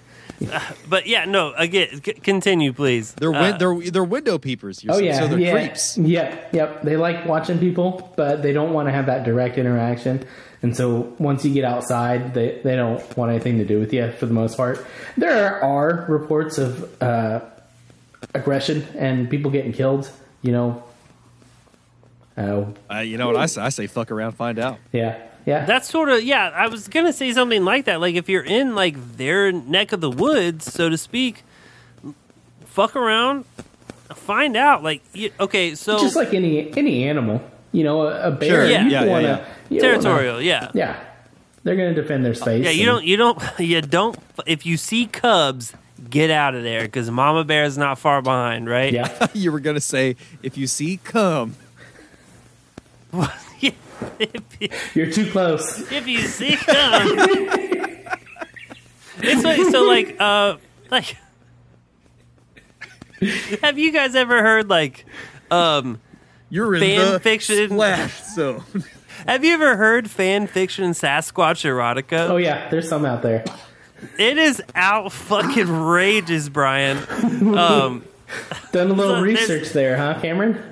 [0.50, 0.58] Uh,
[0.88, 1.52] but yeah, no.
[1.52, 3.12] Again, c- continue, please.
[3.12, 4.82] They're Uh, they're they're window peepers.
[4.82, 5.98] You're oh saying, yeah, so they're yeah, creeps.
[5.98, 6.82] Yep, yep.
[6.82, 10.24] They like watching people, but they don't want to have that direct interaction.
[10.62, 14.12] And so once you get outside, they they don't want anything to do with you
[14.12, 14.84] for the most part.
[15.18, 17.40] There are reports of uh,
[18.34, 20.10] aggression and people getting killed.
[20.40, 20.84] You know.
[22.38, 23.60] Oh Uh, you know what I say?
[23.60, 24.78] I say fuck around, find out.
[24.92, 25.18] yeah.
[25.46, 25.64] yeah.
[25.66, 26.50] That's sort of yeah.
[26.54, 28.00] I was gonna say something like that.
[28.00, 31.42] Like if you're in like their neck of the woods, so to speak,
[32.66, 33.44] fuck around,
[34.14, 34.82] find out.
[34.82, 37.42] Like you, okay, so just like any any animal,
[37.72, 38.48] you know, a, a bear.
[38.50, 39.44] Sure, you yeah, yeah, wanna, yeah.
[39.68, 40.70] you Territorial, wanna- yeah.
[40.74, 41.00] yeah.
[41.62, 42.64] They're gonna defend their space.
[42.64, 44.16] yeah, you and- don't you don't you don't.
[44.46, 45.74] If you see cubs,
[46.08, 48.92] get out of there because Mama Bear is not far behind, right?
[48.92, 49.26] Yeah.
[49.34, 51.56] you were gonna say if you see come.
[54.94, 55.90] You're too close.
[55.92, 58.06] if you see them.
[59.18, 60.56] it's like, so like uh
[60.90, 61.16] like
[63.62, 65.04] have you guys ever heard like
[65.50, 66.00] um
[66.48, 68.62] You're in fan the fiction splash zone.
[69.26, 72.30] have you ever heard fan fiction Sasquatch erotica?
[72.30, 73.44] Oh yeah, there's some out there.
[74.18, 76.98] It is out fucking rages, Brian.
[77.56, 78.04] Um
[78.72, 80.69] Done a little So research there, huh, Cameron?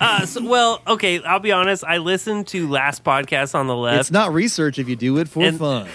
[0.00, 1.84] Uh, so, well, okay, I'll be honest.
[1.84, 4.00] I listened to last podcast on the left.
[4.00, 5.88] It's not research if you do it for And- fun.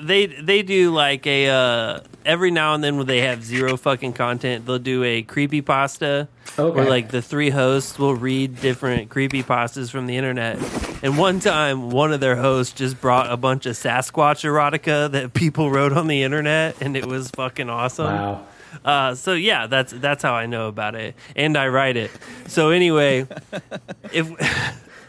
[0.00, 4.12] they they do like a uh every now and then when they have zero fucking
[4.12, 6.28] content they'll do a creepy pasta
[6.58, 6.76] Okay.
[6.76, 10.58] where like the three hosts will read different creepy pastas from the internet
[11.02, 15.32] and one time one of their hosts just brought a bunch of sasquatch erotica that
[15.32, 18.46] people wrote on the internet and it was fucking awesome Wow.
[18.84, 22.10] Uh, so yeah, that's that's how I know about it, and I write it.
[22.46, 23.26] So anyway,
[24.12, 24.30] if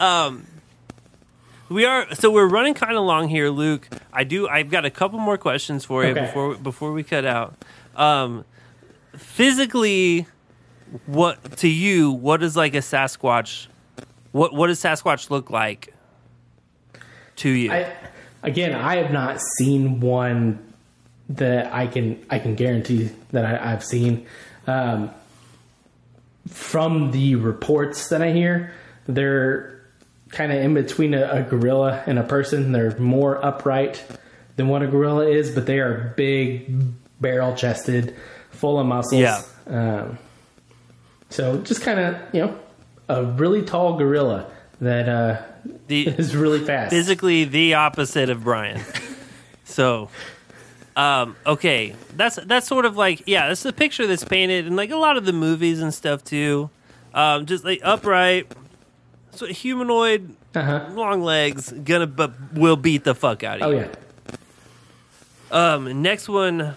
[0.00, 0.46] um,
[1.68, 3.88] we are so we're running kind of long here, Luke.
[4.12, 4.48] I do.
[4.48, 6.22] I've got a couple more questions for you Okay.
[6.22, 7.54] before before we cut out.
[7.94, 8.44] Um,
[9.16, 10.26] physically,
[11.06, 12.10] what to you?
[12.10, 13.66] What is like a Sasquatch?
[14.32, 15.92] What what does Sasquatch look like
[17.36, 17.70] to you?
[17.72, 17.92] I,
[18.42, 20.67] again, I have not seen one
[21.30, 24.26] that I can I can guarantee that I, I've seen.
[24.66, 25.10] Um,
[26.48, 28.72] from the reports that I hear,
[29.06, 29.82] they're
[30.30, 32.72] kind of in between a, a gorilla and a person.
[32.72, 34.04] They're more upright
[34.56, 36.74] than what a gorilla is, but they are big,
[37.20, 38.16] barrel chested,
[38.50, 39.20] full of muscles.
[39.20, 39.42] Yeah.
[39.66, 40.18] Um,
[41.30, 42.58] so just kind of you know
[43.08, 44.50] a really tall gorilla
[44.80, 45.42] that uh,
[45.86, 46.90] the is really fast.
[46.90, 48.80] physically the opposite of Brian.
[49.64, 50.10] so,
[50.98, 54.90] um, okay, that's that's sort of like yeah, that's the picture that's painted in like
[54.90, 56.68] a lot of the movies and stuff too.
[57.14, 58.52] Um, just like upright,
[59.30, 60.86] so humanoid, Uh-huh.
[60.92, 63.78] long legs, gonna but will beat the fuck out of Oh you.
[63.78, 63.88] yeah.
[65.50, 66.74] Um, next one,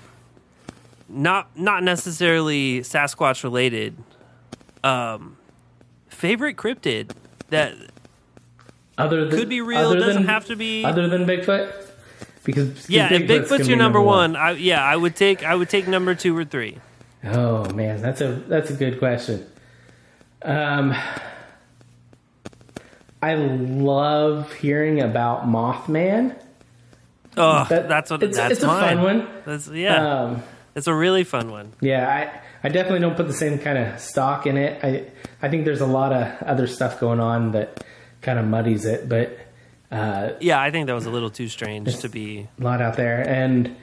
[1.10, 3.98] not not necessarily Sasquatch related.
[4.84, 5.36] Um,
[6.10, 7.12] favorite cryptid
[7.50, 7.74] that
[8.98, 10.86] Other than, Could be real, doesn't than- have to be.
[10.86, 11.72] Other than Bigfoot,
[12.44, 14.36] because, Yeah, and Bigfoot's Bigfoot's your be number, one.
[14.36, 16.78] I, yeah, I would take I would take number two or three.
[17.24, 19.46] Oh man, that's a that's a good question.
[20.44, 20.96] Um,
[23.22, 26.36] I love hearing about Mothman.
[27.38, 28.98] Oh, That- that's what it's- that's it's a mine.
[28.98, 29.28] fun one.
[29.46, 30.44] That's yeah, Um,
[30.76, 31.72] it's a really fun one.
[31.80, 34.84] Yeah, I, I definitely don't put the same kind of stock in it.
[34.84, 35.06] I
[35.42, 37.84] I think there's a lot of other stuff going on that
[38.22, 39.38] kind of muddies it, but
[39.92, 42.48] uh, Yeah, I think that was a little too strange to be.
[42.60, 43.28] a lot out there.
[43.28, 43.76] And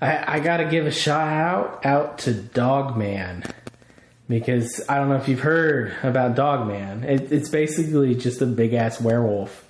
[0.00, 3.44] I, I got to give a shout out out to Dogman
[4.28, 7.04] because I don't know if you've heard about Dogman.
[7.04, 9.64] It, it's basically just a big ass werewolf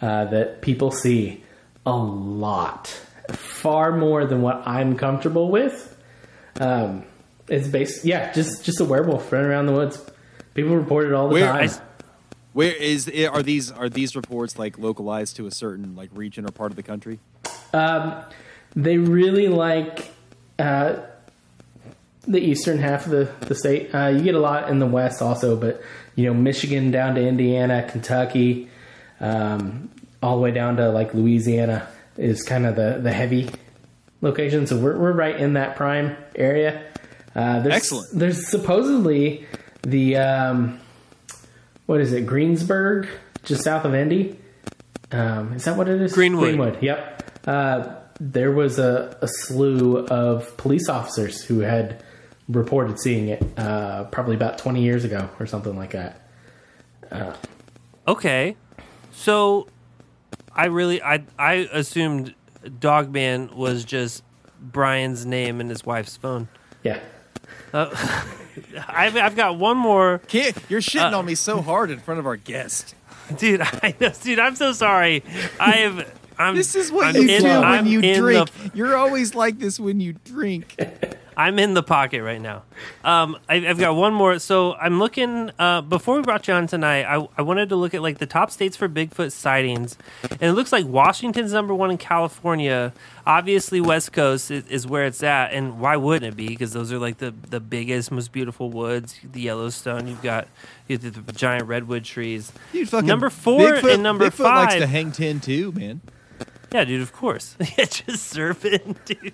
[0.00, 1.44] uh, that people see
[1.86, 2.88] a lot,
[3.30, 5.96] far more than what I'm comfortable with.
[6.58, 7.04] Um,
[7.48, 10.02] it's based, yeah, just just a werewolf running around the woods.
[10.54, 11.68] People report it all the Where- time.
[11.70, 11.80] I-
[12.52, 16.52] Where is are these are these reports like localized to a certain like region or
[16.52, 17.20] part of the country?
[17.72, 18.24] Um,
[18.74, 20.10] they really like
[20.58, 20.96] uh,
[22.26, 23.94] the eastern half of the, the state.
[23.94, 25.82] Uh, you get a lot in the west also, but
[26.16, 28.68] you know Michigan down to Indiana, Kentucky,
[29.20, 29.90] um,
[30.22, 33.48] all the way down to like Louisiana is kind of the the heavy
[34.20, 34.66] location.
[34.66, 36.84] So we're we're right in that prime area.
[37.34, 38.18] Uh, there's, Excellent.
[38.18, 39.46] There's supposedly
[39.82, 40.80] the um,
[41.90, 43.08] what is it Greensburg,
[43.42, 44.38] just south of Indy.
[45.10, 46.12] Um, is that what it is?
[46.12, 46.50] Greenwood.
[46.50, 46.80] Greenwood.
[46.80, 47.48] Yep.
[47.48, 52.00] Uh, there was a, a slew of police officers who had
[52.48, 56.28] reported seeing it uh, probably about 20 years ago or something like that.
[57.10, 57.34] Uh,
[58.06, 58.56] Okay,
[59.10, 59.66] so
[60.54, 62.36] I really I I assumed
[62.78, 64.22] Dogman was just
[64.60, 66.46] Brian's name and his wife's phone.
[66.84, 67.00] yeah.
[67.72, 68.24] Uh,
[68.88, 70.18] I've I've got one more.
[70.28, 72.94] Can't, you're shitting Uh, on me so hard in front of our guest.
[73.38, 74.38] Dude, I know, dude.
[74.40, 75.22] I'm so sorry.
[75.60, 76.12] I have.
[76.38, 78.50] I'm, This is what I'm you in- do when I'm you drink.
[78.50, 80.74] the- You're always like this when you drink.
[81.40, 82.64] I'm in the pocket right now.
[83.02, 84.38] Um, I, I've got one more.
[84.38, 85.50] So I'm looking.
[85.58, 88.26] Uh, before we brought you on tonight, I, I wanted to look at like the
[88.26, 89.96] top states for Bigfoot sightings,
[90.30, 92.92] and it looks like Washington's number one in California.
[93.26, 96.48] Obviously, West Coast is, is where it's at, and why wouldn't it be?
[96.48, 99.18] Because those are like the the biggest, most beautiful woods.
[99.24, 100.08] The Yellowstone.
[100.08, 100.46] You've got
[100.88, 102.52] you the, the giant redwood trees.
[102.72, 104.68] Dude, fucking number four Bigfoot, and number Bigfoot five.
[104.68, 106.02] likes to hang ten too, man.
[106.72, 107.56] Yeah, dude, of course.
[107.60, 109.32] yeah, just surfing, dude.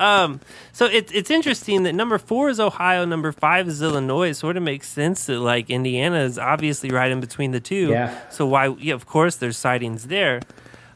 [0.00, 0.40] Um,
[0.72, 4.30] so it's it's interesting that number four is Ohio, number five is Illinois.
[4.30, 7.88] It sort of makes sense that like Indiana is obviously right in between the two.
[7.88, 8.16] Yeah.
[8.30, 8.68] So why?
[8.68, 10.40] Yeah, of course, there's sightings there.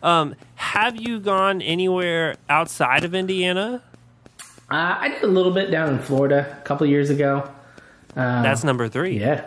[0.02, 3.82] Um, have you gone anywhere outside of Indiana?
[4.70, 7.50] Uh, I did a little bit down in Florida a couple years ago.
[8.14, 9.18] Uh, That's number three.
[9.18, 9.44] Yeah.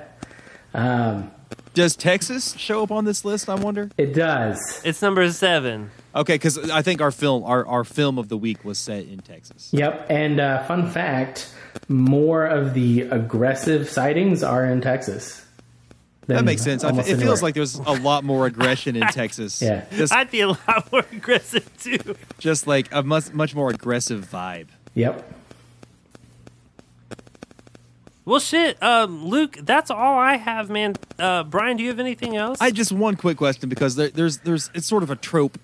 [0.74, 1.32] Um,
[1.74, 3.50] Does Texas show up on this list?
[3.50, 3.90] I wonder.
[3.98, 4.82] It does.
[4.84, 5.92] It's number seven.
[6.14, 9.20] Okay, because I think our film, our, our film of the week was set in
[9.20, 9.70] Texas.
[9.72, 10.08] Yep.
[10.10, 11.54] And uh, fun fact:
[11.88, 15.46] more of the aggressive sightings are in Texas.
[16.28, 16.84] That makes sense.
[16.84, 19.62] I f- almost it feels like there's a lot more aggression in Texas.
[19.72, 19.86] Yeah.
[19.92, 22.16] just, I'd be a lot more aggressive too.
[22.40, 24.68] just like a much much more aggressive vibe.
[24.96, 25.40] Yep.
[28.24, 29.58] Well, shit, um, Luke.
[29.64, 30.96] That's all I have, man.
[31.18, 32.60] Uh, Brian, do you have anything else?
[32.62, 35.58] I just one quick question because there, there's there's it's sort of a trope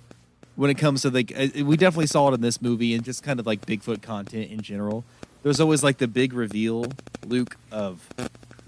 [0.57, 3.23] when it comes to like uh, we definitely saw it in this movie and just
[3.23, 5.05] kind of like Bigfoot content in general.
[5.43, 6.87] There's always like the big reveal,
[7.25, 8.09] Luke, of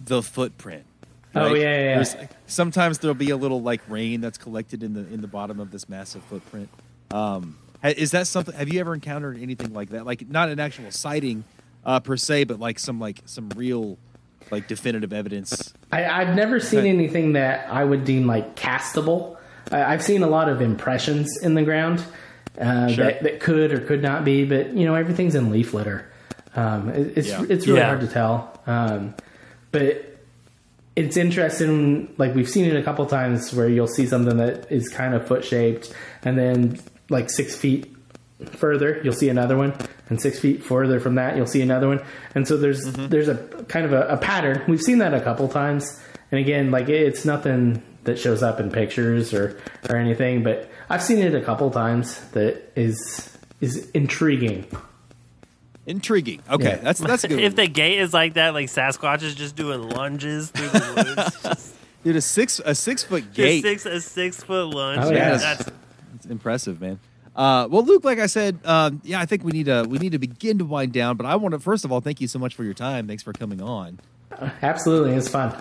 [0.01, 0.85] the footprint.
[1.35, 2.27] Oh, yeah, yeah, yeah.
[2.47, 5.71] Sometimes there'll be a little like rain that's collected in the in the bottom of
[5.71, 6.69] this massive footprint.
[7.11, 8.53] Um, is that something?
[8.55, 10.05] Have you ever encountered anything like that?
[10.05, 11.43] Like not an actual sighting
[11.85, 13.97] uh, per se, but like some like some real
[14.51, 15.73] like definitive evidence.
[15.91, 19.37] I, I've never seen anything that I would deem like castable.
[19.71, 22.03] I, I've seen a lot of impressions in the ground
[22.59, 23.05] uh, Sure.
[23.05, 26.05] that, that could or could not be, but you know everything's in leaf litter.
[26.55, 27.45] Um, it, it's Yeah.
[27.47, 27.87] it's really Yeah.
[27.87, 28.59] hard to tell.
[28.67, 29.13] Um,
[29.71, 30.05] but
[30.95, 32.13] it's interesting.
[32.17, 35.27] Like we've seen it a couple times where you'll see something that is kind of
[35.27, 35.93] foot shaped,
[36.23, 36.79] and then
[37.09, 37.95] like six feet
[38.53, 39.73] further you'll see another one,
[40.09, 42.01] and six feet further from that you'll see another one.
[42.35, 43.07] And so there's Mm-hmm.
[43.07, 43.35] there's a
[43.67, 44.63] kind of a, a pattern.
[44.67, 46.01] We've seen that a couple times,
[46.31, 49.59] and again, like it's nothing that shows up in pictures or
[49.89, 54.65] or anything, but I've seen it a couple times that is is intriguing.
[55.85, 56.41] Intriguing.
[56.49, 56.75] Okay, Yeah.
[56.77, 57.39] that's that's a good.
[57.39, 57.55] if one.
[57.55, 61.75] the gait is like that, like Sasquatch is just doing lunges through the woods, just,
[62.03, 63.61] Dude, a six a six foot just gait.
[63.61, 65.01] six a six foot lunge.
[65.03, 65.37] Oh, yeah.
[65.37, 65.69] that's
[66.15, 66.99] It's impressive, man.
[67.35, 70.11] Uh, well, Luke, like I said, um, yeah, I think we need to we need
[70.11, 71.17] to begin to wind down.
[71.17, 73.07] But I want to first of all thank you so much for your time.
[73.07, 73.99] Thanks for coming on.
[74.61, 75.59] Absolutely, it's fun.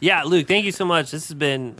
[0.00, 0.46] Yeah, Luke.
[0.48, 1.10] Thank you so much.
[1.10, 1.76] This has been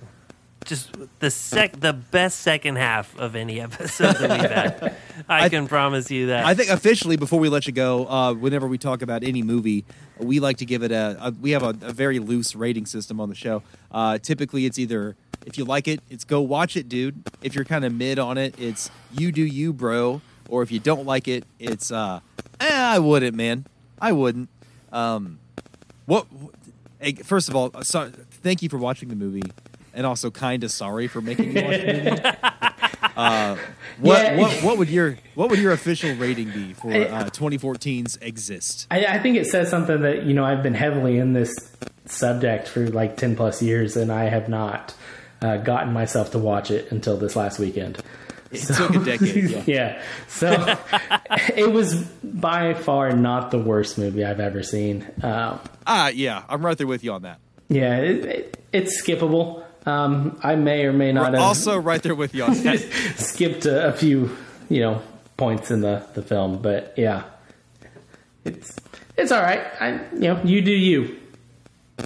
[0.66, 4.96] just the sec the best second half of any episode that we've had.
[5.28, 6.44] I, I- can promise you that.
[6.44, 9.84] I think officially, before we let you go, uh, whenever we talk about any movie,
[10.18, 11.16] we like to give it a.
[11.20, 13.62] a we have a, a very loose rating system on the show.
[13.90, 15.16] Uh, typically, it's either
[15.46, 17.22] if you like it, it's go watch it, dude.
[17.42, 20.20] If you're kind of mid on it, it's you do you, bro.
[20.48, 22.20] Or if you don't like it, it's uh,
[22.60, 23.66] eh, I wouldn't, man.
[24.00, 24.48] I wouldn't.
[24.92, 25.38] Um,
[26.06, 26.26] what?
[27.00, 28.10] Hey, first of all, uh, so,
[28.42, 29.42] thank you for watching the movie,
[29.94, 32.36] and also kind of sorry for making you watch the movie.
[33.16, 33.56] Uh,
[33.98, 34.36] what, Yeah.
[34.38, 38.86] what what would your what would your official rating be for uh, 2014's Exists?
[38.90, 41.52] I, I think it says something that you know I've been heavily in this
[42.06, 44.94] subject for like ten plus years, and I have not
[45.42, 47.98] uh, gotten myself to watch it until this last weekend.
[48.52, 49.66] It took a decade.
[49.68, 50.02] Yeah.
[50.28, 50.48] So
[51.56, 51.94] it was
[52.24, 55.06] by far not the worst movie I've ever seen.
[55.22, 57.38] Um, Ah, yeah, I'm right there with you on that.
[57.68, 59.64] yeah, it, it, it's skippable.
[59.86, 62.80] Um, I may or may not have Also, right there with you on that.
[63.16, 64.36] skipped a, a few,
[64.68, 65.02] you know,
[65.36, 67.24] points in the, the film, but yeah,
[68.44, 68.74] it's
[69.16, 69.60] it's all right.
[69.80, 71.19] I you know you do you.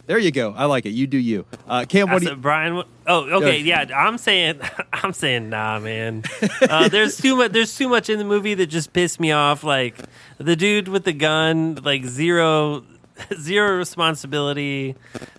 [0.07, 0.53] There you go.
[0.53, 0.91] I like it.
[0.91, 1.47] You do you.
[1.67, 2.41] Uh, Cam, I what do said, you?
[2.41, 2.83] Brian.
[3.07, 3.85] Oh, okay, yeah.
[3.95, 4.61] I'm saying,
[4.93, 6.23] I'm saying, nah, man.
[6.63, 7.53] Uh, there's too much.
[7.53, 9.65] There's too much in the movie that just pissed me off.
[9.65, 9.97] Like
[10.39, 12.85] the dude with the gun, like zero,
[13.39, 14.97] zero responsibility.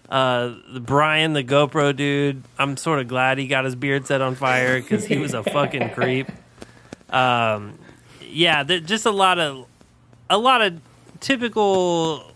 [0.10, 2.44] Uh, the Brian, the GoPro dude.
[2.60, 5.44] I'm sort of glad he got his beard set on fire because he was a
[5.44, 6.30] fucking creep.
[7.10, 7.80] Um,
[8.22, 9.66] yeah, there, just a lot of,
[10.30, 10.80] a lot of
[11.22, 12.32] typical,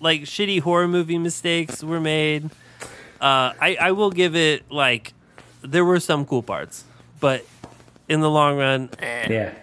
[0.00, 2.46] like shitty horror movie mistakes were made.
[3.20, 5.12] Uh, I, I will give it like
[5.62, 6.84] there were some cool parts,
[7.20, 7.44] but
[8.08, 9.26] in the long run, eh.
[9.30, 9.54] Yeah.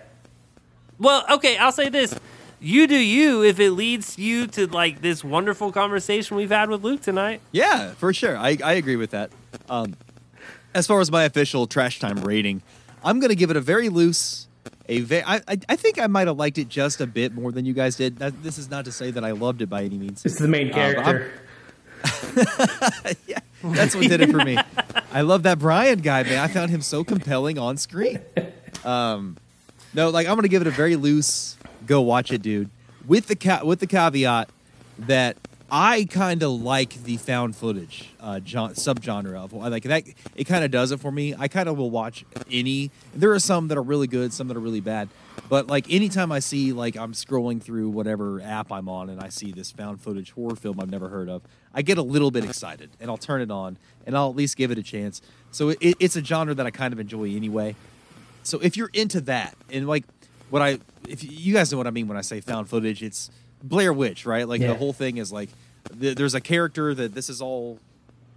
[1.00, 2.16] Well, okay, I'll say this:
[2.60, 6.84] you do you if it leads you to like this wonderful conversation we've had with
[6.84, 7.42] Luke tonight.
[7.52, 8.38] Yeah, for sure.
[8.38, 9.32] I, I agree with that.
[9.70, 9.96] Um,
[10.74, 12.62] as far as my official trash time rating,
[13.04, 14.47] I'm going to give it a very loose
[14.90, 15.24] a very.
[15.24, 17.74] I, I I think I might have liked it just a bit more than you
[17.74, 18.18] guys did.
[18.20, 20.26] That, this is not to say that I loved it by any means.
[20.26, 21.32] It's the main Uh, character.
[23.28, 24.58] yeah, that's what did it for me.
[25.12, 26.38] I love that Brian guy, man.
[26.40, 28.20] I found him so compelling on screen.
[28.86, 29.38] Um,
[29.94, 32.70] no, like I'm gonna give it a very loose go watch it, dude.
[33.08, 34.50] With the ca- with the caveat
[35.00, 35.38] that
[35.70, 40.04] I kind of like the found footage uh, gen- subgenre of like that.
[40.36, 41.36] It kind of does it for me.
[41.38, 42.90] I kind of will watch any.
[43.14, 45.10] There are some that are really good, some that are really bad.
[45.50, 49.28] But like anytime I see like I'm scrolling through whatever app I'm on and I
[49.28, 51.42] see this found footage horror film I've never heard of,
[51.74, 54.56] I get a little bit excited and I'll turn it on and I'll at least
[54.56, 55.22] give it a chance.
[55.52, 57.76] So it, it's a genre that I kind of enjoy anyway.
[58.44, 60.06] So if you're into that and like
[60.50, 60.80] what I
[61.10, 63.30] if you guys know what I mean when I say found footage, it's
[63.64, 64.48] Blair Witch, right?
[64.48, 64.68] Like Yeah.
[64.68, 65.50] the whole thing is like
[66.00, 67.80] th- there's a character that this is all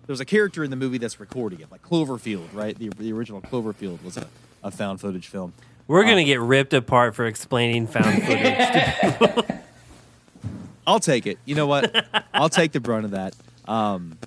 [0.07, 2.77] there's a character in the movie that's recording it, like Cloverfield, right?
[2.77, 4.27] The, the original Cloverfield was a,
[4.65, 5.53] a found footage film.
[5.87, 9.61] We're gonna get ripped apart for explaining found footage.
[10.87, 11.39] I'll take it.
[11.45, 12.05] You know what?
[12.35, 13.35] I'll take the brunt of that.
[13.67, 14.19] Um,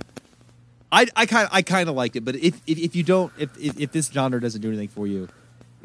[0.92, 3.50] I I kind I kind of liked it, but if, if if you don't if,
[3.60, 5.28] if if this genre doesn't do anything for you,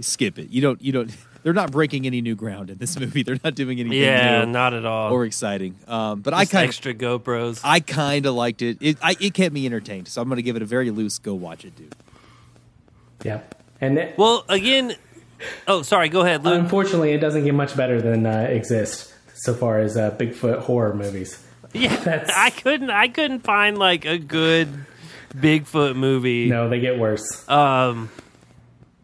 [0.00, 0.50] skip it.
[0.50, 1.10] You don't you don't.
[1.42, 3.22] They're not breaking any new ground in this movie.
[3.22, 5.12] They're not doing anything Yeah, new not at all.
[5.12, 5.76] or exciting.
[5.86, 7.60] Um, but I kind of extra GoPros.
[7.64, 8.78] I kind of liked it.
[8.80, 11.18] It I, it kept me entertained, so I'm going to give it a very loose
[11.18, 11.94] go watch it, dude.
[13.24, 13.40] Yeah.
[13.80, 14.94] And it, well, again,
[15.68, 16.08] oh, sorry.
[16.08, 16.58] Go ahead, Luke.
[16.60, 20.94] unfortunately, it doesn't get much better than uh, Exists so far as uh, Bigfoot horror
[20.94, 21.44] movies.
[21.72, 22.90] Yeah, I couldn't.
[22.90, 24.68] I couldn't find like a good
[25.34, 26.48] Bigfoot movie.
[26.48, 27.48] No, they get worse.
[27.48, 28.10] Um,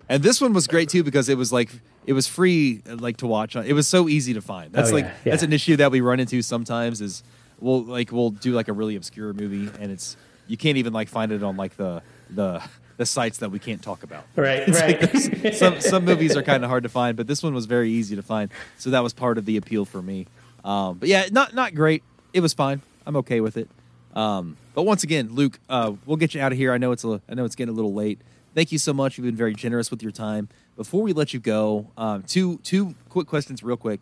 [0.08, 1.70] And this one was great too because it was like
[2.06, 3.56] it was free uh, like to watch.
[3.56, 4.72] on It was so easy to find.
[4.72, 5.30] That's Oh, like yeah, yeah.
[5.32, 7.00] that's an issue that we run into sometimes.
[7.00, 7.22] Is
[7.60, 10.16] we'll like we'll do like a really obscure movie and it's
[10.46, 12.62] you can't even like find it on like the the
[12.96, 14.24] the sites that we can't talk about.
[14.36, 15.44] Right, It's right.
[15.44, 17.90] like some some movies are kind of hard to find, but this one was very
[17.90, 18.50] easy to find.
[18.78, 20.26] So that was part of the appeal for me.
[20.64, 22.02] Um, but yeah, not not great.
[22.32, 22.82] It was fine.
[23.06, 23.68] I'm okay with it.
[24.14, 26.72] Um, but once again, Luke, uh, we'll get you out of here.
[26.72, 28.20] I know it's a, I know it's getting a little late.
[28.54, 29.18] Thank you so much.
[29.18, 30.48] You've been very generous with your time.
[30.76, 34.00] Before we let you go, um, two two quick questions, real quick.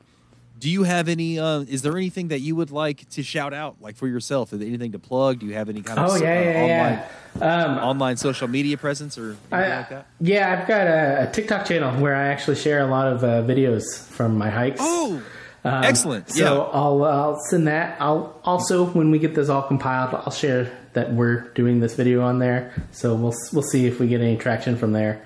[0.58, 1.38] Do you have any?
[1.40, 4.52] Uh, is there anything that you would like to shout out, like for yourself?
[4.52, 5.40] Is there anything to plug?
[5.40, 7.42] Do you have any kind of Oh, yeah, uh, yeah, yeah.
[7.42, 10.06] online online social media presence or anything I- like that?
[10.20, 13.42] Yeah, I've got a, a TikTok channel where I actually share a lot of uh,
[13.42, 14.78] videos from my hikes.
[14.80, 15.20] Oh,
[15.64, 16.30] Um, excellent.
[16.30, 16.50] So Yeah.
[16.72, 17.96] I'll I'll send that.
[18.00, 22.22] I'll also when we get this all compiled, I'll share that we're doing this video
[22.22, 22.72] on there.
[22.90, 25.22] So we'll we'll see if we get any traction from there.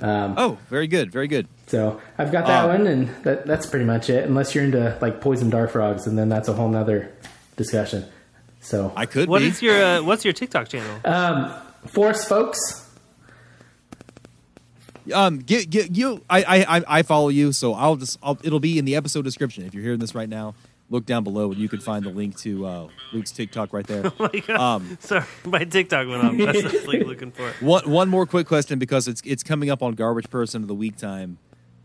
[0.00, 1.46] Um, oh, very good, very good.
[1.68, 4.24] So I've got that Um, one, and that, that's pretty much it.
[4.28, 7.10] Unless you're into like poison dart frogs, and then that's a whole nother
[7.56, 8.04] discussion.
[8.60, 9.28] So I could.
[9.28, 11.00] what is your uh, what's your TikTok channel?
[11.04, 11.52] um,
[11.86, 12.58] Forest folks.
[15.12, 16.22] Um, get, get you.
[16.28, 18.18] I, I I I follow you, so I'll just.
[18.22, 19.64] I'll, it'll be in the episode description.
[19.64, 20.54] If you're hearing this right now,
[20.90, 24.12] look down below, and you can find the link to uh, Luke's TikTok right there.
[24.20, 24.60] Oh my God.
[24.60, 26.36] Um, Sorry, my TikTok went off.
[26.38, 27.50] That's what I was like, looking for.
[27.60, 30.74] one one more quick question because it's it's coming up on garbage person of the
[30.74, 31.38] week time.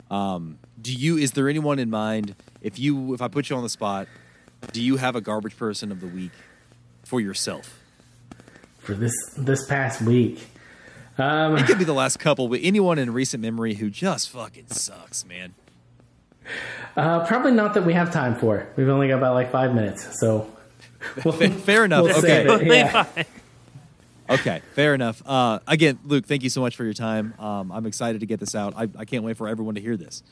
[0.10, 1.18] Um, do you?
[1.18, 2.36] Is there anyone in mind?
[2.62, 4.08] If you, if I put you on the spot,
[4.72, 6.32] do you have a garbage person of the week
[7.04, 7.78] for yourself?
[8.80, 10.48] for this this past week.
[11.18, 14.68] Um, It could be the last couple, but anyone in recent memory who just fucking
[14.68, 15.54] sucks, man.
[16.96, 18.68] Uh, probably not that we have time for.
[18.76, 20.50] We've only got about like five minutes, so
[21.26, 22.04] we'll, Fair enough.
[22.04, 22.46] we'll okay.
[22.48, 23.24] save it, yeah.
[24.30, 25.22] Okay, fair enough.
[25.26, 27.34] Uh, again, Luke, thank you so much for your time.
[27.38, 28.74] Um, I'm excited to get this out.
[28.78, 30.24] I, I can't wait for everyone to hear this.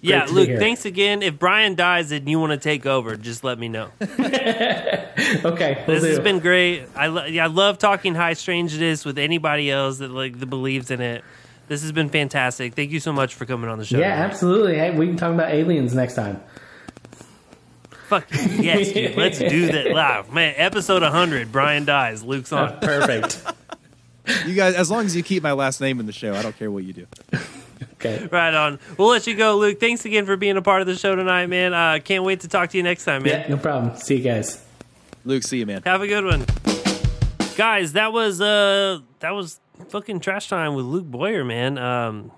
[0.00, 0.58] Yeah, Luke.
[0.58, 1.22] Thanks again.
[1.22, 3.90] If Brian dies and you want to take over, just let me know.
[4.00, 6.86] okay, this has been great.
[6.94, 10.90] I lo- yeah, I love talking high strangeness with anybody else that like that believes
[10.90, 11.24] in it.
[11.68, 12.74] This has been fantastic.
[12.74, 13.98] Thank you so much for coming on the show.
[13.98, 14.24] Yeah, tonight.
[14.24, 14.74] absolutely.
[14.76, 16.40] Hey, we can talk about aliens next time.
[18.08, 19.16] Fuck yes, dude.
[19.16, 20.54] Let's do that live, man.
[20.56, 21.50] Episode 100.
[21.50, 22.22] Brian dies.
[22.22, 22.78] Luke's on.
[22.78, 23.42] Perfect.
[24.46, 26.56] You guys, as long as you keep my last name in the show, I don't
[26.56, 27.06] care what you do.
[27.94, 28.28] Okay.
[28.32, 28.78] Right on.
[28.98, 29.80] We'll let you go, Luke.
[29.80, 31.72] Thanks again for being a part of the show tonight, man.
[31.74, 33.40] Uh, can't wait to talk to you next time, man.
[33.42, 33.96] Yeah, no problem.
[33.96, 34.62] See you guys.
[35.24, 35.82] Luke, see you, man.
[35.84, 36.44] Have a good one.
[37.56, 41.78] Guys, that was uh that was fucking trash time with Luke Boyer, man.
[41.78, 42.30] Um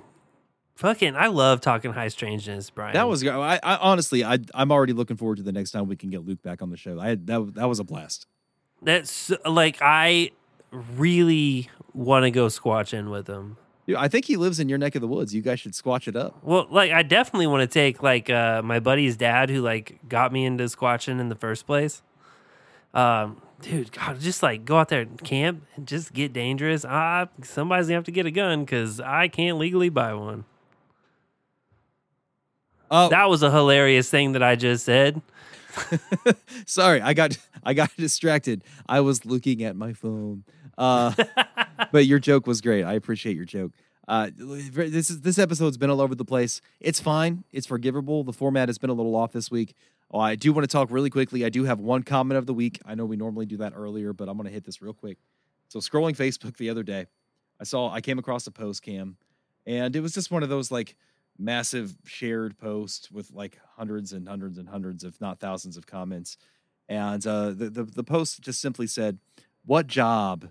[0.76, 2.94] fucking I love talking high strangeness, Brian.
[2.94, 3.26] That was.
[3.26, 6.24] I, I honestly, I, I'm already looking forward to the next time we can get
[6.24, 7.00] Luke back on the show.
[7.00, 8.26] I that that was a blast.
[8.80, 10.30] that's like I
[10.96, 13.56] really want to go squatching with him.
[13.88, 15.34] Dude, I think he lives in your neck of the woods.
[15.34, 16.36] You guys should squatch it up.
[16.42, 20.30] Well, like I definitely want to take like uh my buddy's dad who like got
[20.30, 22.02] me into squatching in the first place.
[22.92, 26.84] Um dude, God, just like go out there and camp and just get dangerous.
[26.86, 30.44] Ah, somebody's gonna have to get a gun because I can't legally buy one.
[32.90, 35.22] Oh, That was a hilarious thing that I just said.
[36.66, 38.64] sorry, I got I got distracted.
[38.86, 40.44] I was looking at my phone.
[40.78, 41.12] Uh,
[41.92, 42.84] but your joke was great.
[42.84, 43.72] I appreciate your joke.
[44.06, 46.62] Uh, this is this episode's been all over the place.
[46.80, 47.44] It's fine.
[47.52, 48.24] It's forgivable.
[48.24, 49.74] The format has been a little off this week.
[50.10, 51.44] Oh, I do want to talk really quickly.
[51.44, 52.80] I do have one comment of the week.
[52.86, 55.18] I know we normally do that earlier, but I'm going to hit this real quick.
[55.68, 57.06] So scrolling Facebook the other day,
[57.60, 59.18] I saw I came across a post cam,
[59.66, 60.96] and it was just one of those like
[61.38, 66.38] massive shared posts with like hundreds and hundreds and hundreds, if not thousands, of comments.
[66.88, 69.18] And uh, the, the the post just simply said,
[69.66, 70.48] "What job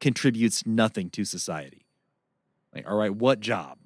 [0.00, 1.86] contributes nothing to society?"
[2.74, 3.78] Like, all right, what job?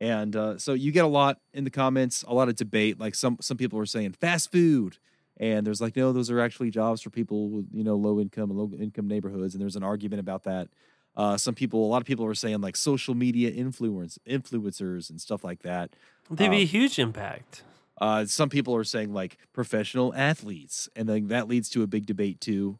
[0.00, 3.00] And uh, so you get a lot in the comments, a lot of debate.
[3.00, 4.98] Like some some people are saying fast food,
[5.38, 8.50] and there's like no, those are actually jobs for people with you know low income
[8.50, 9.54] and low income neighborhoods.
[9.54, 10.68] And there's an argument about that.
[11.16, 15.18] Uh, some people, a lot of people are saying like social media influence influencers and
[15.18, 15.96] stuff like that.
[16.30, 17.62] They'd be a Um, huge impact.
[17.98, 22.04] uh, some people are saying like professional athletes, and then that leads to a big
[22.04, 22.78] debate too.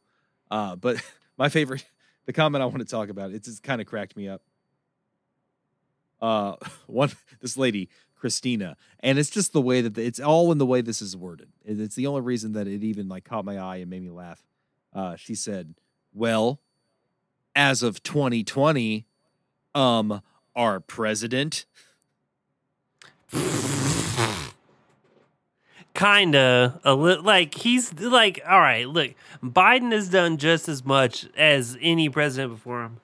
[0.50, 1.02] Uh, but
[1.38, 1.86] my favorite,
[2.26, 4.42] the comment I want to talk about, it just kind of cracked me up.
[6.20, 10.58] Uh, one this lady Christina, and it's just the way that the, it's all in
[10.58, 11.48] the way this is worded.
[11.64, 14.42] It's the only reason that it even like caught my eye and made me laugh.
[14.92, 15.74] Uh, she said,
[16.12, 16.60] "Well,
[17.54, 19.06] as of 2020,
[19.74, 20.22] um,
[20.54, 21.66] our president."
[25.96, 28.88] Kinda a little like he's like all right.
[28.88, 33.00] Look, Biden has done just as much as any president before him.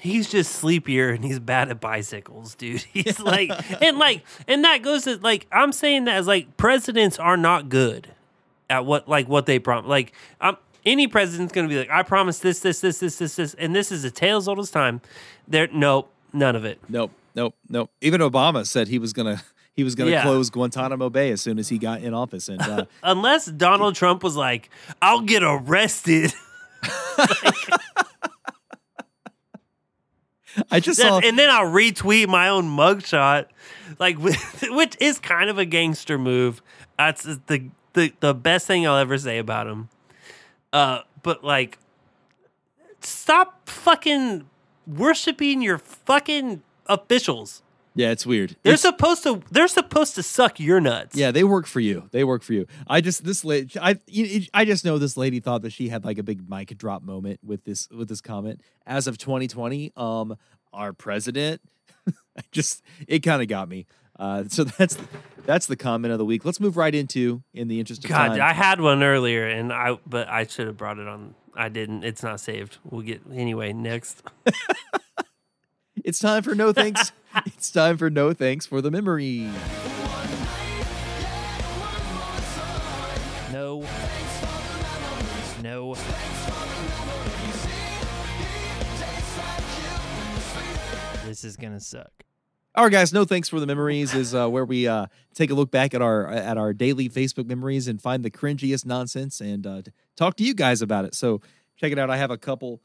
[0.00, 2.82] He's just sleepier and he's bad at bicycles, dude.
[2.92, 3.50] He's like
[3.82, 7.68] and like and that goes to like I'm saying that as like presidents are not
[7.68, 8.08] good
[8.70, 9.88] at what like what they promise.
[9.88, 10.56] Like um
[10.86, 13.90] any president's gonna be like, I promise this, this, this, this, this, this, and this
[13.92, 15.00] is a tale's old as time.
[15.46, 16.78] There, nope, none of it.
[16.88, 17.90] Nope, nope, nope.
[18.00, 19.42] Even Obama said he was gonna
[19.78, 20.22] he was gonna Yeah.
[20.22, 24.24] close Guantanamo Bay as soon as he got in office, and uh, Unless Donald Trump
[24.24, 26.32] was like, I'll get arrested.
[30.72, 31.20] I just saw.
[31.20, 33.46] and then I'll retweet my own mugshot,
[34.00, 34.18] like
[34.62, 36.60] which is kind of a gangster move.
[36.98, 39.88] That's the the the best thing I'll ever say about him.
[40.72, 41.78] Uh, but like,
[43.00, 44.48] stop fucking
[44.88, 47.62] worshiping your fucking officials.
[47.98, 48.50] Yeah, it's weird.
[48.62, 51.16] They're It's- supposed to they're supposed to suck your nuts.
[51.16, 52.08] yeah, they work for you.
[52.12, 52.66] They work for you.
[52.86, 53.70] I just this lady.
[53.80, 53.98] I
[54.54, 57.40] I just know this lady thought that she had like a big mic drop moment
[57.44, 58.60] with this with this comment.
[58.86, 60.36] As of 2020, um,
[60.72, 61.60] our president.
[62.38, 63.86] I just it kind of got me.
[64.18, 64.96] Uh, so that's
[65.44, 66.44] that's the comment of the week.
[66.44, 68.40] Let's move right into in the interest of God, time.
[68.40, 71.34] I had one earlier, and I but I should have brought it on.
[71.56, 72.04] I didn't.
[72.04, 72.78] It's not saved.
[72.84, 73.72] We'll get anyway.
[73.72, 74.22] Next.
[76.04, 77.12] It's time for no thanks.
[77.46, 79.48] it's time for no thanks for the memory.
[83.52, 83.84] No.
[85.62, 85.94] No.
[91.26, 92.24] This is gonna suck.
[92.74, 93.12] All right, guys.
[93.12, 96.00] No thanks for the memories is uh, where we uh, take a look back at
[96.00, 99.82] our at our daily Facebook memories and find the cringiest nonsense and uh,
[100.16, 101.14] talk to you guys about it.
[101.14, 101.40] So
[101.76, 102.08] check it out.
[102.08, 102.80] I have a couple.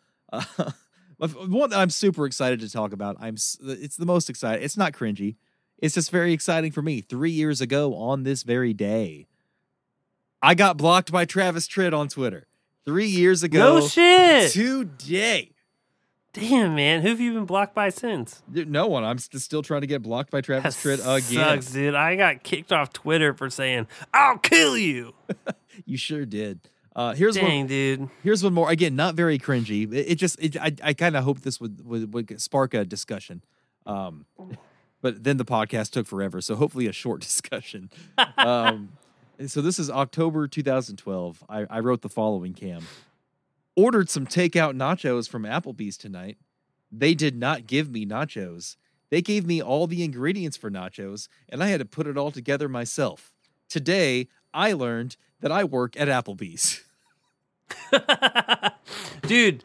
[1.18, 3.18] One that I'm super excited to talk about.
[3.19, 3.35] I'm.
[3.35, 4.64] It's the most exciting.
[4.64, 5.35] It's not cringy.
[5.80, 7.02] It's just very exciting for me.
[7.02, 9.27] Three years ago on this very day,
[10.41, 12.48] I got blocked by Travis Tritt on Twitter.
[12.85, 13.80] Three years ago.
[13.80, 14.52] No shit.
[14.52, 15.52] Today.
[16.34, 17.02] Damn, man.
[17.03, 18.41] Who have you been blocked by since?
[18.52, 19.03] No one.
[19.03, 21.61] I'm st- still trying to get blocked by Travis That Tritt again.
[21.61, 21.94] Sucks, dude.
[21.94, 25.14] I got kicked off Twitter for saying I'll kill you.
[25.85, 26.69] You sure did.
[26.95, 27.68] Uh, here's Dang, one.
[27.68, 28.10] dude.
[28.22, 28.70] Here's one more.
[28.70, 29.91] Again, not very cringy.
[29.91, 30.40] It, it just.
[30.41, 30.74] It, I.
[30.84, 33.44] I kind of hoped this would, would would spark a discussion.
[33.86, 34.26] Um,
[35.02, 36.40] but then the podcast took forever.
[36.41, 37.90] So hopefully a short discussion.
[38.38, 38.94] um,
[39.48, 41.44] so this is October 2012.
[41.49, 42.53] I, I wrote the following.
[42.53, 42.84] Cam
[43.76, 46.38] ordered some takeout nachos from Applebee's tonight.
[46.91, 48.76] They did not give me nachos.
[49.10, 52.32] They gave me all the ingredients for nachos, and I had to put it all
[52.32, 53.34] together myself.
[53.70, 56.82] Today, I learned that I work at Applebee's.
[59.27, 59.63] Dude,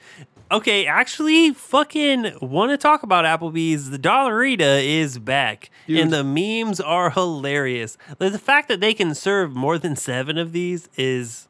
[0.50, 3.90] okay, actually, fucking want to talk about Applebee's.
[3.90, 7.96] The Dollarita is back, and the memes are hilarious.
[8.18, 11.48] The fact that they can serve more than seven of these is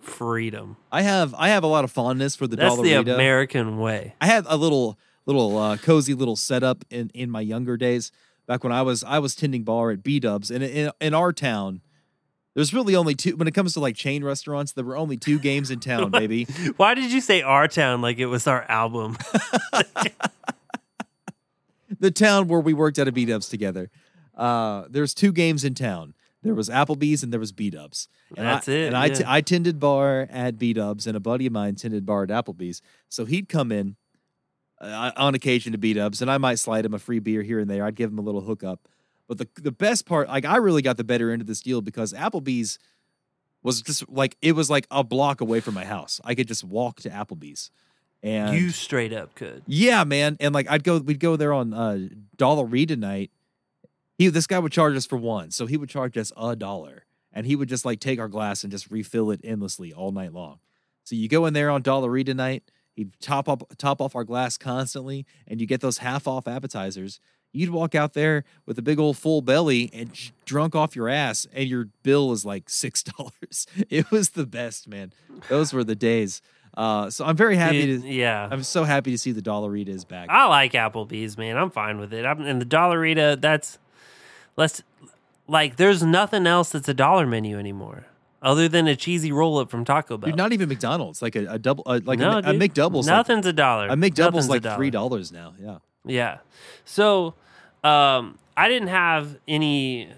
[0.00, 0.76] freedom.
[0.90, 4.14] I have I have a lot of fondness for the That's the American way.
[4.20, 8.10] I had a little little uh, cozy little setup in in my younger days.
[8.46, 11.32] Back when I was I was tending bar at B Dubs, and in in our
[11.32, 11.82] town,
[12.58, 13.36] there's really only two.
[13.36, 16.42] When it comes to like chain restaurants, there were only two games in town, baby.
[16.76, 19.16] Why did you say our town like it was our album?
[22.00, 23.92] the town where we worked at a B Dubs together.
[24.36, 26.14] uh, there's two games in town.
[26.42, 28.08] There was Applebee's and there was B Dubs.
[28.36, 29.32] And That's I, it, And I, t- yeah.
[29.32, 32.82] I tended bar at B Dubs, and a buddy of mine tended bar at Applebee's.
[33.08, 33.94] So he'd come in
[34.80, 37.60] uh, on occasion to B Dubs, and I might slide him a free beer here
[37.60, 37.84] and there.
[37.84, 38.88] I'd give him a little hookup.
[39.28, 41.80] But the the best part, like I really got the better end of this deal
[41.82, 42.78] because Applebee's
[43.62, 46.20] was just like it was like a block away from my house.
[46.24, 47.70] I could just walk to Applebee's.
[48.22, 49.62] And you straight up could.
[49.66, 50.36] yeah, man.
[50.40, 53.30] And like I'd go, we'd go there on uh Dollarita night.
[54.16, 57.04] He this guy would charge us for one, so he would charge us a dollar,
[57.32, 60.32] and he would just like take our glass and just refill it endlessly all night
[60.32, 60.58] long.
[61.04, 62.64] So you go in there on Dollarita night,
[62.94, 67.20] he'd top up top off our glass constantly, and you get those half off appetizers.
[67.52, 70.10] You'd walk out there with a big old full belly and
[70.44, 73.66] drunk off your ass, and your bill was like six dollars.
[73.88, 75.12] It was the best, man.
[75.48, 76.42] Those were the days.
[76.76, 78.08] Uh, so I'm very happy Dude, to.
[78.08, 78.46] yeah.
[78.50, 80.28] I'm so happy to see the Dollarita is back.
[80.30, 81.56] I like Applebee's, man.
[81.56, 82.24] I'm fine with it.
[82.24, 83.40] I'm and the Dollarita.
[83.40, 83.78] That's
[84.56, 84.82] let's
[85.48, 85.76] like.
[85.76, 88.06] There's nothing else that's a dollar menu anymore,
[88.42, 90.28] other than a cheesy roll up from Taco Bell.
[90.30, 91.20] Dude, not even McDonald's.
[91.22, 92.42] Like a, a double, uh, like No, a, a.
[92.54, 93.06] McDouble's.
[93.08, 93.88] Nothing's a dollar.
[93.88, 95.54] Like, a McDouble's Nothing's a like three dollars now.
[95.60, 95.78] Yeah.
[96.08, 96.38] Yeah.
[96.84, 97.34] So,
[97.84, 100.08] um, I didn't have any.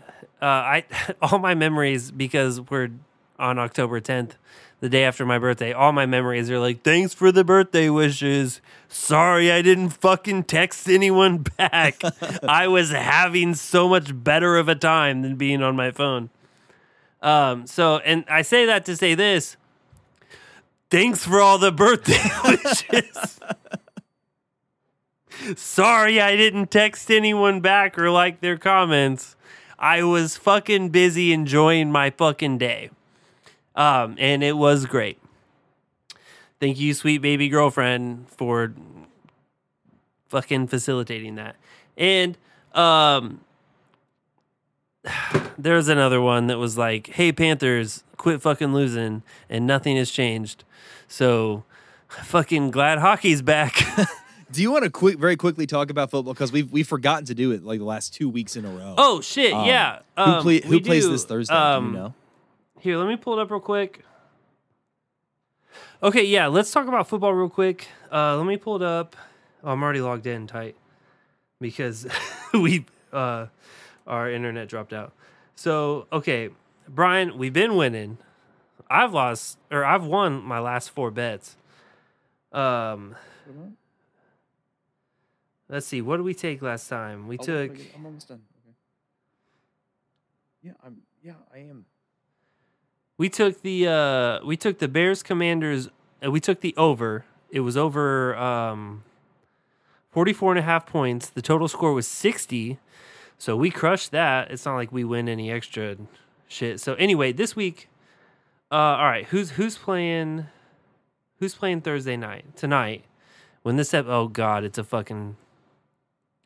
[0.40, 0.84] Uh, I
[1.22, 2.90] all my memories because we're
[3.38, 4.32] on October 10th,
[4.80, 5.72] the day after my birthday.
[5.72, 8.60] All my memories are like, "Thanks for the birthday wishes.
[8.88, 12.00] Sorry I didn't fucking text anyone back.
[12.42, 16.30] I was having so much better of a time than being on my phone."
[17.20, 17.66] Um.
[17.66, 19.56] So, and I say that to say this.
[20.90, 23.38] Thanks for all the birthday wishes.
[25.56, 29.36] Sorry I didn't text anyone back or like their comments.
[29.78, 32.90] I was fucking busy enjoying my fucking day.
[33.74, 35.18] Um, and it was great.
[36.60, 38.74] Thank you, sweet baby girlfriend, for
[40.28, 41.56] fucking facilitating that.
[41.96, 42.36] And
[42.74, 43.40] um
[45.58, 50.64] there's another one that was like, "Hey Panthers, quit fucking losing and nothing has changed."
[51.08, 51.64] So
[52.08, 53.82] fucking glad hockey's back.
[54.52, 57.34] Do you want to quick, very quickly talk about football because we've we've forgotten to
[57.34, 58.94] do it like the last two weeks in a row.
[58.98, 59.52] Oh shit!
[59.52, 60.00] Um, yeah.
[60.16, 61.54] who Um, play, who plays do, this Thursday?
[61.54, 62.14] Um, do you know?
[62.80, 64.04] Here, let me pull it up real quick.
[66.02, 67.88] Okay, yeah, let's talk about football real quick.
[68.10, 69.16] Uh, let me pull it up.
[69.62, 70.74] Oh, I'm already logged in tight
[71.60, 72.06] because
[72.54, 73.46] we uh,
[74.06, 75.12] our internet dropped out.
[75.54, 76.48] So okay,
[76.88, 78.18] Brian, we've been winning.
[78.88, 81.56] I've lost or I've won my last four bets.
[82.50, 83.14] Um,
[85.70, 86.02] let's see.
[86.02, 87.26] What did we take last time?
[87.28, 87.70] We took.
[87.94, 88.42] I'm almost done.
[88.66, 88.76] Okay.
[90.62, 90.98] Yeah, I'm.
[91.22, 91.86] Yeah, I am.
[93.16, 95.90] We took the uh we took the Bears Commanders
[96.24, 97.24] uh, we took the over.
[97.50, 99.04] It was over um
[100.10, 101.28] 44 and a half points.
[101.28, 102.78] The total score was 60.
[103.38, 104.50] So we crushed that.
[104.50, 105.96] It's not like we win any extra
[106.48, 106.80] shit.
[106.80, 107.88] So anyway, this week
[108.72, 110.46] uh all right, who's who's playing
[111.38, 112.56] who's playing Thursday night?
[112.56, 113.04] Tonight.
[113.62, 115.36] When this ep- oh god, it's a fucking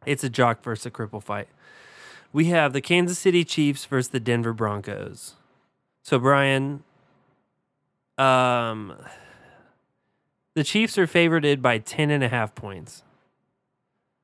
[0.07, 1.49] it's a jock versus a cripple fight.
[2.33, 5.35] We have the Kansas City Chiefs versus the Denver Broncos.
[6.03, 6.83] So Brian,
[8.19, 8.95] um,
[10.55, 13.03] the Chiefs are favored by 10 and a half points.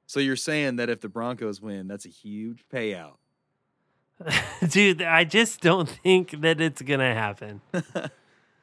[0.06, 3.14] So you're saying that if the Broncos win, that's a huge payout.
[4.68, 7.60] Dude, I just don't think that it's gonna happen.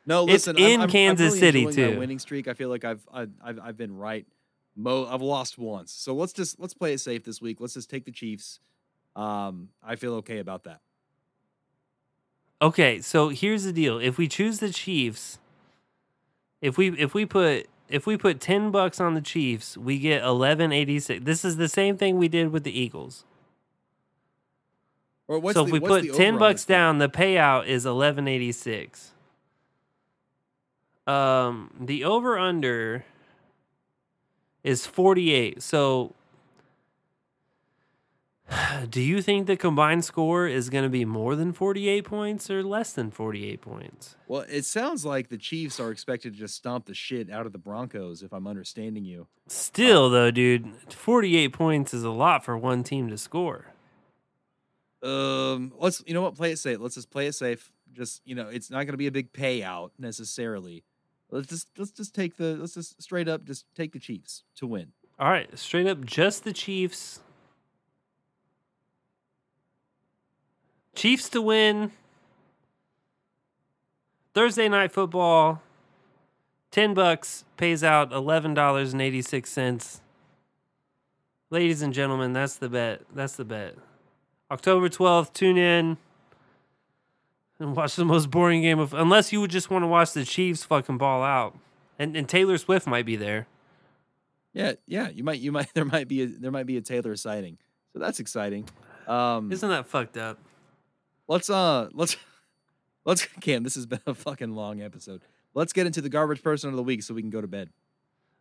[0.09, 0.57] No, It's listen.
[0.57, 1.99] in I'm, Kansas I'm really City, too.
[1.99, 2.47] winning streak.
[2.47, 4.25] I feel like I've I've, I've been right.
[4.79, 7.57] Mo, I've lost once, so let's just let's play it safe this week.
[7.59, 8.59] Let's just take the Chiefs.
[9.15, 10.81] Um, I feel okay about that.
[12.61, 13.97] Okay, so here's the deal.
[13.97, 15.39] If we choose the Chiefs,
[16.61, 20.21] if we if we put if we put 10 bucks on the Chiefs, we get
[20.21, 21.23] 1186.
[21.23, 23.23] This is the same thing we did with the Eagles.
[25.27, 29.11] Or what's so the- if we put 10 bucks down, the payout is 1186.
[31.07, 33.05] Um the over under
[34.63, 35.61] is 48.
[35.61, 36.13] So
[38.89, 42.63] do you think the combined score is going to be more than 48 points or
[42.63, 44.15] less than 48 points?
[44.27, 47.51] Well, it sounds like the Chiefs are expected to just stomp the shit out of
[47.51, 49.27] the Broncos, if I'm understanding you.
[49.47, 53.73] Still though, dude, 48 points is a lot for one team to score.
[55.03, 56.79] Um, let's you know what, play it safe.
[56.79, 57.71] Let's just play it safe.
[57.93, 60.83] Just you know, it's not going to be a big payout necessarily.
[61.29, 64.67] Let's just let's just take the let's just straight up just take the Chiefs to
[64.67, 64.93] win.
[65.19, 67.19] All right, straight up just the Chiefs.
[70.95, 71.91] Chiefs to win.
[74.33, 75.61] Thursday night football.
[76.71, 79.99] 10 bucks pays out $11.86.
[81.49, 83.01] Ladies and gentlemen, that's the bet.
[83.13, 83.75] That's the bet.
[84.51, 85.97] October 12th, tune in
[87.59, 90.25] and watch the most boring game of unless you would just want to watch the
[90.25, 91.57] Chiefs fucking ball out.
[91.99, 93.47] And and Taylor Swift might be there.
[94.53, 95.09] Yeah, yeah.
[95.09, 95.69] You might, you might.
[95.73, 97.57] There might be a there might be a Taylor sighting,
[97.93, 98.67] so that's exciting.
[99.07, 100.39] Um, Isn't that fucked up?
[101.27, 102.15] let's uh, let's
[103.05, 103.63] let's Cam.
[103.63, 105.21] This has been a fucking long episode.
[105.53, 107.69] Let's get into the garbage person of the week so we can go to bed.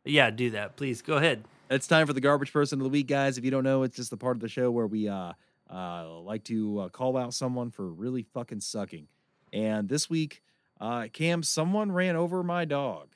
[0.05, 0.77] Yeah, do that.
[0.77, 1.45] Please go ahead.
[1.69, 3.39] It's time for the garbage person of the week, guys.
[3.39, 5.33] If you don't know, it's just the part of the show where we uh,
[5.71, 9.09] uh, like to uh, call out someone for really fucking sucking.
[9.53, 10.43] And this week,
[10.81, 13.09] uh, Cam, someone ran over my dog.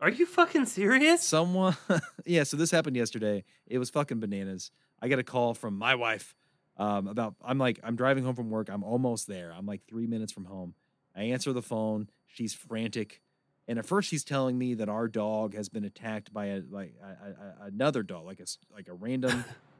[0.00, 1.22] Are you fucking serious?
[1.22, 1.76] Someone,
[2.26, 2.42] yeah.
[2.42, 3.44] So this happened yesterday.
[3.66, 4.72] It was fucking bananas.
[5.00, 6.34] I get a call from my wife
[6.76, 7.36] um, about.
[7.42, 8.68] I'm like, I'm driving home from work.
[8.68, 9.54] I'm almost there.
[9.56, 10.74] I'm like three minutes from home.
[11.16, 12.08] I answer the phone.
[12.26, 13.20] She's frantic,
[13.68, 16.94] and at first she's telling me that our dog has been attacked by a like
[17.00, 19.44] a, a, another dog, like a like a random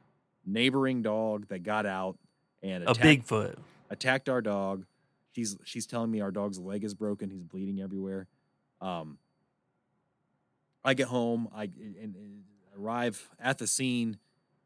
[0.45, 2.17] neighboring dog that got out
[2.61, 3.55] and A attacked, Bigfoot.
[3.89, 4.85] attacked our dog.
[5.33, 7.29] She's she's telling me our dog's leg is broken.
[7.29, 8.27] He's bleeding everywhere.
[8.81, 9.17] Um,
[10.83, 11.47] I get home.
[11.55, 12.43] I and, and
[12.77, 14.17] arrive at the scene,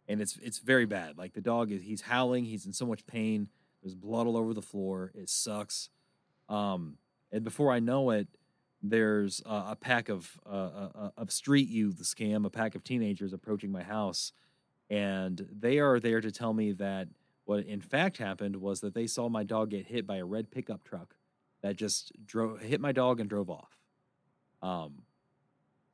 [0.08, 1.18] and it's it's very bad.
[1.18, 2.46] Like the dog is he's howling.
[2.46, 3.50] He's in so much pain.
[3.82, 5.12] There's blood all over the floor.
[5.16, 5.90] It sucks.
[6.50, 6.98] Um,
[7.32, 8.28] and before I know it,
[8.82, 12.84] there's uh, a pack of uh, uh, uh, of street youth scam, a pack of
[12.84, 14.32] teenagers approaching my house,
[14.90, 17.08] and they are there to tell me that
[17.46, 20.52] what in fact happened was that they saw my dog get hit by a red
[20.52, 21.16] pickup truck
[21.62, 23.78] that just drove hit my dog and drove off.
[24.62, 25.04] Um,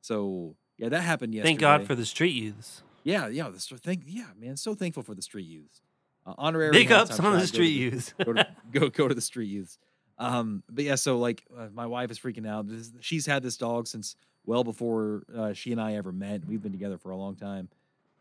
[0.00, 1.50] so yeah, that happened yesterday.
[1.50, 2.82] Thank God for the street youths.
[3.04, 3.48] Yeah, yeah.
[3.48, 4.56] The thank yeah, man.
[4.56, 5.82] So thankful for the street youths.
[6.26, 8.14] Uh, honorary Big ups I'm on the to go to street youths.
[8.24, 9.78] go, to, go go to the street youths.
[10.18, 12.68] Um, but yeah, so like uh, my wife is freaking out.
[12.68, 14.16] This, she's had this dog since
[14.46, 16.46] well before uh, she and I ever met.
[16.46, 17.68] We've been together for a long time.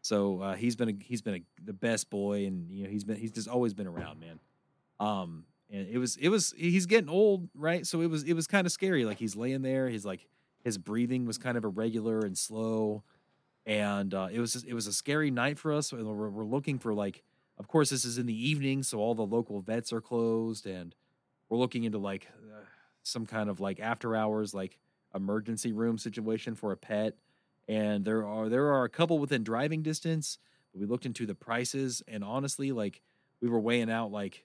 [0.04, 3.06] So uh, he's been a, he's been a, the best boy, and you know he's
[3.06, 4.40] been he's just always been around, man.
[5.00, 7.88] Um, and it was it was he's getting old, right?
[7.88, 9.06] So it was it was kind of scary.
[9.06, 10.28] Like he's laying there, he's like
[10.62, 13.04] his breathing was kind of irregular and slow,
[13.66, 15.94] and uh, it was just, it was a scary night for us.
[15.94, 17.24] and We're, we're looking for like,
[17.58, 20.94] of course, this is in the evening, so all the local vets are closed, and
[21.48, 22.66] we're looking into like uh,
[23.04, 24.80] some kind of like after hours like
[25.16, 27.16] emergency room situation for a pet
[27.68, 30.38] and there are there are a couple within driving distance
[30.74, 33.02] but we looked into the prices and honestly like
[33.42, 34.44] we were weighing out like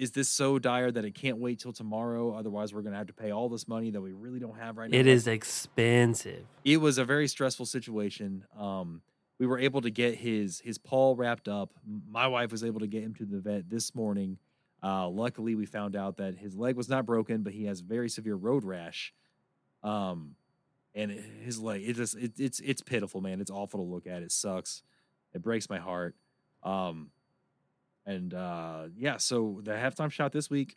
[0.00, 3.06] is this so dire that it can't wait till tomorrow otherwise we're going to have
[3.06, 6.44] to pay all this money that we really don't have right now It is expensive.
[6.64, 8.44] it was a very stressful situation.
[8.58, 9.02] Um,
[9.38, 11.70] we were able to get his his paw wrapped up.
[12.10, 14.36] My wife was able to get him to the vet this morning.
[14.82, 18.08] Uh, luckily, we found out that his leg was not broken, but he has very
[18.10, 19.14] severe road rash.
[19.82, 20.34] Um,
[20.94, 23.40] and his leg, it just it, it's it's pitiful, man.
[23.40, 24.22] It's awful to look at.
[24.22, 24.82] It sucks.
[25.32, 26.16] It breaks my heart.
[26.62, 27.10] Um,
[28.06, 30.76] and uh, yeah, so the halftime shot this week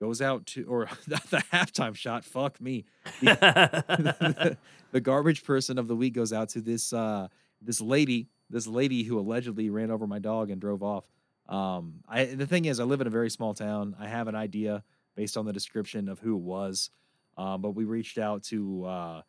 [0.00, 1.16] goes out to, or the
[1.52, 2.24] halftime shot.
[2.24, 2.84] Fuck me.
[3.20, 4.56] The,
[4.92, 7.28] the garbage person of the week goes out to this uh,
[7.60, 11.04] this lady, this lady who allegedly ran over my dog and drove off.
[11.48, 13.94] Um, I the thing is, I live in a very small town.
[13.98, 14.82] I have an idea
[15.14, 16.90] based on the description of who it was,
[17.36, 19.22] um, but we reached out to uh,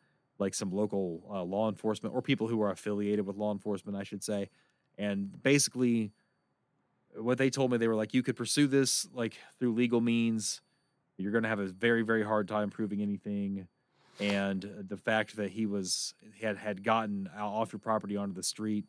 [0.44, 4.02] like some local uh, law enforcement or people who are affiliated with law enforcement, I
[4.04, 4.50] should say,
[4.98, 6.12] and basically
[7.16, 10.60] what they told me they were like you could pursue this like through legal means.
[11.16, 13.66] You're going to have a very very hard time proving anything.
[14.20, 18.84] And the fact that he was had had gotten off your property onto the street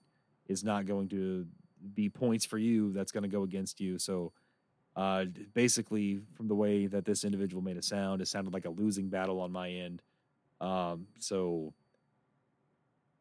[0.48, 1.48] is not going to
[1.94, 3.98] be points for you that's going to go against you.
[3.98, 4.34] So
[4.98, 8.69] uh basically from the way that this individual made it sound it sounded like a
[8.69, 10.02] losing battle on my end
[10.61, 11.73] um so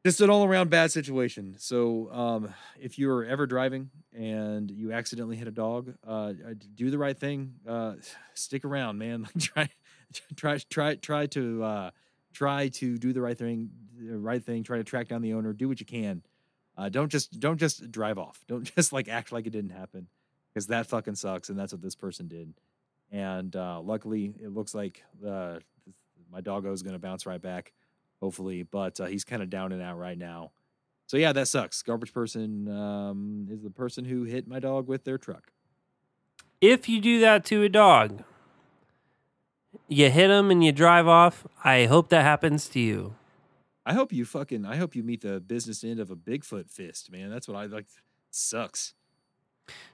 [0.05, 1.57] just an all around bad situation.
[1.59, 6.35] So, um, if you're ever driving and you accidentally hit a dog, uh,
[6.75, 7.55] do the right thing.
[7.67, 7.95] Uh,
[8.35, 9.27] stick around, man.
[9.57, 9.71] Like,
[10.37, 11.91] try, try, try, try to, uh,
[12.35, 13.71] try to do the right thing.
[13.99, 14.63] The right thing.
[14.63, 15.55] Try to track down the owner.
[15.55, 16.23] Do what you can.
[16.77, 18.45] Uh, don't just, don't just drive off.
[18.49, 20.09] Don't just like act like it didn't happen,
[20.53, 21.49] because that fucking sucks.
[21.49, 22.53] And that's what this person did.
[23.11, 25.61] And uh, luckily, it looks like uh,
[26.35, 27.73] my doggo is going to bounce right back
[28.25, 28.63] hopefully.
[28.63, 30.53] But uh, he's kind of down and out right now.
[31.07, 31.83] So yeah, that sucks.
[31.83, 35.53] Garbage person um, is the person who hit my dog with their truck.
[36.61, 38.25] If you do that to a dog,
[39.87, 43.15] you hit him and you drive off, I hope that happens to you.
[43.85, 44.65] I hope you fucking.
[44.65, 47.31] I hope you meet the business end of a Bigfoot fist, man.
[47.31, 47.85] That's what I like.
[48.31, 48.95] Sucks.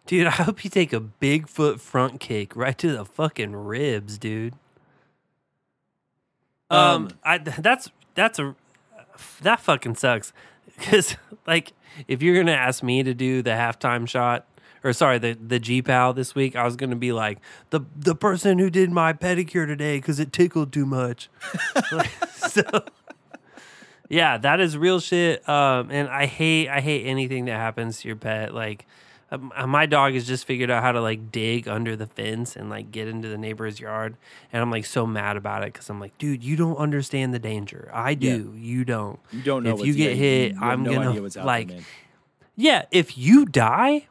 [0.07, 4.55] Dude, I hope you take a Bigfoot front kick right to the fucking ribs, dude.
[6.71, 8.55] Um, I that's that's a
[9.43, 10.33] that fucking sucks.
[10.81, 11.17] Cuz
[11.47, 11.73] like
[12.07, 14.47] if you're going to ask me to do the halftime shot
[14.83, 17.39] or sorry, the the G pal this week, I was gonna be like
[17.71, 21.29] the the person who did my pedicure today because it tickled too much.
[21.93, 22.63] Like, so,
[24.09, 25.47] yeah, that is real shit.
[25.49, 28.55] Um, and I hate I hate anything that happens to your pet.
[28.55, 28.87] Like,
[29.33, 32.57] um, uh, my dog has just figured out how to like dig under the fence
[32.57, 34.17] and like get into the neighbor's yard,
[34.53, 37.39] and I'm like so mad about it because I'm like, dude, you don't understand the
[37.39, 37.91] danger.
[37.93, 38.55] I do.
[38.57, 39.21] You don't.
[39.33, 41.71] You don't know If you get hit, you I'm no gonna like.
[42.57, 44.09] Yeah, if you die,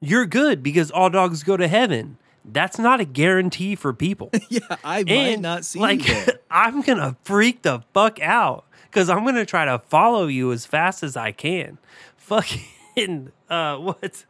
[0.00, 2.16] you're good because all dogs go to heaven.
[2.42, 4.30] That's not a guarantee for people.
[4.48, 6.02] yeah, I might And, not see like.
[6.50, 11.02] I'm gonna freak the fuck out because I'm gonna try to follow you as fast
[11.02, 11.78] as I can.
[13.00, 14.26] Fucking uh, what's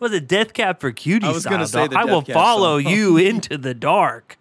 [0.00, 1.26] was it Death Cab for Cutie?
[1.26, 2.92] I was gonna style, say I will follow song.
[2.92, 4.38] you into the dark.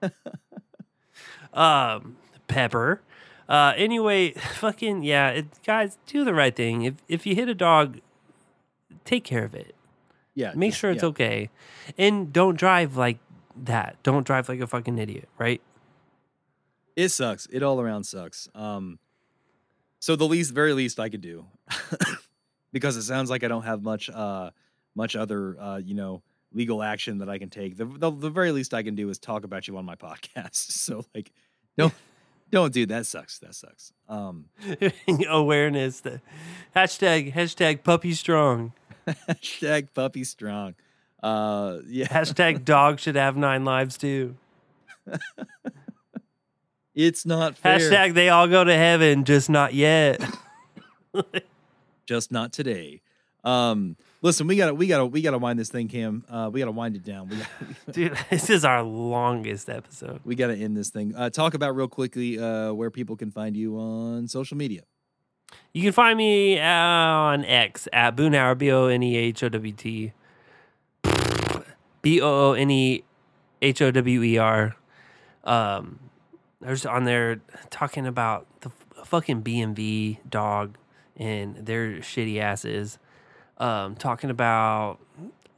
[1.52, 2.16] um,
[2.48, 3.00] Pepper.
[3.48, 6.82] Uh, anyway, fucking yeah, it, guys, do the right thing.
[6.82, 8.00] If if you hit a dog,
[9.04, 9.74] take care of it.
[10.34, 11.08] Yeah, make sure it's yeah.
[11.10, 11.50] okay,
[11.96, 13.18] and don't drive like
[13.64, 13.96] that.
[14.02, 15.60] Don't drive like a fucking idiot, right?
[16.96, 17.46] It sucks.
[17.52, 18.48] It all around sucks.
[18.54, 18.98] Um,
[20.00, 21.46] so the least, very least I could do,
[22.76, 24.50] because it sounds like I don't have much, uh,
[24.94, 26.22] much other, uh, you know,
[26.52, 27.78] legal action that I can take.
[27.78, 30.72] The, the the very least I can do is talk about you on my podcast.
[30.86, 31.32] So like,
[31.78, 31.94] don't
[32.50, 33.06] don't do that.
[33.06, 33.38] Sucks.
[33.38, 33.94] That sucks.
[34.10, 34.50] Um,
[35.30, 36.00] Awareness.
[36.00, 36.20] The
[36.76, 38.74] hashtag hashtag puppy strong.
[39.08, 40.74] hashtag puppy strong.
[41.22, 42.08] Uh, yeah.
[42.08, 44.36] Hashtag dog should have nine lives too.
[46.94, 47.78] It's not fair.
[47.78, 50.20] Hashtag they all go to heaven, just not yet.
[52.06, 53.02] Just not today.
[53.44, 56.24] Um, listen, we gotta, we gotta, we gotta wind this thing, Cam.
[56.28, 57.28] Uh, we gotta wind it down.
[57.28, 57.36] We,
[57.86, 60.20] gotta, Dude, this is our longest episode.
[60.24, 61.14] we gotta end this thing.
[61.14, 64.82] Uh, talk about real quickly uh, where people can find you on social media.
[65.72, 69.72] You can find me on X at BooneHower, B O N E H O W
[69.72, 70.12] T.
[72.02, 73.04] B O O N E
[73.62, 74.76] H O W E R.
[75.44, 76.00] Um,
[76.60, 78.70] there's on there talking about the
[79.04, 80.76] fucking BMV dog
[81.16, 82.98] and their shitty asses.
[83.58, 84.98] Um, talking about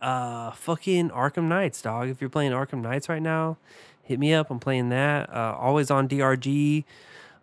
[0.00, 2.08] uh fucking Arkham Knights, dog.
[2.08, 3.56] If you're playing Arkham Knights right now,
[4.02, 4.50] hit me up.
[4.50, 5.28] I'm playing that.
[5.30, 6.84] Uh, always on DRG.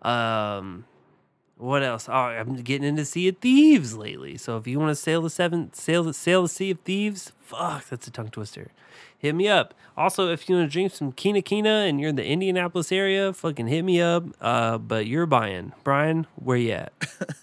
[0.02, 0.84] Um,
[1.58, 2.08] what else?
[2.08, 4.36] Oh, I'm getting into Sea of Thieves lately.
[4.36, 7.32] So if you want to sail the seven, sail the sail the Sea of Thieves,
[7.40, 8.70] fuck, that's a tongue twister.
[9.18, 9.74] Hit me up.
[9.96, 13.32] Also, if you want to drink some Kina Kina and you're in the Indianapolis area,
[13.32, 14.24] fucking hit me up.
[14.40, 16.26] Uh, but you're buying, Brian.
[16.36, 16.92] Where you at?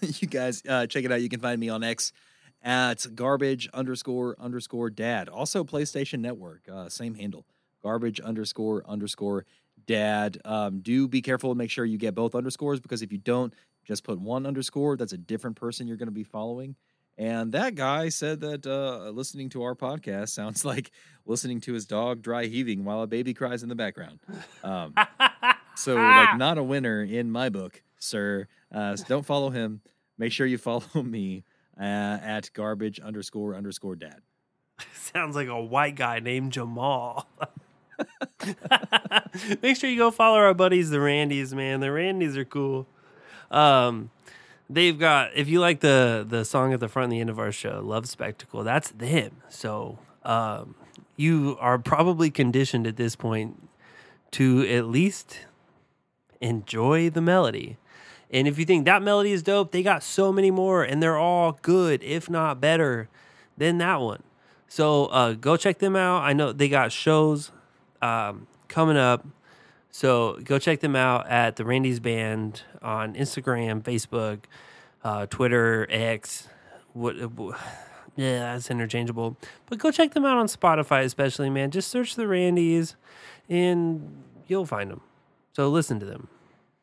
[0.00, 1.20] you guys uh, check it out.
[1.20, 2.12] You can find me on X
[2.62, 5.28] at garbage underscore underscore dad.
[5.28, 7.44] Also, PlayStation Network, uh, same handle.
[7.82, 9.44] Garbage underscore underscore
[9.86, 10.38] dad.
[10.44, 13.52] Um, do be careful and make sure you get both underscores because if you don't,
[13.84, 14.96] just put one underscore.
[14.96, 16.76] That's a different person you're going to be following.
[17.16, 20.90] And that guy said that uh, listening to our podcast sounds like
[21.26, 24.20] listening to his dog dry heaving while a baby cries in the background.
[24.62, 24.94] Um,
[25.76, 28.48] so, like, not a winner in my book, sir.
[28.72, 29.80] Uh, so don't follow him.
[30.18, 31.44] Make sure you follow me
[31.78, 34.20] uh, at garbage underscore underscore dad.
[34.92, 37.28] Sounds like a white guy named Jamal.
[39.62, 41.78] Make sure you go follow our buddies, the Randys, man.
[41.78, 42.88] The Randys are cool.
[43.52, 44.10] Um,
[44.68, 47.38] they've got if you like the the song at the front and the end of
[47.38, 49.42] our show, Love Spectacle, that's them.
[49.48, 50.74] So um,
[51.16, 53.68] you are probably conditioned at this point
[54.32, 55.40] to at least
[56.40, 57.76] enjoy the melody.
[58.30, 61.16] And if you think that melody is dope, they got so many more, and they're
[61.16, 63.08] all good, if not better
[63.56, 64.24] than that one.
[64.66, 66.22] So uh, go check them out.
[66.22, 67.52] I know they got shows
[68.02, 69.24] um, coming up.
[69.98, 74.40] So go check them out at the Randy's Band on Instagram, Facebook,
[75.04, 76.48] uh, Twitter, X.
[76.94, 77.14] What?
[77.14, 77.56] wh-
[78.16, 79.36] Yeah, that's interchangeable.
[79.66, 81.70] But go check them out on Spotify, especially, man.
[81.70, 82.96] Just search the Randys,
[83.48, 85.00] and you'll find them.
[85.52, 86.26] So listen to them.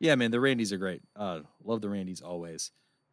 [0.00, 1.02] Yeah, man, the Randys are great.
[1.14, 2.70] Uh, love the Randys always.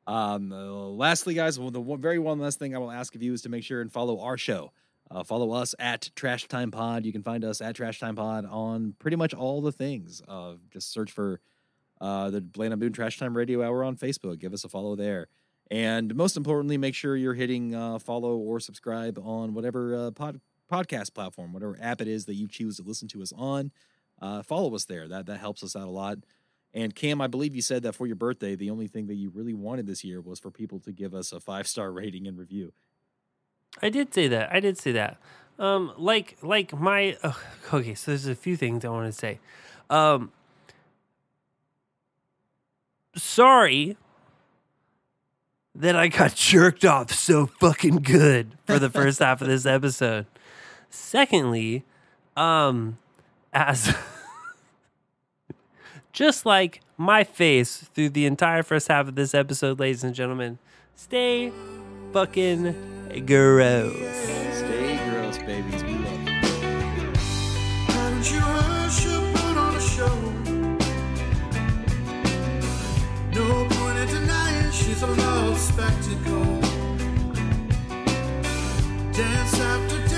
[0.08, 0.56] Um, uh,
[0.88, 3.50] lastly, guys, well, the very one last thing I will ask of you is to
[3.50, 4.72] make sure and follow our show.
[5.12, 7.06] Uh, follow us at Trash Time Pod.
[7.06, 10.22] You can find us at Trash Time Pod on pretty much all the things.
[10.28, 11.42] Uh, just search for
[12.00, 14.40] uh, the Blaine Boone Trash Time Radio Hour on Facebook.
[14.40, 15.28] Give us a follow there.
[15.72, 20.42] And most importantly, make sure you're hitting uh, follow or subscribe on whatever uh, pod,
[20.72, 23.72] podcast platform, whatever app it is that you choose to listen to us on.
[24.22, 25.08] Uh, follow us there.
[25.08, 26.20] That that helps us out a lot.
[26.74, 29.30] And Cam, I believe you said that for your birthday, the only thing that you
[29.30, 32.38] really wanted this year was for people to give us a five star rating and
[32.38, 32.74] review.
[33.82, 34.52] I did say that.
[34.52, 35.18] I did say that.
[35.58, 37.18] Um, like, like my
[37.74, 37.94] okay.
[37.94, 39.40] So there's a few things I want to say.
[39.90, 40.32] Um,
[43.16, 43.98] sorry
[45.76, 50.26] that I got jerked off so fucking good for the first half of this episode.
[50.90, 51.84] Secondly,
[52.36, 52.98] um,
[53.54, 53.96] as
[56.14, 60.58] just like my face through the entire first half of this episode, ladies and gentlemen,
[60.96, 61.52] stay
[62.12, 63.94] fucking gross.
[64.54, 65.84] Stay gross, babies.
[65.84, 66.36] We love you.
[67.88, 68.92] Haven't you heard
[69.34, 70.20] put on a show?
[73.34, 76.62] No point in denying she's a love spectacle.
[79.12, 80.09] Dance after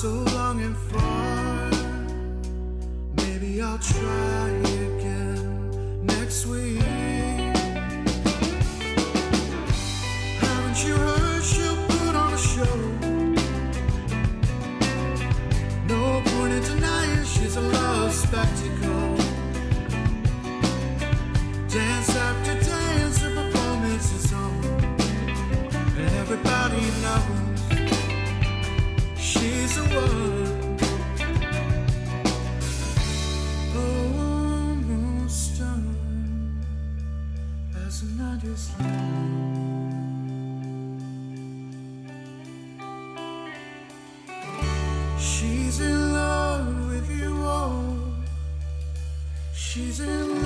[0.00, 1.70] so long and far.
[3.18, 4.39] Maybe I'll try
[45.18, 47.96] She's in love with you all.
[49.54, 50.39] She's in love.